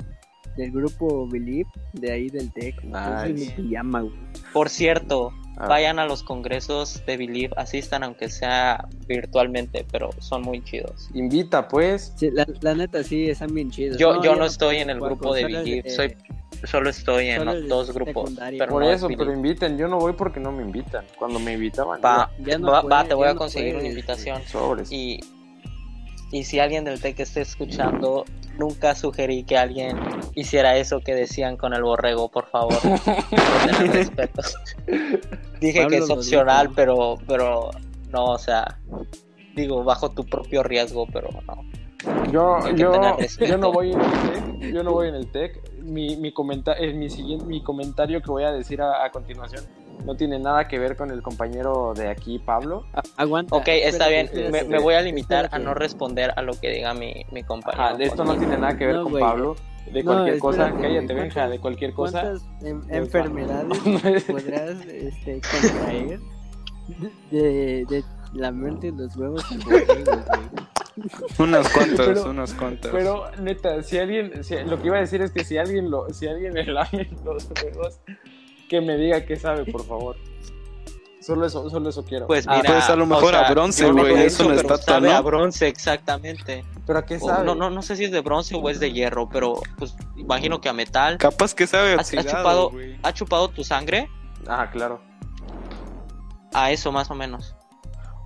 del 0.56 0.70
grupo 0.72 1.26
Believe, 1.28 1.68
de 1.94 2.12
ahí 2.12 2.28
del 2.28 2.52
Tech. 2.52 2.74
Esa 2.84 3.26
es 3.26 3.34
mi 3.34 3.46
pijama, 3.68 4.00
güey. 4.02 4.14
por 4.52 4.68
cierto, 4.68 5.32
Ah. 5.60 5.66
vayan 5.68 5.98
a 5.98 6.06
los 6.06 6.22
congresos 6.22 7.02
de 7.04 7.18
Believe, 7.18 7.52
asistan 7.58 8.02
aunque 8.02 8.30
sea 8.30 8.88
virtualmente, 9.06 9.84
pero 9.92 10.08
son 10.18 10.40
muy 10.40 10.64
chidos. 10.64 11.10
Invita, 11.12 11.68
pues. 11.68 12.14
Sí, 12.16 12.30
la, 12.30 12.46
la 12.62 12.74
neta, 12.74 13.04
sí, 13.04 13.28
están 13.28 13.54
bien 13.54 13.70
chidos. 13.70 13.98
Yo, 13.98 14.22
yo 14.22 14.32
ya 14.32 14.36
no 14.36 14.46
estoy 14.46 14.76
en 14.78 14.88
el 14.88 14.98
puedo, 14.98 15.16
grupo 15.16 15.34
de 15.34 15.44
Believe, 15.44 15.90
soy, 15.90 16.16
solo 16.64 16.88
estoy 16.88 17.28
en 17.28 17.40
solo 17.40 17.52
los 17.52 17.62
es 17.62 17.68
dos 17.68 17.92
grupos. 17.92 18.32
Pero 18.38 18.72
Por 18.72 18.82
no 18.82 18.90
es 18.90 18.96
eso, 18.96 19.08
pero 19.08 19.32
inviten. 19.32 19.76
Yo 19.76 19.86
no 19.86 19.98
voy 19.98 20.14
porque 20.14 20.40
no 20.40 20.50
me 20.50 20.62
invitan. 20.62 21.04
Cuando 21.18 21.38
me 21.38 21.52
invitaban. 21.52 22.00
Va, 22.02 22.30
Ya 22.38 22.56
no 22.56 22.70
va, 22.70 22.80
puede, 22.80 22.94
va, 22.94 23.04
te 23.04 23.14
voy 23.14 23.28
a 23.28 23.34
no 23.34 23.38
conseguir 23.38 23.72
puede, 23.72 23.80
una 23.80 23.88
invitación. 23.90 24.42
Sobres. 24.46 24.90
Y, 24.90 25.20
y 26.30 26.44
si 26.44 26.60
alguien 26.60 26.84
del 26.84 27.00
TEC 27.00 27.20
esté 27.20 27.40
escuchando, 27.40 28.24
nunca 28.56 28.94
sugerí 28.94 29.42
que 29.42 29.58
alguien 29.58 29.98
hiciera 30.34 30.76
eso 30.76 31.00
que 31.00 31.14
decían 31.14 31.56
con 31.56 31.74
el 31.74 31.82
borrego, 31.82 32.28
por 32.28 32.46
favor. 32.46 32.78
Respeto. 33.92 34.42
Dije 35.60 35.82
Pablo 35.82 35.90
que 35.90 36.04
es 36.04 36.10
opcional, 36.10 36.68
dijo. 36.68 36.76
pero, 36.76 37.18
pero 37.26 37.70
no, 38.10 38.26
o 38.26 38.38
sea, 38.38 38.78
digo, 39.56 39.82
bajo 39.82 40.10
tu 40.10 40.24
propio 40.24 40.62
riesgo, 40.62 41.06
pero 41.12 41.28
no. 41.46 41.64
Yo, 42.30 42.58
yo, 42.76 43.18
yo 43.40 43.58
no 43.58 43.72
voy 43.72 43.92
en 43.92 44.00
el 44.00 44.10
TEC, 44.10 44.72
yo 44.72 44.82
no 44.82 44.92
voy 44.92 45.08
en 45.08 45.14
el 45.16 45.30
TEC. 45.30 45.82
Mi, 45.82 46.16
mi, 46.16 46.32
comenta 46.32 46.74
eh, 46.78 46.94
mi, 46.94 47.10
siguiente, 47.10 47.44
mi 47.44 47.62
comentario 47.62 48.22
que 48.22 48.30
voy 48.30 48.44
a 48.44 48.52
decir 48.52 48.80
a, 48.80 49.04
a 49.04 49.10
continuación 49.10 49.64
no 50.04 50.16
tiene 50.16 50.38
nada 50.38 50.66
que 50.68 50.78
ver 50.78 50.96
con 50.96 51.10
el 51.10 51.22
compañero 51.22 51.92
de 51.94 52.08
aquí, 52.08 52.38
Pablo. 52.38 52.84
a- 52.94 53.02
aguanta. 53.22 53.54
Ok, 53.56 53.68
está 53.68 54.08
espérate, 54.08 54.10
bien, 54.10 54.26
espérate, 54.26 54.68
me, 54.68 54.76
me 54.76 54.82
voy 54.82 54.94
a 54.94 55.00
limitar 55.02 55.48
a 55.52 55.58
no 55.58 55.74
responder 55.74 56.32
a 56.36 56.42
lo 56.42 56.52
que 56.58 56.70
diga 56.70 56.94
mi, 56.94 57.24
mi 57.32 57.42
compañero. 57.42 57.82
Ajá, 57.84 57.96
de 57.96 58.04
esto 58.04 58.24
no 58.24 58.36
tiene 58.36 58.56
nada 58.58 58.76
que 58.76 58.86
ver 58.86 58.96
No, 58.96 59.04
con. 59.04 59.18
Pablo. 59.20 59.56
De 59.92 60.02
No, 60.04 60.12
cualquier 60.12 60.38
cosa, 60.38 60.66
espérate, 60.68 60.88
cállate. 60.94 61.14
Benja, 61.14 61.48
de 61.48 61.58
cualquier 61.58 61.92
cosa. 61.94 62.22
¿Cuántas 62.60 62.90
enfermedades 62.90 64.24
podrás 64.24 64.80
este, 64.86 65.40
contraer 65.40 66.20
de, 67.30 67.84
de 67.88 68.04
lamerte 68.34 68.92
los 68.92 69.16
huevos 69.16 69.44
güey? 69.64 69.82
Unas 71.38 71.68
cuantas, 71.72 72.06
Pero- 72.06 72.30
unas 72.30 72.54
cuantas. 72.54 72.92
Pero 72.92 73.30
neta, 73.40 73.82
si 73.82 73.98
alguien, 73.98 74.44
si- 74.44 74.56
lo 74.64 74.80
que 74.80 74.88
iba 74.88 74.96
a 74.98 75.00
decir 75.00 75.22
es 75.22 75.32
que 75.32 75.44
si 75.44 75.56
alguien 75.56 75.90
lo, 75.90 76.08
si 76.10 76.26
alguien 76.28 76.52
le 76.54 76.64
lame 76.66 77.08
los 77.24 77.48
huevos, 77.62 78.00
que 78.70 78.80
me 78.80 78.96
diga 78.96 79.26
qué 79.26 79.34
sabe, 79.36 79.64
por 79.70 79.84
favor. 79.84 80.16
Solo 81.20 81.44
eso, 81.44 81.68
solo 81.68 81.90
eso 81.90 82.02
quiero. 82.04 82.26
Pues 82.28 82.46
Ah, 82.48 82.56
mira, 82.56 82.72
pues 82.72 82.88
a 82.88 82.96
lo 82.96 83.04
mejor 83.04 83.34
a 83.34 83.50
bronce, 83.50 83.86
no 83.92 83.92
güey, 84.00 84.14
he 84.14 84.24
es 84.26 84.40
una 84.40 84.54
estatua, 84.54 85.00
¿no? 85.00 85.10
a 85.10 85.20
bronce, 85.20 85.66
exactamente. 85.68 86.64
pero 86.86 87.00
a 87.00 87.04
qué 87.04 87.16
O 87.16 87.26
sabe. 87.26 87.44
no, 87.44 87.54
no, 87.54 87.68
no 87.68 87.82
sé 87.82 87.96
si 87.96 88.04
es 88.04 88.10
de 88.10 88.20
bronce 88.20 88.54
o 88.54 88.70
es 88.70 88.80
de 88.80 88.90
hierro, 88.92 89.28
pero 89.28 89.60
pues 89.76 89.94
imagino 90.16 90.60
que 90.62 90.68
a 90.70 90.72
metal. 90.72 91.18
Capaz 91.18 91.54
que 91.54 91.66
sabe 91.66 91.92
¿Has, 91.94 92.00
has 92.00 92.06
oxidado, 92.14 92.28
chupado, 92.38 92.70
güey. 92.70 92.96
¿Ha 93.02 93.12
chupado 93.12 93.48
tu 93.48 93.64
sangre? 93.64 94.08
Ah, 94.46 94.70
claro. 94.72 95.02
A 96.54 96.70
eso 96.70 96.90
más 96.90 97.10
o 97.10 97.14
menos. 97.14 97.54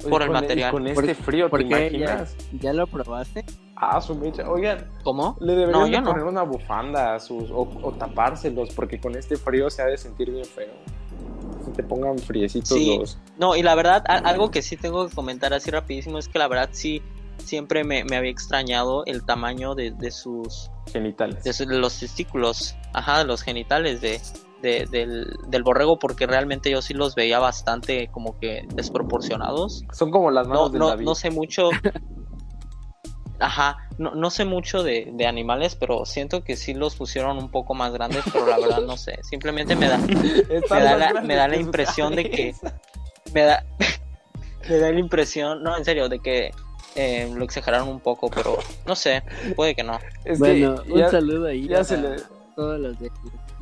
Oye, 0.04 0.10
Por 0.10 0.22
el 0.22 0.28
con 0.28 0.34
material. 0.34 0.70
con 0.70 0.84
¿Por- 0.94 1.04
este 1.10 1.14
frío, 1.22 1.44
¿te 1.46 1.50
¿Por 1.50 1.60
qué? 1.62 1.68
¿Ya, 1.68 1.78
imaginas? 1.86 2.36
¿Ya 2.52 2.72
lo 2.72 2.86
probaste? 2.86 3.44
Ah, 3.76 4.00
su 4.00 4.14
mecha. 4.14 4.48
Oigan, 4.48 4.88
¿Cómo? 5.02 5.36
le 5.40 5.52
deberían 5.54 5.72
No, 5.80 5.84
de 5.86 5.90
yo 5.92 6.00
no. 6.00 6.10
poner 6.10 6.24
una 6.24 6.42
bufanda 6.42 7.14
a 7.14 7.20
sus, 7.20 7.50
o, 7.50 7.68
o 7.82 7.92
tapárselos, 7.92 8.70
porque 8.74 9.00
con 9.00 9.16
este 9.16 9.36
frío 9.36 9.68
se 9.70 9.82
ha 9.82 9.86
de 9.86 9.96
sentir 9.96 10.30
bien 10.30 10.44
feo. 10.44 10.72
Se 11.64 11.70
te 11.72 11.82
pongan 11.82 12.18
friecitos 12.18 12.68
Sí. 12.78 12.96
los. 12.98 13.18
No, 13.38 13.56
y 13.56 13.62
la 13.62 13.74
verdad, 13.74 14.04
a- 14.08 14.18
algo 14.18 14.50
que 14.50 14.62
sí 14.62 14.76
tengo 14.76 15.08
que 15.08 15.14
comentar 15.14 15.52
así 15.54 15.70
rapidísimo 15.70 16.18
es 16.18 16.28
que 16.28 16.38
la 16.38 16.46
verdad 16.48 16.68
sí, 16.72 17.02
siempre 17.38 17.82
me, 17.84 18.04
me 18.04 18.16
había 18.16 18.30
extrañado 18.30 19.04
el 19.06 19.24
tamaño 19.24 19.74
de, 19.74 19.90
de 19.90 20.10
sus 20.10 20.70
genitales. 20.92 21.42
de, 21.42 21.52
su- 21.52 21.66
de 21.66 21.78
los 21.78 21.98
testículos, 21.98 22.76
ajá, 22.92 23.18
de 23.18 23.24
los 23.24 23.42
genitales 23.42 24.00
de, 24.00 24.20
de- 24.64 24.86
del, 24.90 25.36
del 25.48 25.62
borrego, 25.62 25.98
porque 25.98 26.26
realmente 26.26 26.70
yo 26.70 26.80
sí 26.82 26.94
los 26.94 27.14
veía 27.14 27.38
bastante 27.38 28.08
como 28.10 28.38
que 28.40 28.66
desproporcionados. 28.74 29.84
Son 29.92 30.10
como 30.10 30.30
las 30.30 30.48
No, 30.48 30.54
manos 30.54 30.72
de 30.72 30.78
no, 30.78 30.88
David. 30.88 31.04
no 31.04 31.14
sé 31.14 31.30
mucho. 31.30 31.68
Ajá, 33.40 33.76
no, 33.98 34.14
no 34.14 34.30
sé 34.30 34.44
mucho 34.44 34.82
de, 34.82 35.10
de 35.12 35.26
animales, 35.26 35.74
pero 35.74 36.04
siento 36.06 36.44
que 36.44 36.56
sí 36.56 36.72
los 36.72 36.94
pusieron 36.94 37.36
un 37.36 37.50
poco 37.50 37.74
más 37.74 37.92
grandes, 37.92 38.22
pero 38.32 38.46
la 38.46 38.58
verdad 38.58 38.80
no 38.82 38.96
sé. 38.96 39.18
Simplemente 39.22 39.74
me 39.76 39.88
da, 39.88 39.98
me 40.70 40.80
da 40.80 40.96
la- 40.96 41.20
me 41.20 41.34
da 41.34 41.48
la 41.48 41.56
impresión 41.56 42.14
de 42.14 42.30
que- 42.30 42.54
me 43.34 43.42
da, 43.42 43.64
me 44.68 44.78
da 44.78 44.90
la 44.92 44.98
impresión, 44.98 45.62
no, 45.62 45.76
en 45.76 45.84
serio, 45.84 46.08
de 46.08 46.20
que 46.20 46.52
eh, 46.94 47.28
lo 47.34 47.44
exageraron 47.44 47.88
un 47.88 47.98
poco, 48.00 48.30
pero 48.30 48.56
no 48.86 48.94
sé, 48.94 49.22
puede 49.56 49.74
que 49.74 49.82
no. 49.82 49.98
Es 50.24 50.38
bueno, 50.38 50.80
que 50.84 50.92
un 50.92 50.98
ya, 51.00 51.10
saludo 51.10 51.46
ahí 51.48 51.66
ya 51.68 51.80
a 51.80 51.84
se 51.84 51.96
le- 51.98 52.16
todos 52.54 52.78
los 52.78 52.98
de- 53.00 53.10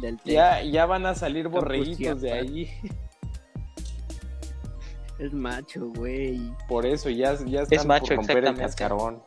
del 0.03 0.21
ya, 0.25 0.63
ya 0.63 0.85
van 0.85 1.07
a 1.07 1.15
salir 1.15 1.49
borreguitos 1.49 2.21
de 2.21 2.29
Chiapas. 2.29 2.51
ahí. 2.51 2.71
Es 5.19 5.33
macho, 5.33 5.87
güey. 5.95 6.41
Por 6.67 6.85
eso 6.85 7.09
ya, 7.09 7.37
ya 7.47 7.61
están 7.63 7.87
macho, 7.87 8.07
por 8.09 8.17
romper 8.17 8.45
el 8.45 8.57
cascarón. 8.57 9.23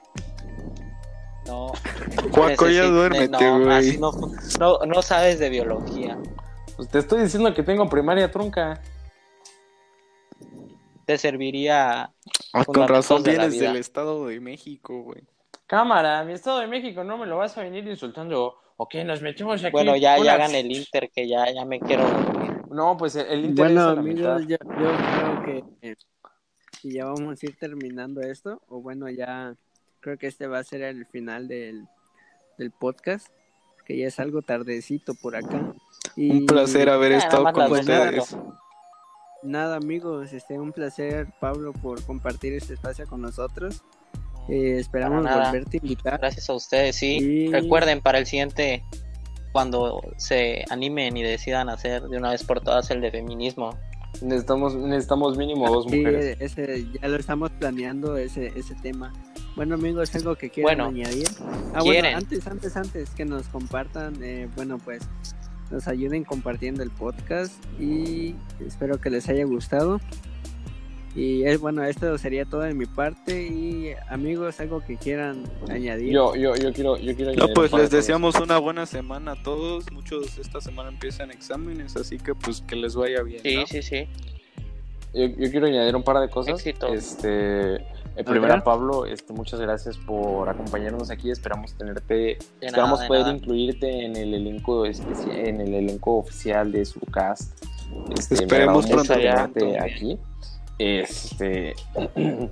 No. 1.47 1.71
Cuaco, 2.31 2.67
ya 2.67 2.85
duérmete, 2.85 3.29
no, 3.29 3.63
güey. 3.63 3.97
no, 3.97 4.11
no, 4.59 4.79
no 4.85 5.01
sabes 5.01 5.39
de 5.39 5.49
biología. 5.49 6.17
Pues 6.75 6.89
te 6.89 6.99
estoy 6.99 7.21
diciendo 7.21 7.53
que 7.53 7.63
tengo 7.63 7.87
primaria 7.87 8.29
trunca. 8.29 8.81
Te 11.05 11.17
serviría 11.17 12.11
Ah, 12.51 12.65
con 12.65 12.87
razón 12.87 13.23
de 13.23 13.31
vienes 13.31 13.59
del 13.59 13.75
Estado 13.77 14.27
de 14.27 14.39
México, 14.41 15.01
güey. 15.03 15.23
Cámara, 15.67 16.23
mi 16.25 16.33
Estado 16.33 16.59
de 16.59 16.67
México, 16.67 17.03
no 17.05 17.17
me 17.17 17.25
lo 17.25 17.37
vas 17.37 17.57
a 17.57 17.61
venir 17.61 17.87
insultando. 17.87 18.57
Ok, 18.77 18.95
nos 19.05 19.21
metemos 19.21 19.63
aquí. 19.63 19.71
Bueno, 19.71 19.95
ya, 19.95 20.17
ya 20.17 20.33
hagan 20.33 20.53
el 20.55 20.71
Inter, 20.71 21.09
que 21.13 21.27
ya, 21.27 21.49
ya 21.51 21.63
me 21.65 21.79
quiero 21.79 22.03
dormir. 22.09 22.61
No, 22.71 22.97
pues 22.97 23.15
el, 23.15 23.27
el 23.27 23.45
interés 23.45 23.73
Bueno, 23.73 23.81
a 23.89 23.93
la 23.93 23.99
amigos, 24.01 24.41
mitad. 24.45 24.57
yo, 24.59 24.79
yo 24.81 24.97
creo 24.97 25.43
que 25.45 25.87
eh, 25.89 25.95
y 26.83 26.93
ya 26.95 27.05
vamos 27.05 27.41
a 27.41 27.45
ir 27.45 27.57
terminando 27.57 28.21
esto. 28.21 28.61
O 28.67 28.81
bueno, 28.81 29.09
ya 29.09 29.55
creo 30.01 30.17
que 30.17 30.27
este 30.27 30.47
va 30.47 30.59
a 30.59 30.63
ser 30.63 30.81
el 30.81 31.05
final 31.05 31.47
del, 31.47 31.87
del 32.57 32.71
podcast. 32.71 33.27
Que 33.85 33.97
ya 33.97 34.07
es 34.07 34.19
algo 34.19 34.41
tardecito 34.41 35.13
por 35.15 35.35
acá. 35.35 35.73
Y 36.15 36.31
Un 36.31 36.45
placer 36.47 36.89
haber 36.89 37.11
estado 37.13 37.43
nada 37.43 37.53
con 37.53 37.71
ustedes. 37.71 38.35
Nada, 39.43 39.75
amigos, 39.77 40.33
este 40.33 40.57
un 40.59 40.71
placer, 40.71 41.27
Pablo, 41.39 41.71
por 41.71 42.03
compartir 42.03 42.53
este 42.53 42.73
espacio 42.73 43.07
con 43.07 43.21
nosotros. 43.21 43.83
Eh, 44.49 44.77
esperamos 44.79 45.23
volverte 45.23 45.77
a 45.77 45.79
invitar. 45.81 46.19
Gracias 46.19 46.49
a 46.49 46.53
ustedes, 46.53 46.95
sí. 46.95 47.17
Y- 47.19 47.47
Recuerden 47.51 48.01
para 48.01 48.19
el 48.19 48.25
siguiente, 48.25 48.83
cuando 49.51 50.01
se 50.17 50.65
animen 50.69 51.15
y 51.17 51.23
decidan 51.23 51.69
hacer 51.69 52.03
de 52.03 52.17
una 52.17 52.31
vez 52.31 52.43
por 52.43 52.61
todas 52.61 52.89
el 52.91 53.01
de 53.01 53.11
feminismo. 53.11 53.69
Necesitamos, 54.21 54.75
necesitamos 54.75 55.37
mínimo 55.37 55.67
dos 55.69 55.85
Sí, 55.89 55.97
mujeres. 55.97 56.37
ese, 56.39 56.85
ya 57.01 57.07
lo 57.07 57.17
estamos 57.17 57.51
planeando 57.51 58.15
ese, 58.17 58.47
ese 58.55 58.73
tema. 58.75 59.11
Bueno 59.57 59.75
amigos, 59.75 60.13
algo 60.15 60.35
que 60.35 60.49
quieran 60.49 60.77
Bueno, 60.77 60.89
añadir. 61.01 61.27
Ah, 61.73 61.79
¿quieren? 61.81 62.01
bueno, 62.03 62.17
antes, 62.17 62.47
antes, 62.47 62.77
antes 62.77 63.09
que 63.11 63.25
nos 63.25 63.47
compartan, 63.47 64.13
eh, 64.23 64.47
bueno 64.55 64.77
pues 64.77 65.01
nos 65.71 65.87
ayuden 65.87 66.23
compartiendo 66.23 66.83
el 66.83 66.91
podcast 66.91 67.53
y 67.79 68.35
espero 68.65 69.01
que 69.01 69.09
les 69.09 69.27
haya 69.29 69.43
gustado. 69.45 69.99
Y 71.15 71.45
es 71.45 71.61
bueno, 71.61 71.81
esto 71.85 72.17
sería 72.17 72.43
todo 72.45 72.61
de 72.61 72.73
mi 72.73 72.85
parte. 72.85 73.43
Y 73.43 73.93
amigos, 74.09 74.59
algo 74.59 74.81
que 74.81 74.97
quieran 74.97 75.43
añadir. 75.69 76.11
Yo, 76.11 76.35
yo, 76.35 76.55
yo 76.55 76.73
quiero, 76.73 76.97
yo 76.97 77.15
quiero 77.15 77.33
No, 77.35 77.47
pues 77.53 77.71
les 77.71 77.89
deseamos 77.89 78.35
una 78.35 78.57
buena 78.57 78.85
semana 78.85 79.31
a 79.31 79.43
todos. 79.43 79.89
Muchos 79.93 80.37
esta 80.37 80.59
semana 80.59 80.89
empiezan 80.89 81.31
exámenes, 81.31 81.95
así 81.95 82.17
que 82.17 82.35
pues 82.35 82.61
que 82.61 82.75
les 82.75 82.95
vaya 82.95 83.23
bien. 83.23 83.41
Sí, 83.41 83.55
¿no? 83.55 83.65
sí, 83.65 83.81
sí. 83.81 84.07
Yo, 85.13 85.27
yo 85.27 85.49
quiero 85.51 85.67
añadir 85.67 85.95
un 85.95 86.03
par 86.03 86.19
de 86.19 86.29
cosas. 86.29 86.55
Éxito. 86.59 86.87
Este, 86.93 87.75
eh, 87.75 88.23
primero 88.25 88.53
a 88.53 88.63
Pablo, 88.63 89.05
este, 89.05 89.31
muchas 89.31 89.61
gracias 89.61 89.97
por 89.97 90.49
acompañarnos 90.49 91.09
aquí. 91.09 91.31
Esperamos 91.31 91.73
tenerte, 91.75 92.13
De 92.13 92.37
esperamos 92.59 92.99
nada, 92.99 93.07
poder 93.07 93.21
nada. 93.23 93.35
incluirte 93.35 94.05
en 94.05 94.17
el 94.17 94.33
elenco 94.33 94.85
en 94.85 95.61
el 95.61 95.73
elenco 95.73 96.17
oficial 96.17 96.73
de 96.73 96.83
Surcast. 96.83 97.63
Este, 98.17 98.35
Esperemos 98.35 98.85
pronto, 98.87 99.13
tenerte 99.13 99.59
pronto. 99.61 99.81
aquí. 99.81 100.17
Este, 100.77 101.73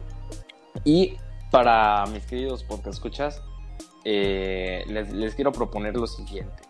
y 0.84 1.18
para 1.52 2.06
mis 2.08 2.26
queridos 2.26 2.64
podcast 2.64 2.96
escuchas, 2.96 3.42
eh, 4.06 4.84
les, 4.88 5.12
les 5.14 5.36
quiero 5.36 5.52
proponer 5.52 5.96
lo 5.96 6.08
siguiente. 6.08 6.64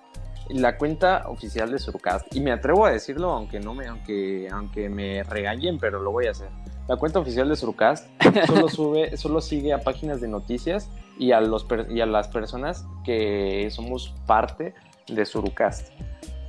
La 0.49 0.77
cuenta 0.77 1.23
oficial 1.27 1.71
de 1.71 1.79
Surcast, 1.79 2.35
y 2.35 2.41
me 2.41 2.51
atrevo 2.51 2.85
a 2.85 2.91
decirlo 2.91 3.31
aunque 3.31 3.59
no 3.59 3.73
me, 3.73 3.87
aunque, 3.87 4.49
aunque 4.51 4.89
me 4.89 5.23
regañen, 5.23 5.77
pero 5.79 6.01
lo 6.01 6.11
voy 6.11 6.27
a 6.27 6.31
hacer. 6.31 6.49
La 6.87 6.97
cuenta 6.97 7.19
oficial 7.19 7.47
de 7.47 7.55
Surcast 7.55 8.09
solo 8.45 8.67
sube, 8.67 9.15
solo 9.15 9.39
sigue 9.39 9.71
a 9.71 9.79
páginas 9.79 10.19
de 10.19 10.27
noticias 10.27 10.89
y 11.17 11.31
a 11.31 11.39
los 11.39 11.65
y 11.89 12.01
a 12.01 12.05
las 12.05 12.27
personas 12.27 12.85
que 13.05 13.69
somos 13.71 14.13
parte 14.25 14.73
de 15.07 15.25
Surcast. 15.25 15.93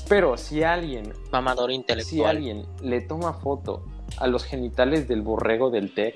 Pero 0.08 0.36
si 0.36 0.64
alguien 0.64 1.12
Mamador 1.30 1.70
si 1.70 1.76
intelectual. 1.76 2.36
alguien 2.36 2.66
le 2.82 3.00
toma 3.00 3.32
foto 3.32 3.84
a 4.18 4.26
los 4.26 4.44
genitales 4.44 5.08
del 5.08 5.22
borrego 5.22 5.70
del 5.70 5.92
tech 5.94 6.14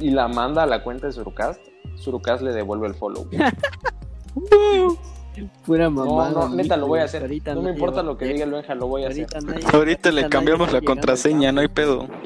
y 0.00 0.10
la 0.10 0.28
manda 0.28 0.62
a 0.62 0.66
la 0.66 0.82
cuenta 0.82 1.06
de 1.06 1.12
Surcast, 1.12 1.60
Surcast 1.96 2.42
le 2.42 2.52
devuelve 2.52 2.86
el 2.88 2.94
follow. 2.94 3.28
Pura 5.64 5.84
No, 5.88 6.04
mamada. 6.04 6.30
no, 6.48 6.54
neta, 6.54 6.76
lo 6.76 6.86
voy 6.88 7.00
a 7.00 7.04
hacer. 7.04 7.22
Ahorita 7.22 7.54
No 7.54 7.62
me 7.62 7.70
importa 7.70 8.02
lo 8.02 8.18
que 8.18 8.26
diga 8.26 8.44
el 8.44 8.50
Benja, 8.50 8.74
lo 8.74 8.86
voy 8.86 9.04
a 9.04 9.08
hacer. 9.08 9.26
Ahorita, 9.34 9.40
nadie- 9.40 9.66
Ahorita 9.76 10.12
le 10.12 10.28
cambiamos 10.28 10.72
la 10.72 10.80
contraseña, 10.82 11.52
no 11.52 11.60
hay 11.60 11.68
pedo. 11.68 12.06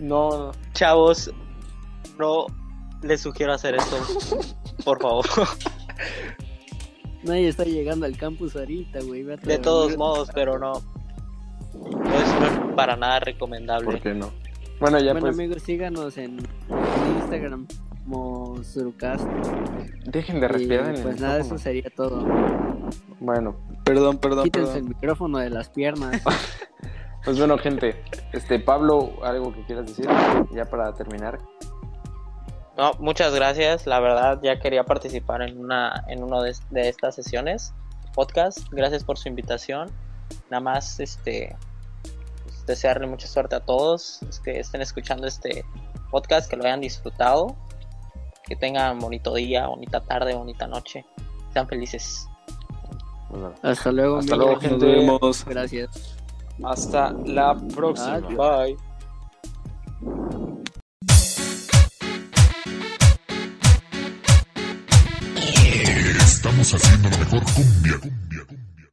No, 0.00 0.30
no. 0.30 0.52
Chavos, 0.72 1.30
no 2.18 2.46
les 3.02 3.20
sugiero 3.20 3.52
hacer 3.52 3.76
eso. 3.76 3.96
Por 4.84 5.00
favor. 5.00 5.24
Nadie 7.22 7.46
está 7.48 7.62
llegando 7.64 8.04
al 8.04 8.16
campus 8.16 8.56
ahorita, 8.56 9.00
güey. 9.02 9.22
De 9.22 9.58
todos 9.58 9.96
modos, 9.96 10.30
pero 10.34 10.58
no. 10.58 10.72
No 11.74 12.18
es 12.18 12.74
para 12.76 12.96
nada 12.96 13.20
recomendable. 13.20 13.86
¿Por 13.86 14.00
qué 14.00 14.14
no? 14.14 14.30
Bueno, 14.80 14.98
ya 14.98 15.12
bueno, 15.12 15.26
pues, 15.26 15.38
amigos, 15.38 15.62
síganos 15.62 16.18
en, 16.18 16.38
Instagram 17.20 17.66
como 18.04 18.62
Surcast. 18.64 19.24
dejen 20.06 20.40
de 20.40 20.46
Y 20.46 20.48
respirar 20.48 20.90
en 20.90 20.96
el 20.96 21.02
pues 21.02 21.20
nada, 21.20 21.40
eso 21.40 21.56
sería 21.58 21.90
todo. 21.90 22.24
Bueno, 23.20 23.56
Perdón, 23.84 24.16
perdón, 24.16 24.44
Quítense 24.44 24.78
el 24.78 24.84
micrófono 24.84 25.38
de 25.38 25.50
las 25.50 25.68
piernas. 25.68 26.22
pues 27.24 27.38
bueno, 27.38 27.58
gente. 27.58 28.02
Este, 28.32 28.58
Pablo, 28.58 29.12
algo 29.22 29.52
que 29.52 29.62
quieras 29.66 29.86
decir 29.86 30.08
ya 30.52 30.64
para 30.64 30.94
terminar. 30.94 31.38
No, 32.78 32.92
muchas 32.98 33.34
gracias. 33.34 33.86
La 33.86 34.00
verdad, 34.00 34.40
ya 34.42 34.58
quería 34.58 34.84
participar 34.84 35.42
en 35.42 35.58
una 35.58 36.04
en 36.08 36.22
uno 36.22 36.42
de, 36.42 36.54
de 36.70 36.88
estas 36.88 37.14
sesiones 37.14 37.74
podcast. 38.14 38.58
Gracias 38.70 39.04
por 39.04 39.18
su 39.18 39.28
invitación. 39.28 39.90
Nada 40.50 40.60
más, 40.60 41.00
este, 41.00 41.56
pues, 42.44 42.66
desearle 42.66 43.06
mucha 43.06 43.26
suerte 43.26 43.56
a 43.56 43.60
todos 43.60 44.18
los 44.22 44.40
que 44.40 44.60
estén 44.60 44.82
escuchando 44.82 45.26
este 45.26 45.64
podcast, 46.10 46.48
que 46.48 46.56
lo 46.56 46.64
hayan 46.64 46.80
disfrutado, 46.80 47.56
que 48.44 48.56
tengan 48.56 48.98
bonito 48.98 49.34
día, 49.34 49.66
bonita 49.66 50.00
tarde, 50.00 50.34
bonita 50.34 50.66
noche. 50.66 51.04
Sean 51.52 51.66
felices. 51.68 52.26
Bueno, 53.30 53.54
Hasta 53.62 53.90
luego, 53.90 54.18
Hasta 54.18 54.36
luego, 54.36 54.52
Nos 54.52 54.62
gente. 54.62 54.86
vemos. 54.86 55.44
Gracias. 55.44 56.16
Hasta 56.62 57.12
la 57.24 57.54
próxima. 57.74 58.14
Adiós. 58.14 58.36
Bye. 58.36 58.76
Estamos 66.20 66.74
haciendo 66.74 67.10
la 67.10 67.18
mejor 67.18 67.42
cumbia. 67.54 68.23